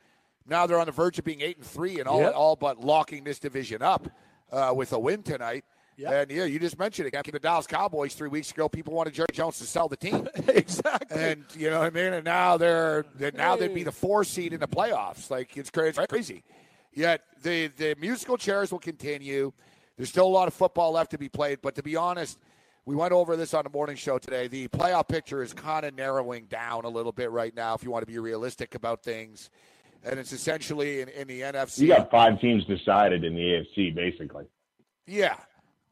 [0.46, 2.34] Now they're on the verge of being 8 and 3 and all, Yep.
[2.34, 4.08] all but locking this division up
[4.50, 5.64] uh, with a win tonight.
[5.98, 6.12] Yep.
[6.12, 7.14] And yeah, you just mentioned it.
[7.14, 10.26] After the Dallas Cowboys three weeks ago, people wanted Jerry Jones to sell the team.
[10.48, 11.22] exactly.
[11.22, 12.12] and you know what I mean.
[12.14, 15.30] And now they're, they now they'd be the four seed in the playoffs.
[15.30, 16.42] Like it's crazy, crazy.
[16.94, 19.52] Yet the the musical chairs will continue.
[19.96, 22.38] There's still a lot of football left to be played, but to be honest,
[22.84, 24.48] we went over this on the morning show today.
[24.48, 27.74] The playoff picture is kind of narrowing down a little bit right now.
[27.74, 29.50] If you want to be realistic about things,
[30.04, 31.80] and it's essentially in, in the NFC.
[31.80, 34.46] You got five teams decided in the AFC, basically.
[35.06, 35.36] Yeah,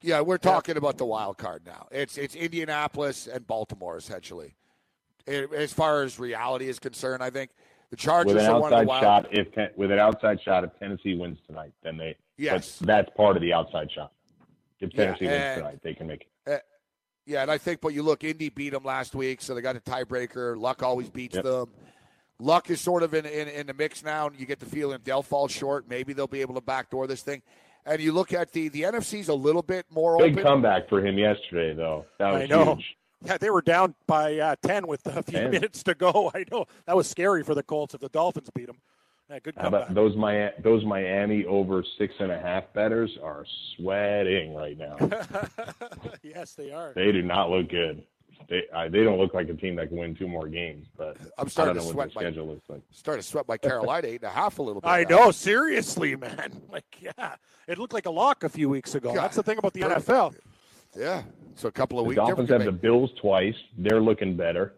[0.02, 1.86] yeah, we're talking about the wild card now.
[1.90, 4.54] It's it's Indianapolis and Baltimore essentially.
[5.26, 7.50] It, as far as reality is concerned, I think
[7.90, 10.40] the Chargers with an are one of outside the shot, if Ten- with an outside
[10.42, 12.16] shot, if Tennessee wins tonight, then they.
[12.36, 12.78] Yes.
[12.78, 14.12] but that's part of the outside shot.
[14.80, 16.50] If Yeah, Tennessee wins tonight, they can make it.
[16.50, 16.58] Eh,
[17.26, 19.76] yeah, and I think, but you look, Indy beat them last week, so they got
[19.76, 20.56] a tiebreaker.
[20.56, 21.44] Luck always beats Yep.
[21.44, 21.70] them.
[22.38, 24.94] Luck is sort of in, in, in the mix now, and you get the feeling
[24.94, 27.42] if they'll fall short, maybe they'll be able to backdoor this thing.
[27.84, 30.44] And you look at the the NFC's a little bit more Big open.
[30.44, 32.06] comeback for him yesterday, though.
[32.18, 32.74] That was I know.
[32.76, 32.96] huge.
[33.24, 35.50] Yeah, they were down by uh, 10 with a few 10.
[35.50, 36.30] minutes to go.
[36.34, 36.66] I know.
[36.86, 38.78] That was scary for the Colts if the Dolphins beat them.
[39.28, 39.82] Yeah, good How comeback.
[39.82, 43.44] about those Miami, those Miami over six and a half betters are
[43.76, 44.96] sweating right now.
[46.22, 46.92] yes, they are.
[46.96, 48.02] they do not look good.
[48.48, 50.86] They I, they don't look like a team that can win two more games.
[50.96, 52.80] But I'm starting to sweat my schedule looks like.
[52.90, 54.88] starting to sweat my Carolina eight and a half a little bit.
[54.88, 55.16] I now.
[55.16, 56.62] know, seriously, man.
[56.70, 57.34] Like, yeah,
[57.66, 59.12] it looked like a lock a few weeks ago.
[59.12, 59.24] God.
[59.24, 60.34] That's the thing about the NFL.
[60.96, 61.22] Yeah,
[61.54, 62.16] so a couple of The weeks.
[62.16, 63.54] Dolphins difference have the Bills twice.
[63.78, 64.74] They're looking better.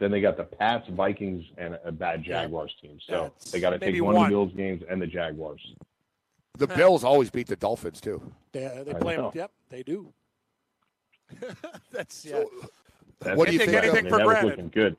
[0.00, 2.42] Then they got the Pats, Vikings, and a bad Yeah.
[2.42, 2.98] Jaguars team.
[3.06, 4.24] So it's they got to take one, one.
[4.24, 5.60] of the Bills games and the Jaguars.
[5.68, 5.78] make-
[6.58, 8.20] the Bills always beat the Dolphins too.
[8.52, 9.30] They, they play them.
[9.34, 10.12] Yep, they do.
[11.92, 12.32] That's yeah.
[12.42, 12.50] So,
[13.20, 14.50] That's What do you think anything I mean, for that was granted.
[14.50, 14.96] looking good.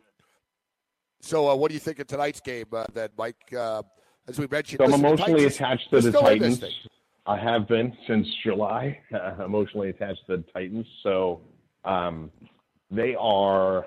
[1.21, 2.65] so uh, what do you think of tonight's game?
[2.73, 3.83] Uh, that Mike, uh,
[4.27, 6.63] as we mentioned, So I'm emotionally Titans- attached to the still in Titans.
[7.27, 8.99] I have been since July.
[9.45, 10.85] emotionally attached to the Titans.
[11.03, 11.41] So
[11.83, 12.31] um,
[12.91, 13.85] they are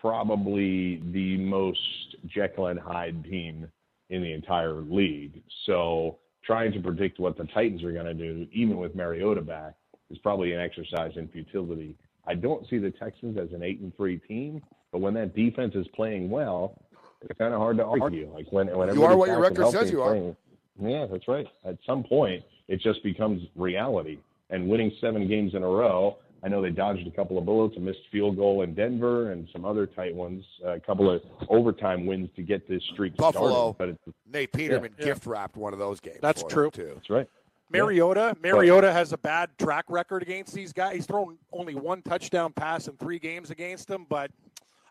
[0.00, 1.78] probably the most
[2.26, 3.68] Jekyll and Hyde team
[4.08, 5.42] in the entire league.
[5.66, 9.74] So trying to predict what the Titans are going to do, even with Mariota back,
[10.10, 11.96] is probably an exercise in futility.
[12.26, 14.60] I don't see the Texans as an eight and three team,
[14.92, 16.82] but when that defense is playing well,
[17.22, 18.30] it's kind of hard to argue.
[18.32, 20.34] Like when when You are what your record says you are.
[20.80, 21.46] Playing- Yeah, that's right.
[21.64, 24.18] At some point, it just becomes reality.
[24.50, 27.76] And winning seven games in a row, I know they dodged a couple of bullets,
[27.76, 32.06] a missed field goal in Denver, and some other tight ones, a couple of overtime
[32.06, 33.72] wins to get this streak Buffalo.
[33.74, 33.76] started.
[33.78, 35.04] But it's, Nate Peterman Yeah.
[35.04, 36.18] gift wrapped one of those games.
[36.20, 36.70] That's true.
[36.70, 36.92] too.
[36.94, 37.28] that's right.
[37.72, 40.94] Mariota, Mariota has a bad track record against these guys.
[40.96, 44.32] He's thrown only one touchdown pass in three games against them, but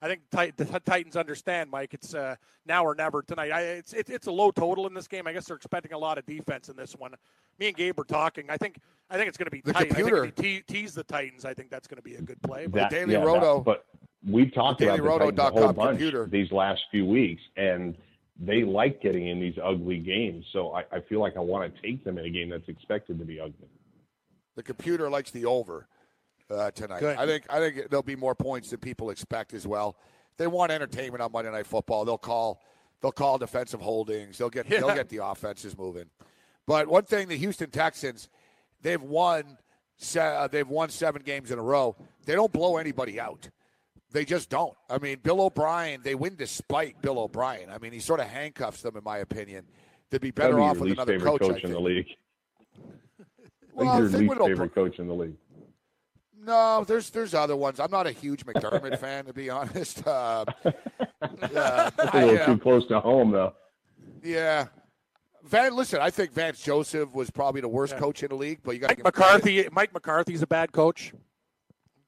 [0.01, 1.93] I think the Titans understand, Mike.
[1.93, 2.35] It's uh,
[2.65, 3.51] now or never tonight.
[3.51, 5.27] I, it's it, it's a low total in this game.
[5.27, 7.13] I guess they're expecting a lot of defense in this one.
[7.59, 8.45] Me and Gabe were talking.
[8.49, 8.77] I think
[9.09, 9.87] I think it's going to be The tight.
[9.89, 11.43] computer- I think if you te- tease the Titans.
[11.43, 12.67] I think that's going to be a good play.
[12.67, 13.85] But That, Daily yeah, that- Roto- but
[14.25, 16.27] we've talked the about the Titans a whole bunch computer.
[16.31, 17.97] these last few weeks, and
[18.39, 20.45] they like getting in these ugly games.
[20.53, 23.19] So I, I feel like I want to take them in a game that's expected
[23.19, 23.67] to be ugly.
[24.55, 25.87] The computer likes the over
[26.49, 26.99] uh, tonight.
[26.99, 27.17] Good.
[27.17, 29.95] I think I think there'll be more points than people expect as well.
[30.37, 32.05] They want entertainment on Monday Night Football.
[32.05, 32.61] They'll call
[33.01, 34.37] they'll call defensive holdings.
[34.37, 36.05] They'll get they'll get the offenses moving.
[36.65, 38.29] But one thing, the Houston Texans,
[38.81, 39.57] they've won
[39.97, 41.95] se- uh, they've won seven games in a row.
[42.25, 43.49] They don't blow anybody out.
[44.11, 44.73] They just don't.
[44.89, 47.69] I mean, Bill O'Brien, they win despite Bill O'Brien.
[47.69, 49.65] I mean, he sort of handcuffs them, in my opinion.
[50.09, 51.41] They'd be better be off with least another favorite coach.
[51.41, 51.85] Coach in the think.
[51.87, 52.07] league.
[53.77, 55.35] I Well, think the your least with favorite coach in the league.
[56.41, 57.79] No, there's there's other ones.
[57.79, 60.05] I'm not a huge McDermott fan, to be honest.
[60.07, 60.71] Uh, uh,
[61.31, 63.53] That's a I, little uh, too close to home, though.
[64.23, 64.67] yeah,
[65.43, 65.75] Van.
[65.75, 67.99] Listen, I think Vance Joseph was probably the worst Yeah.
[67.99, 71.13] coach in the league, but you got Mike McCarthy, Mike McCarthy's a bad coach.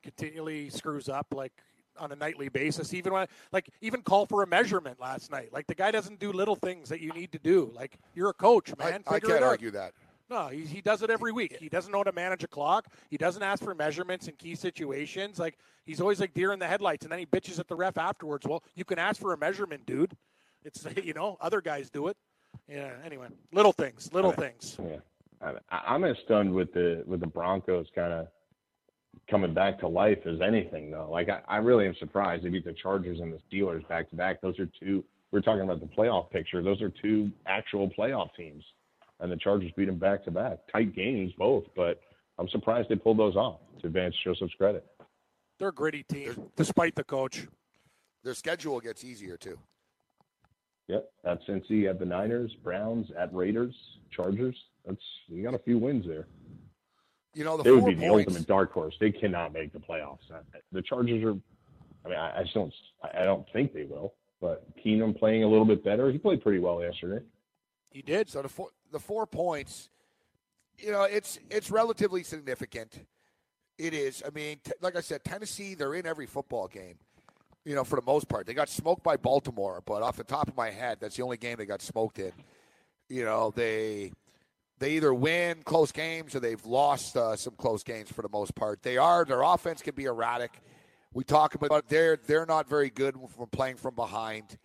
[0.02, 1.52] Continually screws up like
[2.00, 2.94] on a nightly basis.
[2.94, 5.50] Even when like even call for a measurement last night.
[5.54, 7.72] Like the guy doesn't do little things that you need to do.
[7.76, 9.04] Like you're a coach, man.
[9.08, 9.94] I Figure can't argue that.
[10.32, 11.58] No, he, he does it every week.
[11.60, 12.88] He doesn't know how to manage a clock.
[13.10, 15.38] He doesn't ask for measurements in key situations.
[15.38, 17.98] Like he's always like deer in the headlights, and then he bitches at the ref
[17.98, 18.48] afterwards.
[18.48, 20.16] Well, you can ask for a measurement, dude.
[20.64, 22.16] It's you know other guys do it.
[22.70, 22.92] Yeah.
[23.06, 24.78] Anyway, little things, little things.
[24.82, 28.28] Yeah, I, I'm as stunned with the with the Broncos kind of
[29.30, 31.10] coming back to life as anything, though.
[31.12, 34.16] Like I, I really am surprised they beat the Chargers and the Steelers back to
[34.16, 34.40] back.
[34.40, 35.04] Those are two.
[35.32, 36.64] We're talking about the playoff picture.
[36.64, 38.64] Those are two actual playoff teams,
[39.22, 40.60] and the Chargers beat them back to back.
[40.72, 42.02] Tight games both, but
[42.38, 43.60] I'm surprised they pulled those off.
[43.82, 44.86] To Vance Joseph's credit.
[45.58, 47.48] They're a gritty team, despite the coach.
[48.24, 49.58] Their schedule gets easier too.
[50.88, 53.74] Yep, at Cincy, at the Niners, Browns, at Raiders,
[54.12, 54.56] Chargers.
[54.86, 56.28] That's you got a few wins there.
[57.34, 58.94] You know, the they would four be the ultimate dark horse.
[59.00, 60.20] They cannot make the playoffs.
[60.72, 61.36] The Chargers are.
[62.06, 62.74] I mean, I, I just don't.
[63.16, 64.14] I don't think they will.
[64.42, 66.12] But Keenum playing a little bit better.
[66.12, 67.24] He played pretty well yesterday.
[67.90, 68.30] He did.
[68.30, 69.90] So the four, the four points,
[70.78, 73.06] you know, it's it's relatively significant.
[73.78, 74.22] It is.
[74.26, 76.96] I mean, t- like I said, Tennessee, they're in every football game.
[77.66, 80.48] You know, for the most part, they got smoked by Baltimore, but off the top
[80.48, 82.32] of my head, that's the only game they got smoked in.
[83.08, 84.12] You know, they
[84.80, 88.56] they either win close games or they've lost uh, some close games for the most
[88.56, 88.82] part.
[88.82, 90.60] They are their offense can be erratic.
[91.14, 94.58] We talk about they're they're not very good from playing from behind.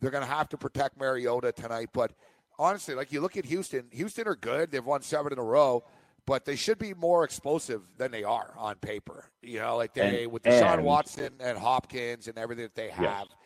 [0.00, 2.12] They're going to have to protect Mariota tonight, but
[2.58, 4.70] honestly, like you look at Houston, Houston are good.
[4.70, 5.84] They've won seven in a row,
[6.26, 9.26] but they should be more explosive than they are on paper.
[9.42, 12.90] You know, like they And- with Deshaun and- Watson and Hopkins and everything that they
[12.90, 13.36] have, Yes.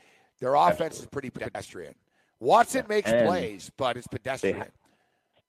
[0.40, 1.94] their offense is pretty pedestrian.
[2.40, 4.70] Watson makes And plays, but it's pedestrian.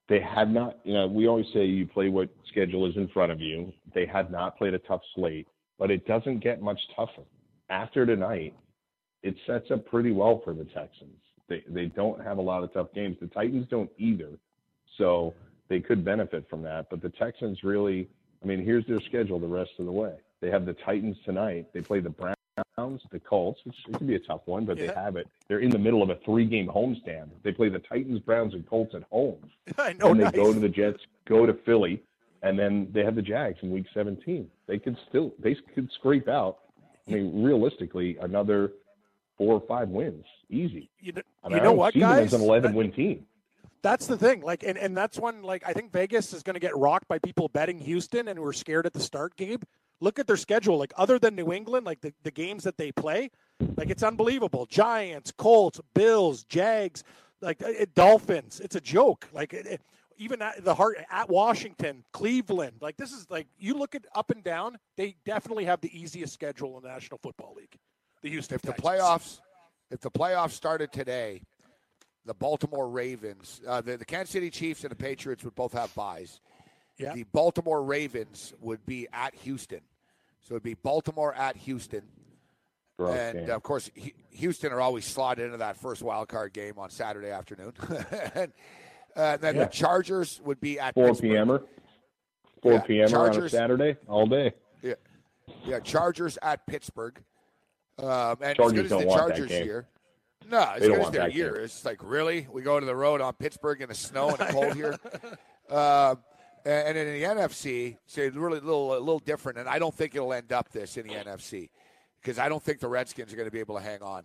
[0.08, 3.32] They have not, you know, we always say you play what schedule is in front
[3.32, 3.72] of you.
[3.94, 7.22] They had not played a tough slate, but it doesn't get much tougher.
[7.70, 8.56] After tonight,
[9.22, 11.22] it sets up pretty well for the Texans.
[11.50, 13.18] They they don't have a lot of tough games.
[13.20, 14.30] The Titans don't either.
[14.98, 15.34] So
[15.68, 16.90] they could benefit from that.
[16.90, 18.08] But the Texans really,
[18.44, 20.16] I mean, here's their schedule the rest of the way.
[20.42, 21.68] They have the Titans tonight.
[21.74, 24.88] They play the Browns, the Colts, which it could be a tough one, but they
[24.88, 25.28] have it.
[25.48, 27.30] They're in the middle of a three game homestand.
[27.44, 29.38] They play the Titans, Browns, and Colts at home.
[29.78, 30.12] I know.
[30.12, 30.34] and they nice.
[30.34, 32.02] go to the Jets, go to Philly,
[32.42, 34.50] and then they have the Jags in week 17.
[34.68, 36.60] They could still, they could scrape out,
[37.08, 38.72] I mean, realistically, another
[39.40, 40.26] four or five wins.
[40.52, 40.92] Easy.
[41.00, 42.34] You know, I mean, you know what, guys?
[42.34, 43.26] an 11 win team.
[43.82, 44.42] That's the thing.
[44.42, 47.18] Like, and, and that's when, like, I think Vegas is going to get rocked by
[47.18, 49.64] people betting Houston and we're scared at the start, Gabe.
[50.02, 50.78] Look at their schedule.
[50.78, 53.32] Like, other than New England, like the, the games that they play,
[53.78, 54.66] like, it's unbelievable.
[54.66, 57.04] Giants, Colts, Bills, Jags,
[57.42, 58.60] like, uh, it, Dolphins.
[58.60, 59.28] It's a joke.
[59.34, 59.82] Like, it, it-
[60.22, 62.74] even at the heart at Washington, Cleveland.
[62.82, 66.34] Like, this is like, you look at up and down, they definitely have the easiest
[66.34, 67.78] schedule in the National Football League.
[68.22, 68.88] The Houston if the Texans.
[69.00, 69.40] playoffs
[69.92, 71.42] if the playoffs started today,
[72.26, 75.94] the Baltimore Ravens, uh, the, the Kansas City Chiefs and the Patriots would both have
[75.96, 76.42] buys.
[76.98, 77.14] Yeah.
[77.14, 79.82] The Baltimore Ravens would be at Houston.
[80.42, 82.04] So it'd be Baltimore at Houston.
[82.98, 83.50] Gross and game.
[83.52, 83.90] of course,
[84.32, 87.74] Houston are always slotted into that first wild card game on Saturday afternoon.
[88.36, 88.52] and
[89.16, 89.64] uh, then Yeah.
[89.64, 91.32] the Chargers would be at 4 Pittsburgh.
[91.32, 91.62] p.m.er,
[92.62, 93.14] 4 Yeah, p.m.
[93.16, 94.54] on a Saturday, all day.
[94.84, 94.94] Yeah,
[95.66, 95.80] yeah.
[95.80, 97.18] Chargers at Pittsburgh.
[98.04, 99.66] Um, and Chargers as good as the Chargers game.
[99.66, 99.88] year.
[100.50, 101.54] No, as They good as their year.
[101.56, 101.64] game.
[101.66, 104.46] It's like really, we go to the road on Pittsburgh in the snow and the
[104.52, 104.98] cold here.
[105.70, 106.20] Um,
[106.66, 109.60] and, and in the NFC, so it's really a little a little different.
[109.60, 111.70] And I don't think it'll end up this in the NFC
[112.22, 114.24] because I don't think the Redskins are going to be able to hang on.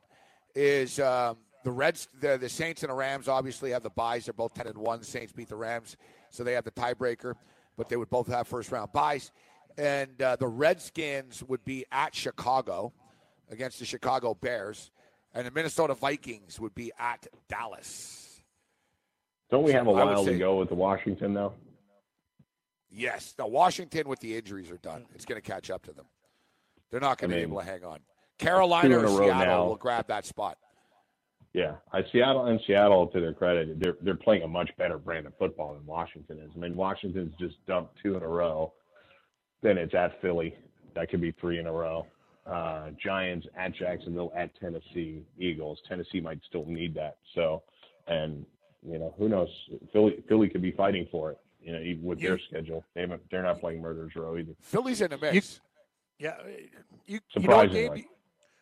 [0.55, 4.27] Is um, the Reds the, the Saints and the Rams obviously have the buys.
[4.27, 5.01] They're both ten and one.
[5.01, 5.97] The Saints beat the Rams,
[6.31, 7.35] so they have the tiebreaker.
[7.77, 9.33] But they would both have first round buys.
[9.77, 12.93] And uh, the Redskins would be at Chicago
[13.51, 14.91] against the Chicago Bears,
[15.35, 18.43] and the Minnesota Vikings would be at Dallas.
[19.51, 21.55] Don't we have a while say- to go with the Washington, though?
[22.91, 25.07] Yes, now Washington with the injuries are done.
[25.15, 26.07] It's going to catch up to them.
[26.91, 27.99] They're not going I to be able to hang on.
[28.39, 29.65] Carolina in or Seattle now.
[29.66, 30.59] will grab that spot.
[31.53, 35.27] Yeah, I Seattle and Seattle, to their credit, they're they're playing a much better brand
[35.27, 36.51] of football than Washington is.
[36.55, 38.73] I mean, Washington's just dumped two in a row.
[39.62, 40.57] Then it's at Philly.
[40.95, 42.07] That could be three in a row.
[42.47, 45.23] Uh, Giants at Jacksonville at Tennessee.
[45.39, 45.79] Eagles.
[45.89, 47.16] Tennessee might still need that.
[47.35, 47.62] So,
[48.07, 48.45] and
[48.87, 49.49] you know, who knows?
[49.93, 51.39] Philly Philly could be fighting for it.
[51.62, 54.53] You know, even with their schedule, they they're not playing murderers row either.
[54.61, 55.61] Philly's in the mix.
[56.19, 56.59] Yeah, you,
[57.07, 57.89] you know, Surprisingly.
[58.01, 58.05] Gabe,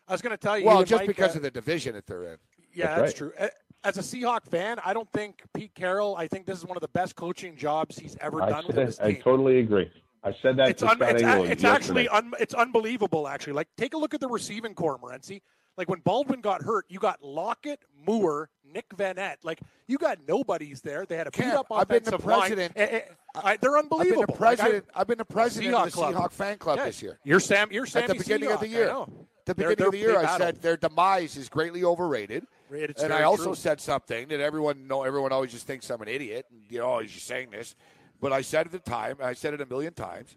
[0.07, 0.65] I was going to tell you.
[0.65, 2.37] well, you just Mike, because uh, of the division that they're in.
[2.73, 3.31] Yeah, That's that's, true.
[3.37, 3.47] Uh,
[3.83, 6.15] As a Seahawk fan, I don't think Pete Carroll.
[6.15, 8.75] I think this is one of the best coaching jobs he's ever I, done with
[8.77, 9.21] said, this I team.
[9.21, 9.91] totally agree.
[10.23, 13.27] I said that it's to un- it's, a- it's actually un- it's unbelievable.
[13.27, 15.41] Actually, like take a look at the receiving corps, Morency.
[15.75, 19.37] Like when Baldwin got hurt, you got Lockett, Moore, Nick Vannett.
[19.43, 21.05] Like you got nobodies there.
[21.05, 22.39] They had a beat Cam, up I've been the offensive line.
[22.41, 23.01] president- Eh, eh,
[23.35, 23.99] I- they're unbelievable.
[23.99, 24.25] I've been unbelievable.
[24.33, 24.73] the president.
[24.85, 26.13] Like, I- I've been the president of the Seahawk club.
[26.13, 27.19] Seahawk fan club Yeah, this year.
[27.23, 27.71] You're Sam.
[27.71, 29.27] You're Sammy At the beginning of the Seahawk, I year, know.
[29.45, 32.45] the They're- beginning of the year, I said their demise is greatly overrated.
[32.71, 33.55] It's and I also true.
[33.55, 35.03] said something that everyone know.
[35.03, 36.45] Everyone always just thinks I'm an idiot.
[36.51, 37.75] And, you know, always just saying this,
[38.23, 40.35] but I said at the time, and I said it a million times,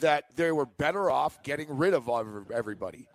[0.00, 2.08] that they were better off getting rid of
[2.52, 3.08] everybody.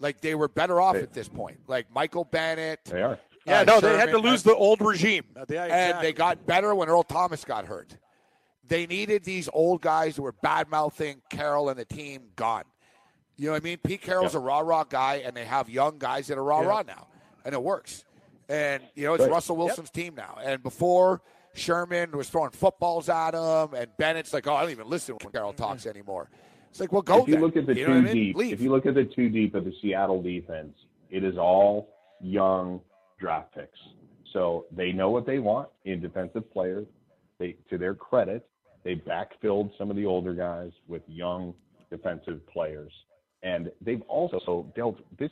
[0.00, 1.60] Like they were better off at this point.
[1.68, 2.80] Like Michael Bennett.
[2.84, 3.18] They are.
[3.46, 5.24] Yeah, uh, no, they had to Sherman, lose the old regime.
[5.36, 7.96] Uh, they- and they got better when Earl Thomas got hurt.
[8.66, 12.64] They needed these old guys who were bad mouthing Carroll and the team gone.
[13.36, 13.78] You know what I mean?
[13.78, 14.40] Pete Carroll's Yeah.
[14.40, 17.08] a rah rah guy, and they have young guys that are rah rah now,
[17.44, 18.04] and it works.
[18.48, 19.30] And you know it's Right.
[19.30, 20.38] Russell Wilson's team now.
[20.42, 21.22] And before
[21.54, 25.32] Sherman was throwing footballs at him, and Bennett's like, "Oh, I don't even listen when
[25.32, 25.62] Carroll mm-hmm.
[25.62, 26.28] talks anymore."
[26.70, 27.42] It's like, well, go if you then.
[27.42, 28.24] look at the You two know what I mean?
[28.24, 28.52] deep, Leave.
[28.54, 30.72] if you look at the two deep of the Seattle defense,
[31.10, 32.80] it is all young
[33.20, 33.78] draft picks.
[34.32, 36.86] So they know what they want in defensive players.
[37.38, 38.48] They, to their credit,
[38.84, 41.52] they backfilled some of the older guys with young
[41.90, 42.92] defensive players,
[43.42, 45.30] and they've also dealt this.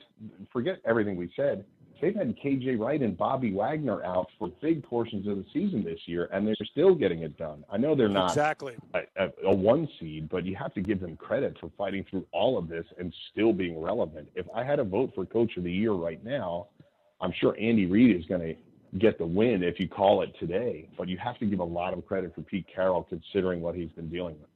[0.52, 1.64] Forget everything we said.
[2.00, 6.00] They've had KJ Wright and Bobby Wagner out for big portions of the season this
[6.06, 7.64] year, and they're still getting it done.
[7.70, 11.00] I know they're not exactly a, a, a one seed, but you have to give
[11.00, 14.28] them credit for fighting through all of this and still being relevant.
[14.34, 16.68] If I had a vote for Coach of the Year right now,
[17.20, 18.54] I'm sure Andy Reid is going to
[18.98, 20.88] get the win if you call it today.
[20.96, 23.90] But you have to give a lot of credit for Pete Carroll considering what he's
[23.90, 24.48] been dealing with.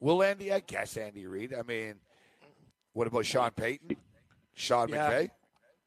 [0.00, 0.52] Will Andy?
[0.52, 1.54] I guess Andy Reid.
[1.54, 1.96] I mean,
[2.94, 3.96] what about Sean Payton?
[4.54, 5.10] Sean Yeah.
[5.10, 5.30] McVay?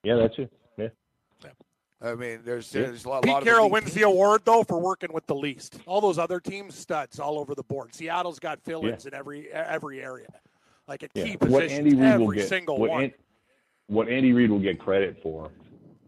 [0.03, 0.51] Yeah, that's it.
[0.77, 0.89] Yeah.
[2.01, 2.81] I mean, there's Yeah.
[2.83, 3.23] there's a lot.
[3.23, 5.79] Pete lot of Carroll elite wins the award though for working with the least.
[5.85, 7.95] All those other teams studs all over the board.
[7.95, 10.27] Seattle's got fill-ins in every every area,
[10.87, 11.23] like at Yeah.
[11.23, 11.71] key What positions.
[11.79, 13.03] Andy Reid every will get, single what, one.
[13.05, 13.13] An-
[13.87, 15.49] what Andy Reid will get credit for,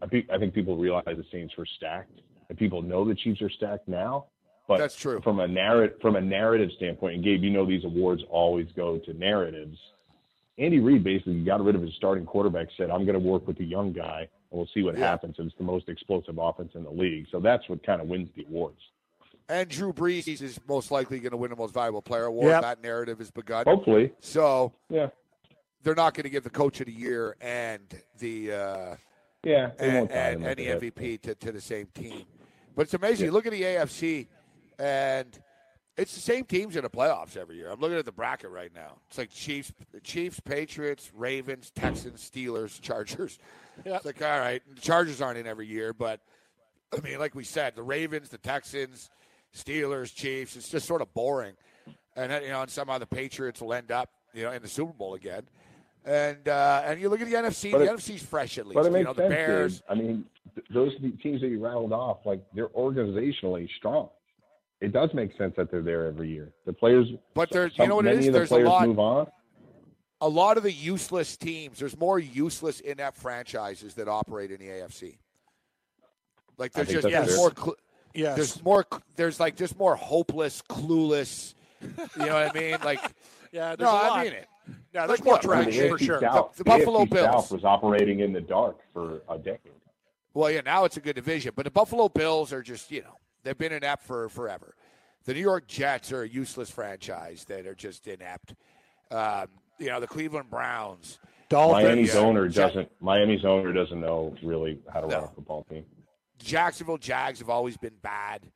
[0.02, 2.20] I think, I think people realize the Saints were stacked,
[2.50, 4.26] and people know the Chiefs are stacked now.
[4.68, 5.20] But That's true.
[5.20, 8.98] From a narrative, from a narrative standpoint, and Gabe, you know these awards always go
[8.98, 9.78] to narratives.
[10.58, 13.58] Andy Reid basically got rid of his starting quarterback, said, "I'm going to work with
[13.58, 14.28] the young guy, and
[14.58, 15.06] we'll see what Yeah.
[15.08, 18.08] happens." And it's the most explosive offense in the league, so that's what kind of
[18.08, 18.80] wins the awards.
[19.48, 22.48] And Drew Brees is most likely going to win the most valuable player award.
[22.48, 22.62] Yep.
[22.62, 23.64] That narrative has begun.
[23.66, 25.10] Hopefully, So yeah,
[25.82, 27.82] they're not going to give the coach of the year and
[28.18, 28.96] the uh,
[29.44, 30.66] yeah, they and, and, and the.
[30.90, 32.24] MVP to, to the same team.
[32.74, 33.26] But it's amazing.
[33.26, 34.26] You look at the AFC,
[34.78, 35.38] and
[35.96, 37.70] it's the same teams in the playoffs every year.
[37.70, 38.98] I'm looking at the bracket right now.
[39.08, 43.38] It's like Chiefs, Chiefs, Patriots, Ravens, Texans, Steelers, Chargers.
[43.84, 43.96] Yeah.
[43.96, 46.20] It's like all right, the Chargers aren't in every year, but
[46.96, 49.10] I mean, like we said, the Ravens, the Texans,
[49.54, 50.56] Steelers, Chiefs.
[50.56, 51.54] It's just sort of boring,
[52.14, 54.68] and then, you know, and somehow the Patriots will end up, you know, in the
[54.68, 55.42] Super Bowl again.
[56.04, 57.72] And uh, and you look at the NFC.
[57.72, 58.76] But the it- NFC's fresh at least.
[58.76, 59.28] But it you know, the sense.
[59.34, 59.80] Bears.
[59.80, 59.90] Gabe.
[59.90, 60.24] I mean,
[60.72, 60.92] those
[61.22, 64.08] teams that you rattled off, like they're organizationally strong.
[64.80, 66.52] It does make sense that they're there every year.
[66.66, 68.26] The players, But there's- you know what it many is?
[68.26, 69.26] the There's a lot- move on.
[70.20, 74.66] a lot of the useless teams, there's more useless inept franchises that operate in the
[74.68, 75.18] AFC.
[76.58, 77.76] Like there's just that's there's more cl-
[78.14, 78.36] Yes.
[78.36, 78.86] there's more
[79.16, 81.54] there's like just more hopeless, clueless.
[81.82, 81.88] You
[82.26, 82.76] know what I mean?
[82.82, 83.00] Like
[83.52, 84.12] yeah, there's no, a lot.
[84.12, 84.48] I mean it.
[84.94, 86.20] Yeah, there's Like, more look, I mean, trash for sure.
[86.20, 87.26] South, The- the Buffalo AFC Bills.
[87.26, 89.72] South was operating in the dark for a decade.
[90.32, 93.18] Well, yeah, now it's a good division, but the Buffalo Bills are just you know
[93.46, 94.74] they've been inept for forever.
[95.24, 98.54] The New York Jets are a useless franchise that are just inept.
[99.10, 99.46] Um,
[99.78, 101.18] you know the Cleveland Browns.
[101.48, 101.84] Dolphins.
[101.84, 102.20] Miami's yeah.
[102.20, 102.90] owner doesn't.
[103.00, 105.14] Miami's owner doesn't know really how to No.
[105.16, 105.84] run a football team.
[106.38, 108.50] Jacksonville Jags have always been bad.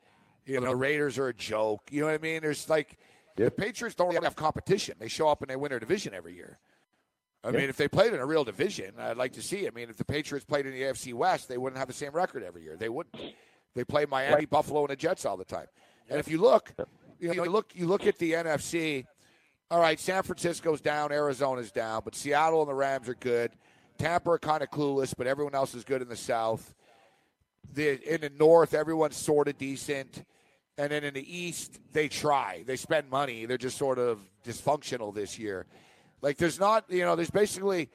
[0.44, 1.82] You know, the Raiders are a joke.
[1.90, 2.40] You know what I mean?
[2.42, 2.98] There's like
[3.36, 4.96] the Patriots don't have competition.
[4.98, 6.58] They show up and they win their division every year.
[7.42, 7.56] I Yep.
[7.56, 9.64] mean, if they played in a real division, I'd like to see.
[9.64, 9.72] it.
[9.72, 12.12] I mean, if the Patriots played in the AFC West, they wouldn't have the same
[12.12, 12.76] record every year.
[12.76, 13.14] They wouldn't.
[13.74, 14.50] They play Miami, Right.
[14.50, 15.66] Buffalo, and the Jets all the time.
[16.08, 16.72] And if you look,
[17.18, 19.06] you know, you look, you look at the NFC.
[19.70, 23.52] All right, San Francisco's down, Arizona's down, but Seattle and the Rams are good.
[23.98, 26.74] Tampa are kind of clueless, but everyone else is good in the South.
[27.72, 30.24] The in the North, everyone's sort of decent,
[30.76, 32.64] and then in the East, they try.
[32.66, 33.46] They spend money.
[33.46, 35.66] They're just sort of dysfunctional this year.
[36.22, 37.90] Like there's not, you know, there's basically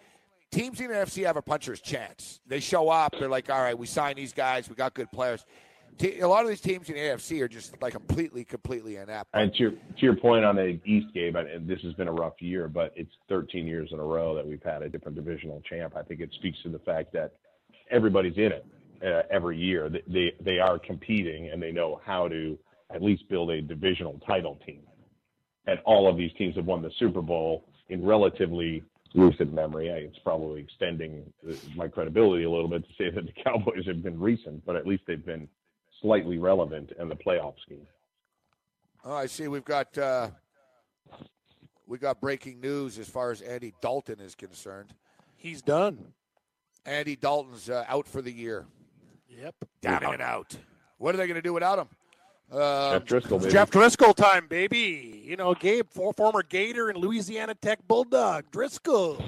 [0.52, 2.40] teams in the NFC have a puncher's chance.
[2.48, 5.46] They show up, they're like, all right, we signed these guys, we got good players.
[6.04, 9.30] A lot of these teams in the AFC are just like completely, completely inept.
[9.34, 12.14] And to your, to your point on the East game, and this has been a
[12.14, 15.62] rough year, but it's 13 years in a row that we've had a different divisional
[15.70, 15.96] champ.
[15.96, 17.36] I think it speaks to the fact that
[17.90, 18.66] everybody's in it
[19.06, 19.90] uh, every year.
[19.90, 22.58] They, they they are competing and they know how to
[22.94, 24.82] at least build a divisional title team.
[25.68, 28.84] And all of these teams have won the Super Bowl in relatively
[29.16, 29.88] recent memory.
[29.88, 34.04] It's probably extending uh, my credibility a little bit to say that the Cowboys have
[34.04, 35.48] been recent, but at least they've been
[36.02, 37.86] slightly relevant in the playoff scheme.
[39.04, 39.48] Oh, I see.
[39.48, 40.30] We've got uh,
[41.88, 44.94] we got breaking news as far as Andy Dalton is concerned.
[45.36, 46.14] He's done.
[46.86, 48.66] Andy Dalton's uh, out for the year.
[49.30, 49.56] Yep.
[49.82, 50.56] Down and out.
[50.98, 51.88] What are they going to do without him?
[52.52, 53.52] Uh, Jeff Driskel, baby.
[53.52, 55.22] Jeff Driskel time, baby.
[55.26, 58.46] You know, Gabe, former Gator and Louisiana Tech Bulldog.
[58.52, 59.24] Driskel.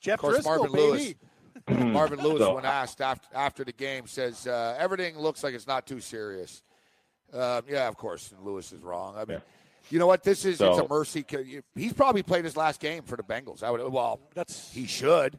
[0.00, 0.82] Jeff Of course, Driskel, Marvin baby.
[0.82, 1.14] Lewis.
[1.68, 5.66] Marvin Lewis, So- when asked after, after the game, says uh, everything looks like it's
[5.66, 6.62] not too serious.
[7.32, 9.16] Um, yeah, of course, Lewis is wrong.
[9.16, 9.40] I mean,
[9.90, 10.22] you know what?
[10.22, 11.24] This is it's a mercy.
[11.74, 13.62] He's probably played his last game for the Bengals.
[13.62, 13.80] I would.
[13.92, 15.38] Well, That's he should.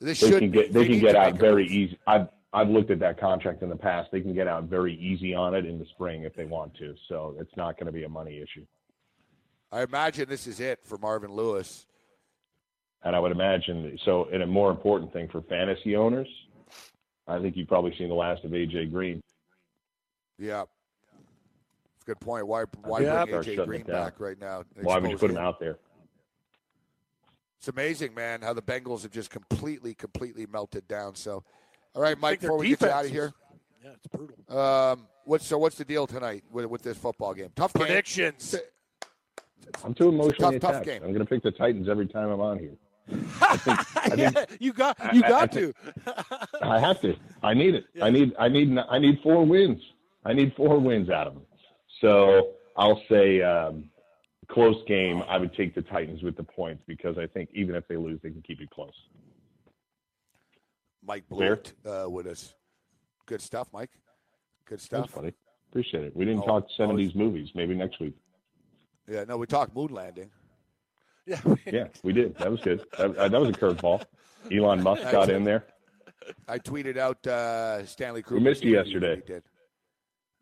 [0.00, 1.72] This they should can get they need can get out very move.
[1.72, 1.98] easy.
[2.06, 4.10] I've I've looked at that contract in the past.
[4.12, 6.94] They can get out very easy on it in the spring if they want to.
[7.08, 8.64] So it's not going to be a money issue.
[9.72, 11.86] I imagine this is it for Marvin Lewis.
[13.04, 14.28] And I would imagine so.
[14.32, 16.28] And a more important thing for fantasy owners,
[17.28, 19.20] I think you've probably seen the last of AJ Green.
[20.38, 20.62] Yeah.
[21.96, 22.46] It's a good point.
[22.46, 23.24] Why why Yeah.
[23.26, 24.64] bring AJ Green back right now?
[24.80, 25.42] Why would you put him him?
[25.42, 25.78] out there?
[27.58, 31.14] It's amazing, man, how the Bengals have just completely, completely melted down.
[31.14, 31.44] So,
[31.94, 33.32] all right, Mike, before we get you out of here,
[33.82, 34.58] Yeah, it's brutal.
[34.58, 37.50] um, what's so what's the deal tonight with, with this football game?
[37.56, 37.86] Tough game.
[37.86, 38.54] Predictions.
[39.82, 40.84] I'm too emotionally Tough- tough attached.
[40.86, 41.02] game.
[41.04, 42.76] I'm going to pick the Titans every time I'm on here.
[43.10, 45.72] I think, I, think yeah, you got you I- I got to.
[46.62, 47.14] I have to.
[47.42, 47.84] I need it.
[47.94, 48.04] Yeah.
[48.06, 48.32] I need.
[48.38, 48.76] I need.
[48.78, 49.80] I need four wins.
[50.24, 51.42] I need four wins out of them.
[52.00, 53.90] So I'll say um,
[54.48, 55.22] close game.
[55.28, 58.20] I would take the Titans with the points because I think even if they lose,
[58.22, 58.94] they can keep it close.
[61.06, 61.24] Mike.
[61.28, 62.54] Blewett uh, with us.
[63.26, 63.90] Good stuff, Mike.
[64.66, 65.02] Good stuff.
[65.02, 65.32] That's funny.
[65.70, 66.16] Appreciate it.
[66.16, 67.50] We didn't Oh, talk always- 70s movies.
[67.54, 68.14] Maybe next week.
[69.06, 70.30] Yeah, no, we talked moon landing.
[71.26, 71.40] Yeah.
[71.66, 72.36] Yeah, we did.
[72.36, 72.84] That was good.
[72.98, 74.04] That, uh, that was a curveball.
[74.52, 75.64] Elon Musk got in there.
[76.46, 78.40] I tweeted out uh, Stanley Cooper.
[78.40, 79.22] missed you yesterday.
[79.26, 79.42] Did.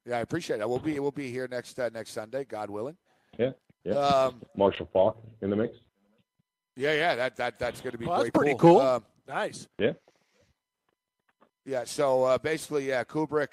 [0.07, 0.69] Yeah, I appreciate it.
[0.69, 2.97] We'll be we'll be here next uh, next Sunday, God willing.
[3.39, 3.53] Yeah.
[3.85, 3.95] Yeah.
[3.95, 5.79] Um, Marshall Faulk in the mix.
[6.77, 8.81] yeah, yeah, that that that's going to be Well, that's great pretty cool.
[8.81, 9.69] Um, Nice.
[9.79, 9.93] Yeah.
[11.65, 13.49] Yeah, so uh, basically, yeah, Kubrick.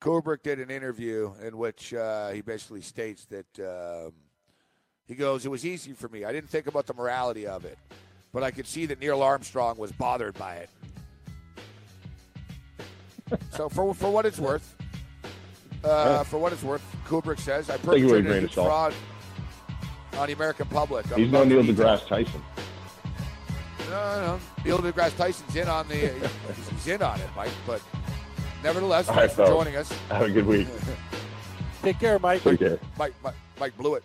[0.00, 3.58] Kubrick did an interview in which uh, he basically states that
[4.06, 4.12] um,
[5.10, 6.24] he goes, "It was easy for me.
[6.24, 7.76] I didn't think about the morality of it,
[8.32, 10.70] but I could see that Neil Armstrong was bothered by it.
[13.50, 14.76] so for for what it's worth,
[15.84, 18.40] uh, for what it's worth, Kubrick says I Take it with a perpetrated a grain
[18.42, 18.68] huge of salt.
[18.68, 18.94] fraud
[20.20, 21.10] on the American public.
[21.12, 22.42] I'm He's no Neil deGrasse Tyson.
[23.90, 24.40] no, no.
[24.64, 25.96] Neil deGrasse Tyson's in on the
[26.76, 27.50] he's, in on it, Mike.
[27.66, 27.82] But
[28.62, 29.64] nevertheless, All thanks right, for fellas.
[29.64, 30.68] joining us, Have a good week.
[31.82, 32.42] Take care, Mike.
[32.42, 32.78] Take care.
[32.98, 33.14] Mike.
[33.24, 34.04] Mike, Mike Blewett.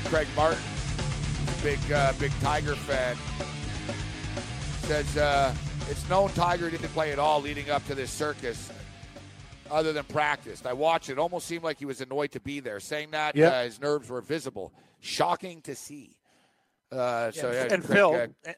[0.00, 0.62] Boy Craig Martin,
[1.62, 3.16] big uh, big Tiger fan,
[4.82, 5.54] says uh,
[5.90, 8.70] it's known Tiger didn't play at all leading up to this circus,
[9.70, 10.62] other than practice.
[10.64, 12.80] I watched it; almost seemed like he was annoyed to be there.
[12.80, 13.52] Saying that Yep.
[13.52, 14.72] uh, his nerves were visible.
[15.00, 16.16] Shocking to see.
[16.90, 18.52] Uh, so yeah, and Craig, Phil, uh, eh,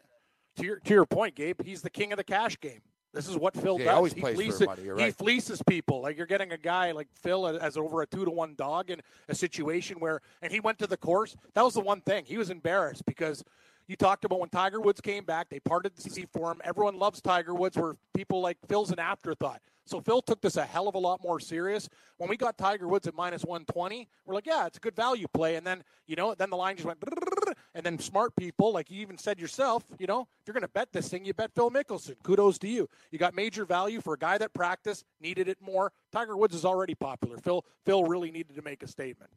[0.57, 2.83] to your to your point, Gabe, he's the king of the cash game.
[3.13, 3.95] This is what Phil Yeah, he does.
[3.97, 5.15] always plays for money, you're he right.
[5.17, 6.01] fleeces people.
[6.03, 9.01] Like you're getting a guy like Phil as over a two to one dog in
[9.29, 11.37] a situation where, and he went to the course.
[11.55, 13.45] That was the one thing he was embarrassed because
[13.89, 16.61] you talked about when Tiger Woods came back, they parted the sea for him.
[16.63, 19.61] Everyone loves Tiger Woods, where people like Phil's an afterthought.
[19.91, 21.89] So Phil took this a hell of a lot more serious.
[22.17, 25.27] When we got Tiger Woods at minus 120, we're like, yeah, it's a good value
[25.27, 25.57] play.
[25.57, 27.03] And then, you know, then the line just went,
[27.75, 30.69] and then smart people, like you even said yourself, you know, if you're going to
[30.69, 32.15] bet this thing, you bet Phil Mickelson.
[32.23, 32.89] Kudos to you.
[33.11, 35.93] You got major value for a guy that practiced, needed it more.
[36.13, 37.37] Tiger Woods is already popular.
[37.39, 39.33] Phil, Phil really needed to make a statement.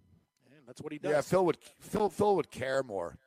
[0.46, 1.12] And that's what he does.
[1.12, 3.18] yeah, Phil would Phil Phil would care more.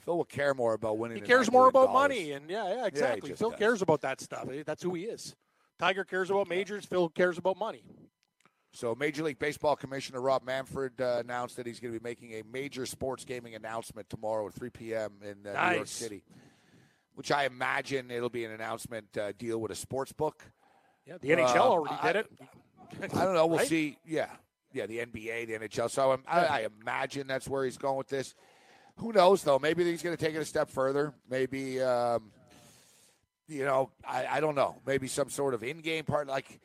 [0.00, 1.18] Phil would care more about winning.
[1.18, 2.32] he cares more about money.
[2.32, 3.30] And yeah, yeah, exactly.
[3.30, 3.58] just Phil does.
[3.58, 4.48] cares about that stuff.
[4.66, 5.34] That's who he is.
[5.78, 6.84] Tiger cares about majors.
[6.84, 7.82] Phil cares about money.
[8.72, 12.32] So, Major League Baseball Commissioner Rob Manfred uh, announced that he's going to be making
[12.32, 15.12] a major sports gaming announcement tomorrow at 3 p.m.
[15.22, 16.24] in uh, New York City,
[17.14, 20.44] which I imagine it'll be an announcement uh, deal with a sports book.
[21.06, 22.30] Yeah, the NHL Uh, already did it.
[23.14, 23.46] I don't know.
[23.46, 23.68] We'll Right?
[23.68, 23.96] see.
[24.04, 24.26] Yeah,
[24.72, 25.88] yeah, the NBA, the NHL.
[25.88, 28.34] So I'm, I, I imagine that's where he's going with this.
[28.96, 29.58] Who knows though?
[29.60, 31.12] Maybe he's going to take it a step further.
[31.30, 32.32] Maybe, um,
[33.48, 34.80] you know, I, I don't know.
[34.86, 36.28] Maybe some sort of in-game part.
[36.28, 36.60] Like,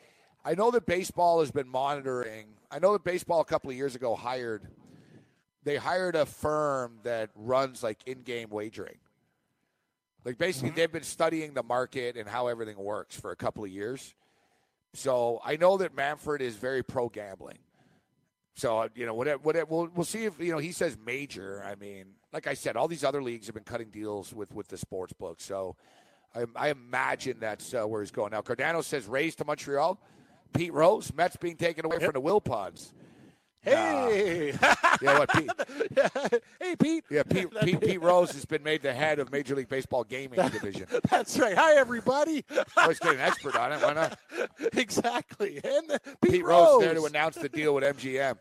[0.46, 2.48] I know that baseball has been monitoring.
[2.72, 4.64] I know that baseball a couple of years ago hired.
[5.64, 8.98] They hired a firm that runs like in-game wagering.
[10.26, 13.70] Like basically, they've been studying the market and how everything works for a couple of
[13.70, 14.14] years.
[14.94, 17.60] So I know that Manfred is very pro gambling.
[18.56, 21.64] So uh, you know, whatever, whatever, we'll we'll see if you know he says major.
[21.66, 24.68] I mean, like I said, all these other leagues have been cutting deals with with
[24.68, 25.40] the sports book.
[25.40, 25.76] So
[26.36, 28.42] I, I imagine that's uh, where he's going now.
[28.42, 30.00] Cardano says raise to Montreal.
[30.54, 32.92] Pete Rose, Mets being taken away from the Wilpons.
[33.62, 34.54] Hey,
[35.02, 35.52] Yeah, what Pete?
[36.62, 37.04] hey, Pete.
[37.10, 40.40] Yeah, Pete, Pete, Pete Rose has been made the head of Major League Baseball gaming
[40.50, 40.88] division.
[41.10, 41.58] That's right.
[41.58, 42.46] Hi, everybody.
[42.78, 43.82] Let's get an expert on it.
[43.82, 44.18] Why not?
[44.74, 45.60] exactly.
[45.64, 46.68] And uh, Pete, Pete Rose.
[46.68, 48.38] Rose there to announce the deal with MGM.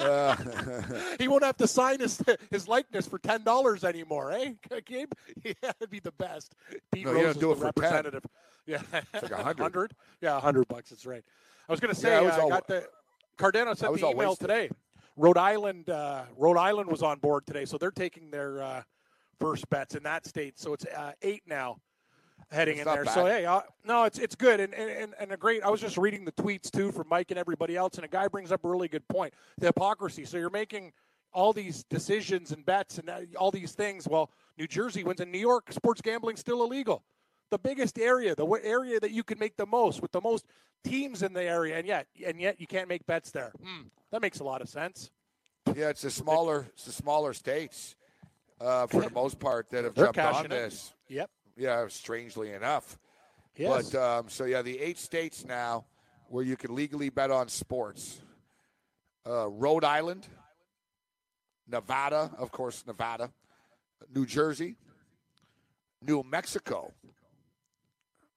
[0.00, 0.36] Uh,
[1.18, 4.52] he won't have to sign his his likeness for ten dollars anymore, eh,
[4.84, 5.12] Gabe?
[5.44, 6.54] Yeah, that'd be the best.
[6.92, 7.66] Pete No, you Rose don't do it for 10.
[7.76, 8.24] representative.
[8.66, 8.80] Yeah,
[9.12, 9.92] It's like a hundred.
[10.22, 10.88] Yeah, a hundred bucks.
[10.90, 11.22] That's right.
[11.68, 12.86] I was going to say Yeah, I was I all- got the
[13.38, 14.38] Cardano sent the email wasted.
[14.48, 14.70] today.
[15.16, 18.82] Rhode Island, uh, Rhode Island was on board today, so they're taking their uh,
[19.38, 20.58] first bets in that state.
[20.58, 21.76] So it's uh, eight now
[22.50, 23.06] heading It's in there.
[23.06, 25.62] So hey, uh, no, it's it's good and, and and a great.
[25.62, 28.28] I was just reading the tweets too from Mike and everybody else, and a guy
[28.28, 30.24] brings up a really good point: the hypocrisy.
[30.24, 30.92] So you're making
[31.32, 34.06] all these decisions and bets and uh, all these things.
[34.08, 37.02] Well, New Jersey wins, in New York, sports gambling's still illegal.
[37.50, 40.46] The biggest area, the area that you can make the most with the most
[40.84, 43.52] teams in the area, and yet and yet you can't make bets there.
[43.62, 45.10] Hmm, that makes a lot of sense.
[45.74, 47.96] yeah, it's the smaller, it's the smaller states
[48.60, 50.94] uh, for the most part that have They're jumped on this.
[51.08, 51.30] Yep.
[51.56, 52.98] Yeah, strangely enough.
[53.56, 53.90] Yes.
[53.90, 55.84] But um, so yeah, the eight states now
[56.28, 58.20] where you can legally bet on sports:
[59.28, 60.26] uh, Rhode Island,
[61.68, 63.30] Nevada, of course, Nevada,
[64.14, 64.76] New Jersey,
[66.02, 66.92] New Mexico.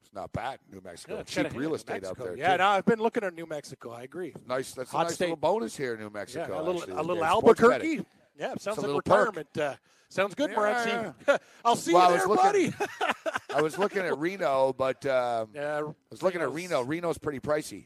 [0.01, 1.17] It's not bad, New Mexico.
[1.17, 2.23] Yeah, Cheap real estate out Mexico.
[2.23, 2.37] there.
[2.37, 2.57] Yeah, too.
[2.59, 3.91] no, I've been looking at New Mexico.
[3.91, 4.33] I agree.
[4.47, 4.71] nice.
[4.73, 5.25] That's a nice state.
[5.25, 6.47] little bonus here in New Mexico.
[6.49, 8.05] Yeah, a little, actually, a little Albuquerque.
[8.39, 9.57] Yeah, sounds like retirement.
[9.57, 9.73] Uh,
[10.09, 11.13] sounds good, Yeah, Morency.
[11.27, 11.37] yeah.
[11.65, 13.13] I'll see Well, you was there, looking- buddy.
[13.55, 15.81] I was looking at Reno, but um, yeah, I
[16.11, 16.83] was looking at Reno.
[16.83, 17.85] Reno's pretty pricey.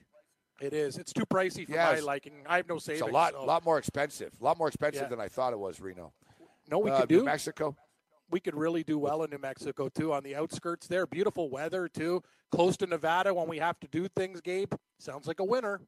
[0.60, 0.98] It is.
[0.98, 2.00] It's too pricey for Yes.
[2.00, 2.34] my liking.
[2.46, 3.02] I have no savings.
[3.02, 4.32] It's a lot, so- lot more expensive.
[4.40, 5.08] A lot more expensive Yeah.
[5.08, 5.80] than I thought it was.
[5.80, 6.14] Reno.
[6.70, 7.24] No, we Uh, could New do.
[7.26, 7.76] Mexico.
[8.30, 11.06] we could really do well in New Mexico too, on the outskirts there.
[11.06, 14.40] Beautiful weather too, close to Nevada when we have to do things.
[14.40, 15.82] Gabe sounds like a winner.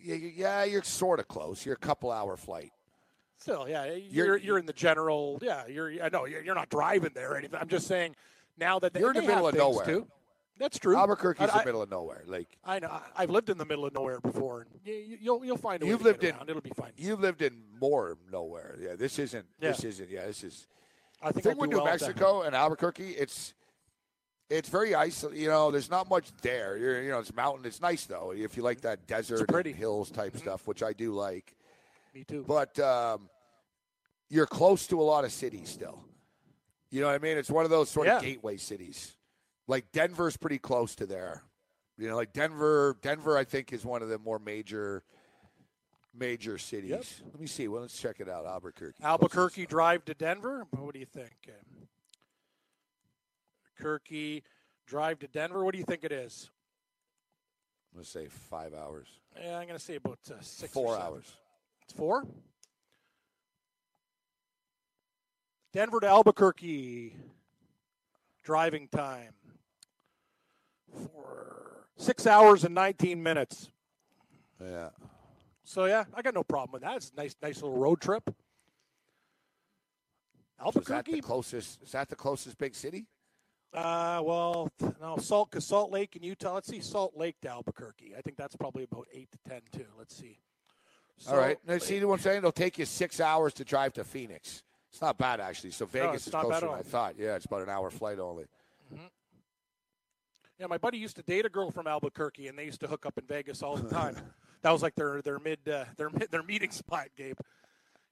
[0.00, 1.64] Yeah, yeah, you're sort of close.
[1.66, 2.72] You're a couple hour flight.
[3.38, 5.38] Still, yeah, you're you're, in the general.
[5.40, 5.92] Yeah, you're.
[6.02, 7.58] I know you're, you're not driving there or anything.
[7.60, 8.16] I'm just saying
[8.58, 9.86] now that they, You're in the middle of nowhere.
[9.86, 10.06] Too.
[10.58, 10.96] That's true.
[10.96, 12.24] Albuquerque's I- the middle of nowhere.
[12.26, 13.00] Like I know.
[13.16, 15.86] I've lived in the middle of nowhere before, and you, you- you'll you'll find a
[15.86, 16.34] way you've lived in.
[16.48, 16.90] It'll be fine.
[16.96, 18.76] You've lived in more nowhere.
[18.80, 19.46] Yeah, this isn't.
[19.60, 20.10] This isn't.
[20.10, 20.66] Yeah, this is.
[21.22, 21.86] I The think thing I'll with New well.
[21.86, 23.54] Mexico and Albuquerque, it's
[24.50, 25.40] it's very isolated.
[25.40, 26.76] You know, there's not much there.
[26.76, 27.66] You're, you know, it's mountain.
[27.66, 30.38] It's nice though if you like that desert, hills type mm-hmm.
[30.38, 31.54] stuff, which I do like.
[32.14, 32.44] Me too.
[32.46, 33.28] But um,
[34.28, 36.02] you're close to a lot of cities still.
[36.90, 37.36] You know what I mean?
[37.36, 39.14] It's one of those sort of gateway cities.
[39.66, 41.42] Like Denver's pretty close to there.
[41.98, 42.96] You know, like Denver.
[43.02, 45.02] Denver, I think, is one of the more major
[46.14, 47.22] major cities.
[47.24, 47.68] Let me see.
[47.68, 48.46] Well, let's check it out.
[48.46, 49.02] Albuquerque.
[49.02, 50.66] Albuquerque drive to Denver.
[50.70, 51.50] What do you think?
[53.78, 54.42] Albuquerque
[54.86, 55.64] drive to Denver.
[55.64, 56.50] What do you think it is?
[57.94, 59.08] Let's say five hours.
[59.40, 60.72] Yeah, I'm going to say about uh, six.
[60.72, 61.24] Four hours.
[61.88, 62.26] It's four.
[65.72, 67.16] Denver to Albuquerque.
[68.44, 69.32] Driving time.
[70.92, 73.70] For six hours and 19 minutes.
[74.62, 74.90] Yeah.
[75.64, 76.96] So yeah, I got no problem with that.
[76.96, 78.24] It's a nice, nice little road trip.
[78.26, 78.34] So is
[80.58, 81.12] that Albuquerque.
[81.12, 81.82] the closest?
[81.82, 83.06] Is that the closest big city?
[83.72, 84.70] Uh, well,
[85.00, 86.54] no, Salt, cause Salt Lake in Utah.
[86.54, 88.14] Let's see, Salt Lake to Albuquerque.
[88.16, 89.86] I think that's probably about eight to ten too.
[89.98, 90.38] Let's see.
[91.26, 91.58] All right.
[91.66, 92.38] Now, see what I'm saying?
[92.38, 94.62] It'll take you six hours to drive to Phoenix.
[94.90, 95.70] It's not bad actually.
[95.72, 97.14] So Vegas it's is closer than I thought.
[97.18, 98.44] Yeah, it's about an hour flight only.
[100.58, 103.06] Yeah, my buddy used to date a girl from Albuquerque, and they used to hook
[103.06, 104.16] up in Vegas all the time.
[104.62, 107.38] that was like their their mid uh, their their meeting spot, Gabe.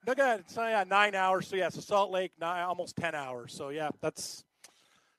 [0.07, 0.51] At it.
[0.51, 1.49] So yeah, nine hours.
[1.49, 3.53] So yeah, so Salt Lake, nine, almost ten hours.
[3.53, 4.45] So yeah, that's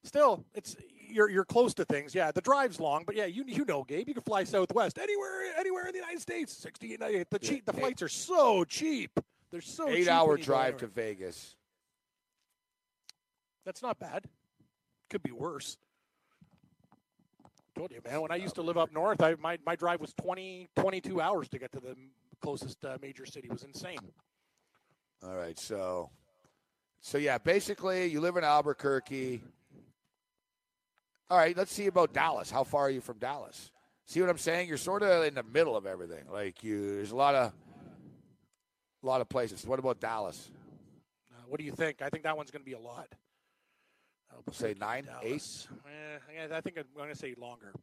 [0.04, 0.78] still it's
[1.10, 2.14] you're you're close to things.
[2.14, 5.54] Yeah, the drive's long, but yeah, you you know, Gabe, you can fly Southwest anywhere
[5.58, 6.54] anywhere in the United States.
[6.54, 9.20] Sixty the cheap the flights are so cheap.
[9.52, 10.88] They're so Eight hour when you go drive to.
[10.88, 11.56] Vegas.
[13.66, 14.26] That's not bad.
[15.10, 15.78] Could be worse.
[17.78, 18.22] Told you, man.
[18.22, 21.48] When I used to live up north, I my, my drive was 20, 22 hours
[21.50, 21.96] to get to the
[22.42, 23.48] closest uh, major city.
[23.48, 24.00] It was insane.
[25.24, 25.58] All right.
[25.60, 26.10] So,
[27.02, 29.42] so yeah, basically, you live in Albuquerque.
[31.30, 31.56] All right.
[31.58, 32.50] Let's see about Dallas.
[32.52, 33.72] How far are you from Dallas?
[34.06, 34.70] See what I'm saying?
[34.70, 36.24] You're sort of in the middle of everything.
[36.32, 37.52] Like you, there's a lot of,
[39.04, 39.66] a lot of places.
[39.66, 40.50] What about Dallas?
[41.32, 42.02] Uh, what do you think?
[42.02, 43.08] I think that one's going to be a lot.
[44.32, 45.68] I'll Say nine, Dallas.
[45.86, 46.20] Eh,
[46.54, 47.74] I think I'm going to say longer.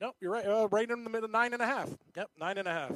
[0.00, 0.46] Nope, you're right.
[0.46, 1.90] Uh, right in the middle, nine and a half.
[2.16, 2.92] Yep, nine and a half.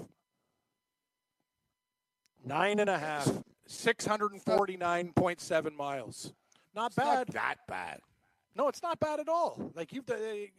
[2.47, 3.31] Nine and a half.
[3.69, 6.33] 649.7 miles.
[6.75, 7.35] Not It's not bad.
[7.35, 8.01] that bad.
[8.57, 9.73] No, it's not bad at all.
[9.75, 10.05] Like you've,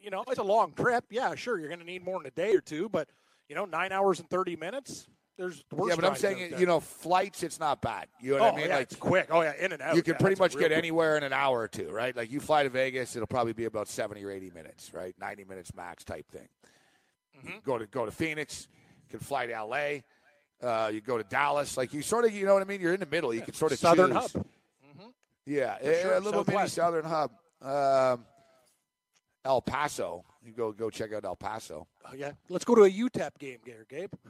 [0.01, 1.05] you know, it's a long trip.
[1.09, 3.09] Yeah, sure, you're going to need more than a day or two, but
[3.47, 5.07] you know, nine hours and thirty minutes.
[5.37, 8.07] There's worse yeah, but I'm saying, you know, flights, it's not bad.
[8.21, 8.67] You know oh what I mean?
[8.69, 9.27] yeah, like it's quick.
[9.29, 9.95] Oh yeah, in and out.
[9.97, 10.71] you can Yeah, pretty much get quick.
[10.71, 12.15] anywhere in an hour or two, right?
[12.15, 15.13] Like you fly to Vegas, it'll probably be about 70 or 80 minutes, right?
[15.19, 16.47] 90 minutes max type thing.
[17.37, 17.57] Mm-hmm.
[17.65, 18.69] Go to go to Phoenix,
[19.03, 19.97] you can fly to LA.
[20.63, 22.79] Uh, you go to Dallas, like you sort of, you know what I mean.
[22.79, 23.33] You're in the middle.
[23.33, 24.31] You can sort of Southern choose.
[24.33, 24.45] hub.
[25.45, 26.73] Yeah, For sure, a little mini Southwest.
[26.75, 27.31] southern hub.
[27.65, 28.25] Um,
[29.43, 30.23] El Paso.
[30.43, 31.87] You go go check out El Paso.
[32.07, 33.59] Oh, yeah, let's go to a UTEP game,
[33.89, 34.11] Gabe.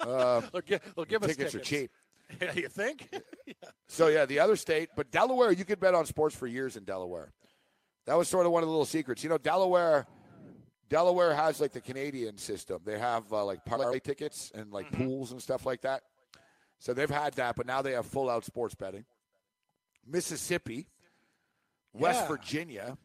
[0.00, 1.90] Um, They'll give, they'll give us tickets are cheap.
[2.40, 3.08] Yeah, you think?
[3.88, 6.84] So yeah, the other state, but Delaware, you could bet on sports for years in
[6.84, 7.32] Delaware.
[8.06, 9.22] That was sort of one of the little secrets.
[9.22, 10.06] You know, Delaware,
[10.88, 12.80] Delaware has like the Canadian system.
[12.84, 15.04] They have uh, like parlay tickets and like Mm-hmm.
[15.04, 16.02] pools and stuff like that.
[16.80, 19.04] So they've had that, but now they have full out sports betting.
[20.06, 20.86] Mississippi,
[21.92, 22.28] West Yeah.
[22.28, 22.98] Virginia,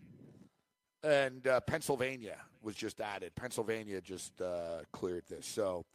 [1.04, 3.36] and uh, Pennsylvania was just added.
[3.36, 5.46] Pennsylvania just uh, cleared this.
[5.46, 5.86] So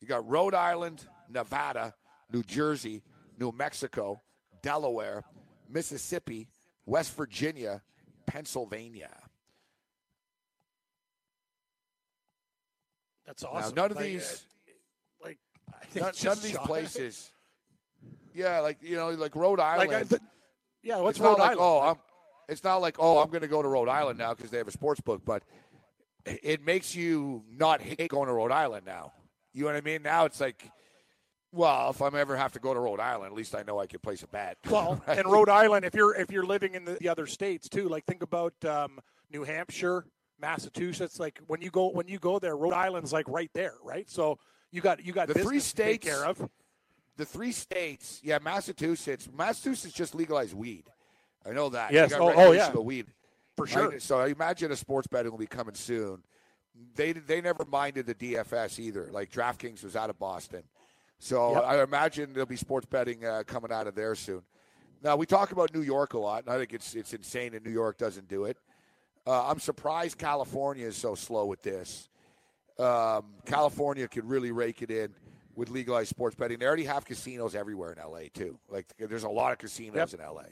[0.00, 1.94] you got Rhode Island, Nevada,
[2.32, 3.02] New Jersey,
[3.38, 4.20] New Mexico,
[4.62, 5.24] Delaware,
[5.68, 6.48] Mississippi,
[6.86, 7.82] West Virginia,
[8.26, 9.10] Pennsylvania.
[13.26, 13.74] That's Now, awesome.
[13.74, 15.38] none of Like, these, uh, like,
[15.94, 17.30] none, none of these places.
[18.34, 19.90] Yeah, like you know, like Rhode Island.
[19.90, 20.24] Like, I,
[20.82, 21.60] yeah, what's it's Rhode like, Island?
[21.60, 21.96] Oh, I'm.
[22.48, 24.68] It's not like oh, I'm going to go to Rhode Island now because they have
[24.68, 25.42] a sports book, but
[26.24, 29.12] it makes you not hate going to Rhode Island now.
[29.52, 30.02] You know what I mean?
[30.02, 30.70] Now it's like,
[31.52, 33.86] well, if I'm ever have to go to Rhode Island, at least I know I
[33.86, 34.56] can place a bet.
[34.70, 35.18] Well, Right?
[35.18, 38.04] and Rhode Island, if you're if you're living in the, the other states too, like
[38.04, 38.98] think about um,
[39.30, 40.04] New Hampshire,
[40.40, 41.20] Massachusetts.
[41.20, 44.08] Like when you go when you go there, Rhode Island's like right there, right?
[44.10, 44.38] So
[44.72, 46.48] you got you got The three business to take states- care of.
[47.16, 49.28] the three states, yeah, Massachusetts.
[49.32, 50.84] Massachusetts just legalized weed.
[51.46, 51.92] I know that.
[51.92, 52.12] Yes.
[52.14, 52.72] Oh, oh, yeah.
[52.72, 53.06] weed
[53.56, 53.72] For Right?
[53.72, 54.00] sure.
[54.00, 56.22] So I imagine a sports betting will be coming soon.
[56.96, 59.08] They they never minded the DFS either.
[59.12, 60.62] Like DraftKings was out of Boston,
[61.20, 61.64] so Yep.
[61.64, 64.42] I imagine there'll be sports betting uh, coming out of there soon.
[65.02, 67.64] Now we talk about New York a lot, and I think it's it's insane that
[67.64, 68.56] New York doesn't do it.
[69.26, 72.08] Uh, I'm surprised California is so slow with this.
[72.78, 75.14] Um, California could really rake it in
[75.54, 76.58] with legalized sports betting.
[76.58, 78.58] They already have casinos everywhere in LA too.
[78.68, 80.20] Like there's a lot of casinos Yep.
[80.20, 80.42] in LA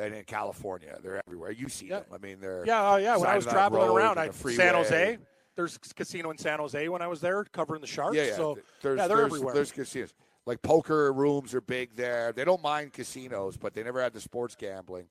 [0.00, 0.98] and in California.
[1.02, 1.50] They're everywhere.
[1.50, 2.10] You see Yep.
[2.10, 2.18] them.
[2.20, 3.16] I mean, they're Yeah, uh, yeah.
[3.16, 4.74] When I was traveling around, I San.
[4.74, 5.18] Jose.
[5.56, 8.16] There's a casino in San Jose when I was there, covering the Sharks.
[8.16, 8.36] Yeah, yeah.
[8.36, 9.54] So there's, yeah, they're there's, everywhere.
[9.54, 10.14] There's casinos.
[10.46, 12.32] Like poker rooms are big there.
[12.32, 15.06] They don't mind casinos, but they never had the sports gambling.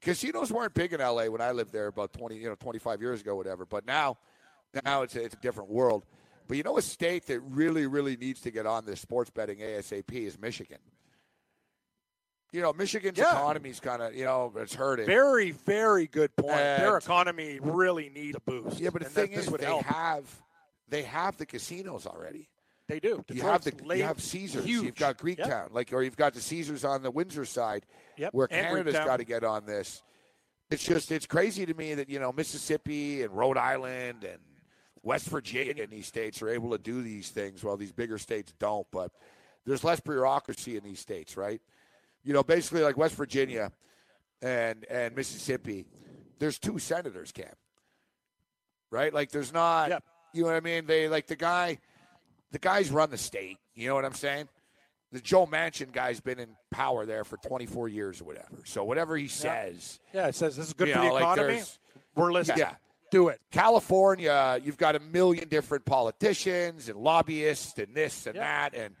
[0.00, 3.22] Casinos weren't big in LA when I lived there about 20, you know, 25 years
[3.22, 3.66] ago, whatever.
[3.66, 4.18] But now,
[4.84, 6.04] now it's a, it's a different world.
[6.46, 9.58] But you know, a state that really, really needs to get on this sports betting
[9.58, 10.78] ASAP is Michigan.
[12.52, 13.32] You know, Michigan's Yeah.
[13.32, 15.06] economy's kind of, you know, it's hurting.
[15.06, 16.56] Very, very good point.
[16.56, 18.78] Their economy really needs a boost.
[18.78, 19.84] yeah, but the and thing this is, would they help.
[19.84, 20.24] have,
[20.88, 22.48] they have the casinos already.
[22.88, 23.24] They do.
[23.28, 24.64] you have the Detroit's you have Caesars.
[24.64, 24.84] huge.
[24.84, 25.68] You've got Greektown, Yep.
[25.72, 27.84] like, or you've got the Caesars on the Windsor side,
[28.16, 30.02] Yep, where and Canada's got to get on this.
[30.70, 34.38] It's just it's crazy to me that you know Mississippi and Rhode Island and
[35.02, 38.52] West Virginia and these states are able to do these things while these bigger states
[38.60, 38.86] don't.
[38.92, 39.10] But
[39.64, 41.60] there's less bureaucracy in these states, right?
[42.26, 43.72] You know, basically like West Virginia
[44.42, 45.86] and and Mississippi,
[46.38, 47.46] there's two senators, Cam.
[48.90, 49.12] Right?
[49.14, 50.04] Like there's not Yep.
[50.34, 50.86] you know what I mean?
[50.86, 51.78] They like the guy
[52.52, 53.58] the guys run the state.
[53.74, 54.48] You know what I'm saying?
[55.12, 58.56] The Joe Manchin guy's been in power there for 24 years or whatever.
[58.64, 61.48] So whatever he says, Yeah, it says this is good for know, the like economy.
[61.54, 61.78] there's-
[62.14, 62.58] We're listening.
[62.58, 62.74] Yeah.
[63.12, 63.40] Do it.
[63.52, 68.68] California, you've got a million different politicians and lobbyists and this and Yeah.
[68.70, 68.96] that, and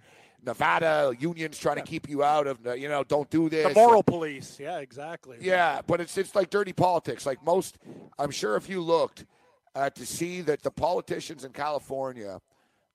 [0.46, 3.66] Nevada unions trying to keep you out of, you know, don't do this.
[3.66, 4.58] The moral police.
[4.60, 5.38] Yeah, exactly.
[5.40, 7.26] Yeah, but it's it's like dirty politics.
[7.26, 7.78] Like most,
[8.18, 9.26] I'm sure if you looked
[9.74, 12.40] uh, to see that the politicians in California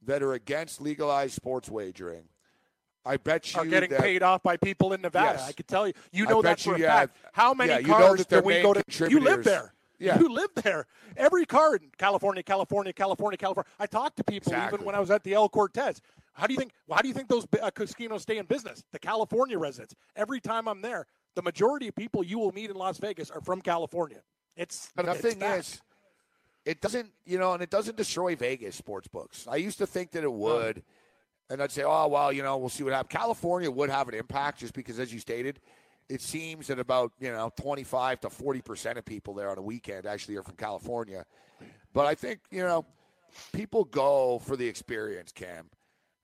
[0.04, 2.24] that are against legalized sports wagering,
[3.06, 5.40] I bet you Are getting that, paid off by people in Nevada.
[5.40, 5.50] Yes.
[5.50, 5.94] I can tell you.
[6.12, 7.00] You know that for you, a yeah.
[7.00, 7.18] fact.
[7.34, 8.84] How many Yeah, you know cars do we go to?
[9.10, 9.74] You live there.
[10.00, 10.20] Yeah.
[10.20, 10.88] You live there.
[11.16, 13.70] Every car in California, California, California, California.
[13.80, 14.78] I talked to people Exactly.
[14.78, 16.02] even when I was at the El Cortez.
[16.34, 16.72] How do you think?
[16.86, 18.84] Why do you think those uh, casinos stay in business?
[18.92, 19.96] The California residents.
[20.16, 21.06] Every time I'm there,
[21.36, 24.22] the majority of people you will meet in Las Vegas are from California.
[24.56, 25.82] It's the it's thing is,
[26.66, 29.48] it doesn't, you know, and it doesn't destroy Vegas sports books.
[29.50, 30.84] I used to think that it would,
[31.50, 33.18] and I'd say, oh well, you know, we'll see what happens.
[33.18, 35.60] California would have an impact just because, as you stated,
[36.10, 39.58] it seems that about you know twenty five to forty percent of people there on
[39.58, 41.26] a weekend actually are from California.
[41.94, 42.86] But I think you know,
[43.54, 45.70] people go for the experience, Cam.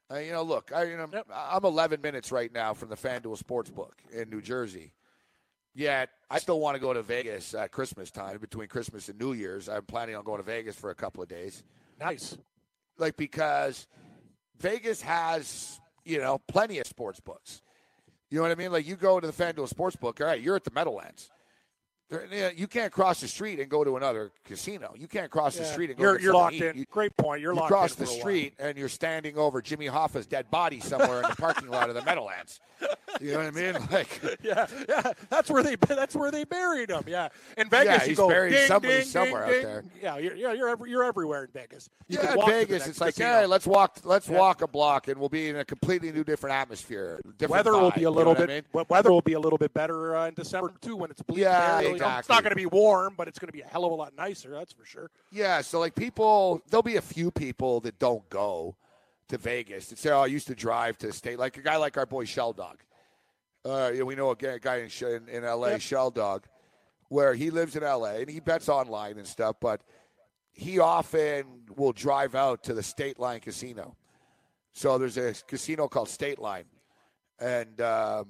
[0.10, 1.28] Uh, you know, look, I, you know, Yep.
[1.34, 4.94] I'm 11 minutes right now from the FanDuel Sportsbook in New Jersey.
[5.76, 9.34] Yet I still want to go to Vegas at Christmas time between Christmas and New
[9.34, 9.70] Year's.
[9.70, 11.64] I'm planning on going to Vegas for a couple of days.
[12.00, 12.38] Nice.
[12.98, 13.86] Like because
[14.60, 17.62] Vegas has, you know, plenty of sports books.
[18.32, 18.72] You know what I mean?
[18.72, 21.30] Like you go to the FanDuel Sportsbook, all right, you're at the Meadowlands.
[22.10, 24.94] There, you can't cross the street and go to another casino.
[24.98, 25.64] You can't cross yeah.
[25.64, 26.04] the street and go.
[26.04, 26.64] You're, to you're locked eat.
[26.64, 26.78] in.
[26.78, 27.42] You, Great point.
[27.42, 30.80] You're you locked cross in the street and you're standing over Jimmy Hoffa's dead body
[30.80, 32.62] somewhere in the parking lot of the Meadowlands.
[33.20, 33.74] You know what I mean?
[33.92, 35.12] Like, yeah, yeah.
[35.30, 37.04] That's where they that's where they buried him.
[37.08, 39.84] Yeah, in Vegas, yeah, you he's go buried ding, somebody ding, somewhere ding, out there.
[40.02, 41.90] Yeah, you're, yeah, you're every, you're everywhere in Vegas.
[42.08, 43.40] You yeah, in Vegas, it's like, casino.
[43.40, 44.38] hey, let's walk, let's yeah.
[44.38, 47.20] walk a block, and we'll be in a completely new, different atmosphere.
[47.38, 48.50] Different weather vibe, will be a little bit.
[48.50, 48.86] I mean?
[48.90, 51.40] Weather will be a little bit better uh, in December too when it's bleak.
[51.40, 51.82] Yeah.
[51.98, 52.20] Exactly.
[52.20, 53.96] It's not going to be warm, but it's going to be a hell of a
[53.96, 54.52] lot nicer.
[54.52, 55.10] That's for sure.
[55.32, 58.76] Yeah, so like people, there'll be a few people that don't go
[59.30, 61.98] to Vegas that say, "Oh, I used to drive to state." Like a guy like
[61.98, 62.78] our boy Shell Dog.
[63.66, 65.72] Uh, yeah, we know a guy in, in, in L.A.
[65.72, 65.82] Yep.
[65.82, 66.46] Shell Dog,
[67.10, 68.22] where he lives in L.A.
[68.22, 69.82] and he bets online and stuff, but
[70.54, 71.46] he often
[71.76, 73.96] will drive out to the State Line Casino.
[74.74, 76.66] So there's a casino called State Line,
[77.40, 78.28] and um,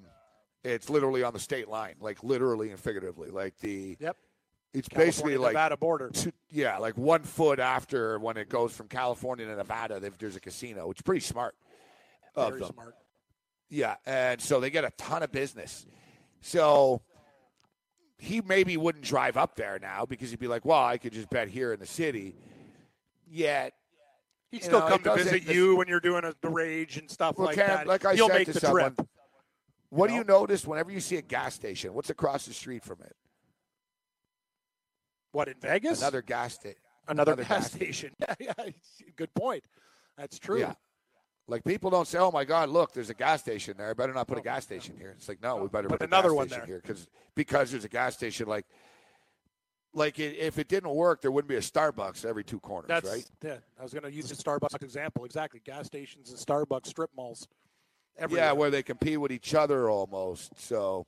[0.68, 3.98] it's literally on the state line, like literally and figuratively, like the.
[3.99, 4.18] Yep.
[4.73, 6.10] It's California, basically like Nevada border.
[6.14, 10.39] Two, yeah, like one foot after when it goes from California to Nevada, there's a
[10.39, 10.91] casino.
[10.91, 11.56] It's pretty smart.
[12.35, 12.94] Very smart.
[13.69, 15.88] Yeah, and so they get a ton of business.
[16.41, 17.02] So
[18.18, 21.30] he maybe wouldn't drive up there now because he'd be like, "Well, I could just
[21.30, 22.35] bet here in the city."
[23.30, 23.73] Yet
[24.52, 27.38] he'd still know, come to visit you when you're doing a, the rage and stuff
[27.38, 27.88] well, like Cam, that.
[27.88, 29.07] Like I He'll said make to the someone, trip.
[29.89, 31.93] What you do you notice whenever you see a gas station?
[31.93, 33.15] What's across the street from it?
[35.31, 36.01] What in Vegas?
[36.01, 36.80] Another gas station.
[37.07, 38.11] Another, Another, gas, gas station.
[38.39, 38.69] Yeah, yeah,
[39.15, 39.64] good point.
[40.18, 40.59] That's true.
[40.59, 40.73] Yeah.
[41.47, 43.89] Like people don't say, "Oh my God, look, there's a gas station there.
[43.89, 44.43] I better not put a oh.
[44.43, 47.07] gas station here." It's like, no, we better put, put another one there here because
[47.35, 48.47] because there's a gas station.
[48.47, 48.65] Like,
[49.93, 53.07] like it, if it didn't work, there wouldn't be a Starbucks every two corners, That's,
[53.09, 53.26] right?
[53.41, 55.23] Yeah, I was going to use the Starbucks example.
[55.23, 57.47] Exactly, gas stations and Starbucks strip malls.
[58.19, 58.45] Everywhere.
[58.48, 60.60] Yeah, where they compete with each other almost.
[60.60, 61.06] So,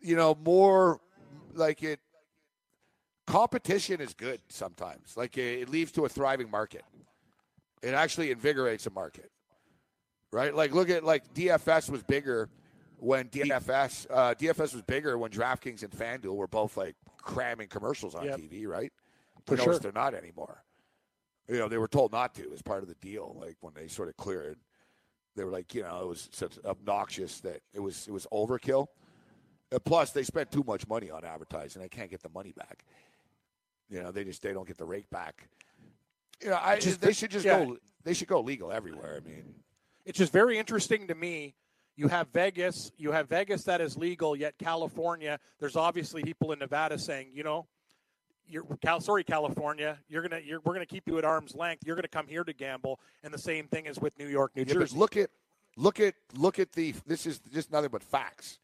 [0.00, 1.00] you know, more
[1.54, 2.00] like it.
[3.26, 5.14] Competition is good sometimes.
[5.16, 6.82] Like it, it leads to a thriving market.
[7.82, 9.30] It actually invigorates a market,
[10.32, 10.54] right?
[10.54, 12.48] Like look at like DFS was bigger
[12.96, 18.14] when DFS uh, DFS was bigger when DraftKings and FanDuel were both like cramming commercials
[18.14, 18.38] on Yep.
[18.40, 18.92] TV, right?
[19.46, 19.78] For you sure.
[19.78, 20.64] they're not anymore.
[21.48, 23.36] You know, they were told not to as part of the deal.
[23.38, 24.58] Like when they sort of cleared,
[25.38, 28.88] they were like, you know, it was such obnoxious that it was it was overkill.
[29.72, 31.80] Uh, plus, they spent too much money on advertising.
[31.80, 32.84] They can't get the money back.
[33.88, 35.48] You know, they just they don't get the rake back.
[36.42, 37.64] You know, I Just- they should just yeah.
[37.64, 37.78] go.
[38.04, 39.20] They should go legal everywhere.
[39.22, 39.54] I mean,
[40.04, 41.54] It's just very interesting to me.
[41.96, 45.38] You have Vegas, you have Vegas that is legal, yet California.
[45.58, 47.66] There's obviously people in Nevada saying, you know,
[48.48, 51.84] you're Cal, sorry California, you're gonna, you're, we're gonna keep you at arm's length.
[51.86, 54.64] You're gonna come here to gamble, and the same thing is with New York, New
[54.66, 54.96] yeah, Jersey.
[54.96, 55.30] look at
[55.76, 56.94] look at look at the.
[57.06, 58.58] This is just nothing but facts.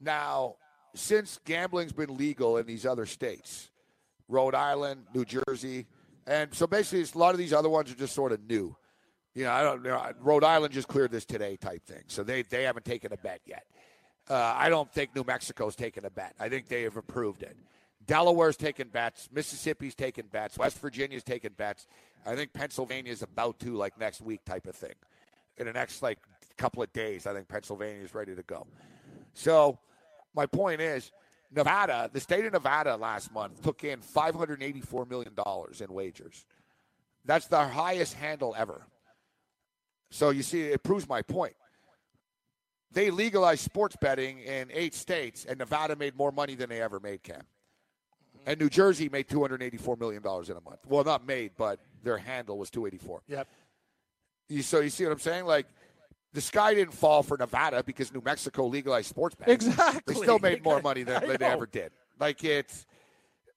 [0.00, 0.56] Now,
[0.94, 3.70] since gambling's been legal in these other states,
[4.28, 5.86] Rhode Island, New Jersey,
[6.26, 8.76] and so basically it's- a lot of these other ones are just sort of new.
[9.34, 10.12] You know, I don't know.
[10.20, 12.04] Rhode Island just cleared this today, type thing.
[12.06, 13.64] So they they haven't taken a bet yet.
[14.28, 16.34] Uh, I don't think New Mexico's taken a bet.
[16.40, 17.56] I think they have approved it.
[18.06, 19.28] Delaware's taking bets.
[19.32, 20.58] Mississippi's taking bets.
[20.58, 21.86] West Virginia's taking bets.
[22.24, 24.94] I think Pennsylvania's about to, like next week, type of thing.
[25.58, 26.18] In the next like
[26.56, 28.66] couple of days, I think Pennsylvania's ready to go.
[29.34, 29.78] So,
[30.34, 31.12] my point is,
[31.54, 35.32] Nevada, the state of Nevada last month took in $584 million
[35.80, 36.44] in wagers.
[37.24, 38.82] That's the highest handle ever.
[40.10, 41.54] So, you see, it proves my point.
[42.92, 47.00] They legalized sports betting in eight states, and Nevada made more money than they ever
[47.00, 47.42] made, Cam.
[48.46, 50.78] And New Jersey made $284 million in a month.
[50.88, 53.48] Well, not made, but their handle was 284 Yep.
[54.48, 55.44] you, so you see what I'm saying?
[55.44, 55.66] Like,
[56.32, 59.54] the sky didn't fall for Nevada because New Mexico legalized sports betting.
[59.54, 60.14] Exactly.
[60.14, 61.90] They still made more money than, than they ever did.
[62.20, 62.86] Like it's,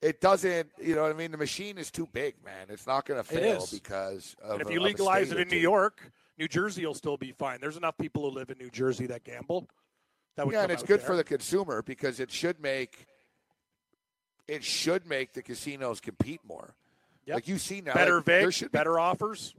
[0.02, 0.70] it doesn't.
[0.82, 1.32] You know what I mean?
[1.32, 2.68] The machine is too big, man.
[2.70, 4.54] It's not going to fail because of.
[4.54, 5.58] And if you a legalize it in New.
[5.58, 7.60] York, New Jersey will still be fine.
[7.60, 9.68] There's enough people who live in New Jersey that gamble.
[10.38, 11.08] That would yeah, and it's good there.
[11.08, 13.08] for the consumer because it should make.
[14.50, 16.74] It should make the casinos compete more.
[17.26, 17.36] Yep.
[17.36, 19.54] Like you see now, better like, should be better offers.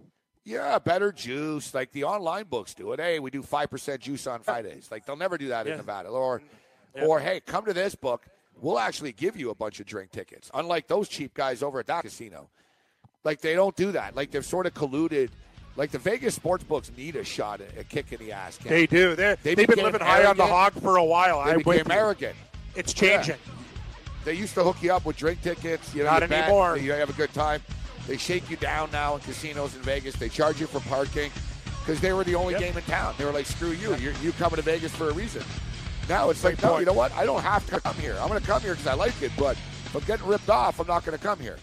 [0.45, 1.73] Yeah, better juice.
[1.75, 3.01] Like the online books do it.
[3.01, 4.89] Hey, we do five percent juice on Fridays.
[4.91, 5.73] Like they'll never do that Yeah.
[5.73, 6.09] in Nevada.
[6.09, 6.43] Or,
[6.97, 7.05] Yeah.
[7.05, 8.27] or hey, come to this book.
[8.61, 10.51] We'll actually give you a bunch of drink tickets.
[10.53, 12.49] Unlike those cheap guys over at that casino.
[13.23, 14.17] Like they don't do that.
[14.17, 15.31] Like they've sort of colluded.
[15.77, 18.57] Like the Vegas sports books need a shot, a kick in the ass.
[18.57, 19.15] They do.
[19.15, 21.45] They're, They they have been living high on the hog for a while.
[21.45, 22.35] They I'm became arrogant.
[22.75, 23.37] It's changing.
[24.25, 25.95] They used to hook you up with drink tickets.
[25.95, 26.77] You know, Not you anymore.
[26.77, 27.63] You have a good time.
[28.07, 30.15] They shake you down now in casinos in Vegas.
[30.17, 31.31] They charge you for parking
[31.81, 32.61] because they were the only Yep.
[32.63, 33.15] game in town.
[33.19, 33.95] They were like, "Screw you!
[33.97, 35.43] You're, you coming to Vegas for a reason."
[36.09, 37.13] Now it's Great like, no, you know what?
[37.13, 38.17] I don't have to come here.
[38.21, 40.81] I'm going to come here because I like it, but if I'm getting ripped off,
[40.81, 41.57] I'm not going to come here.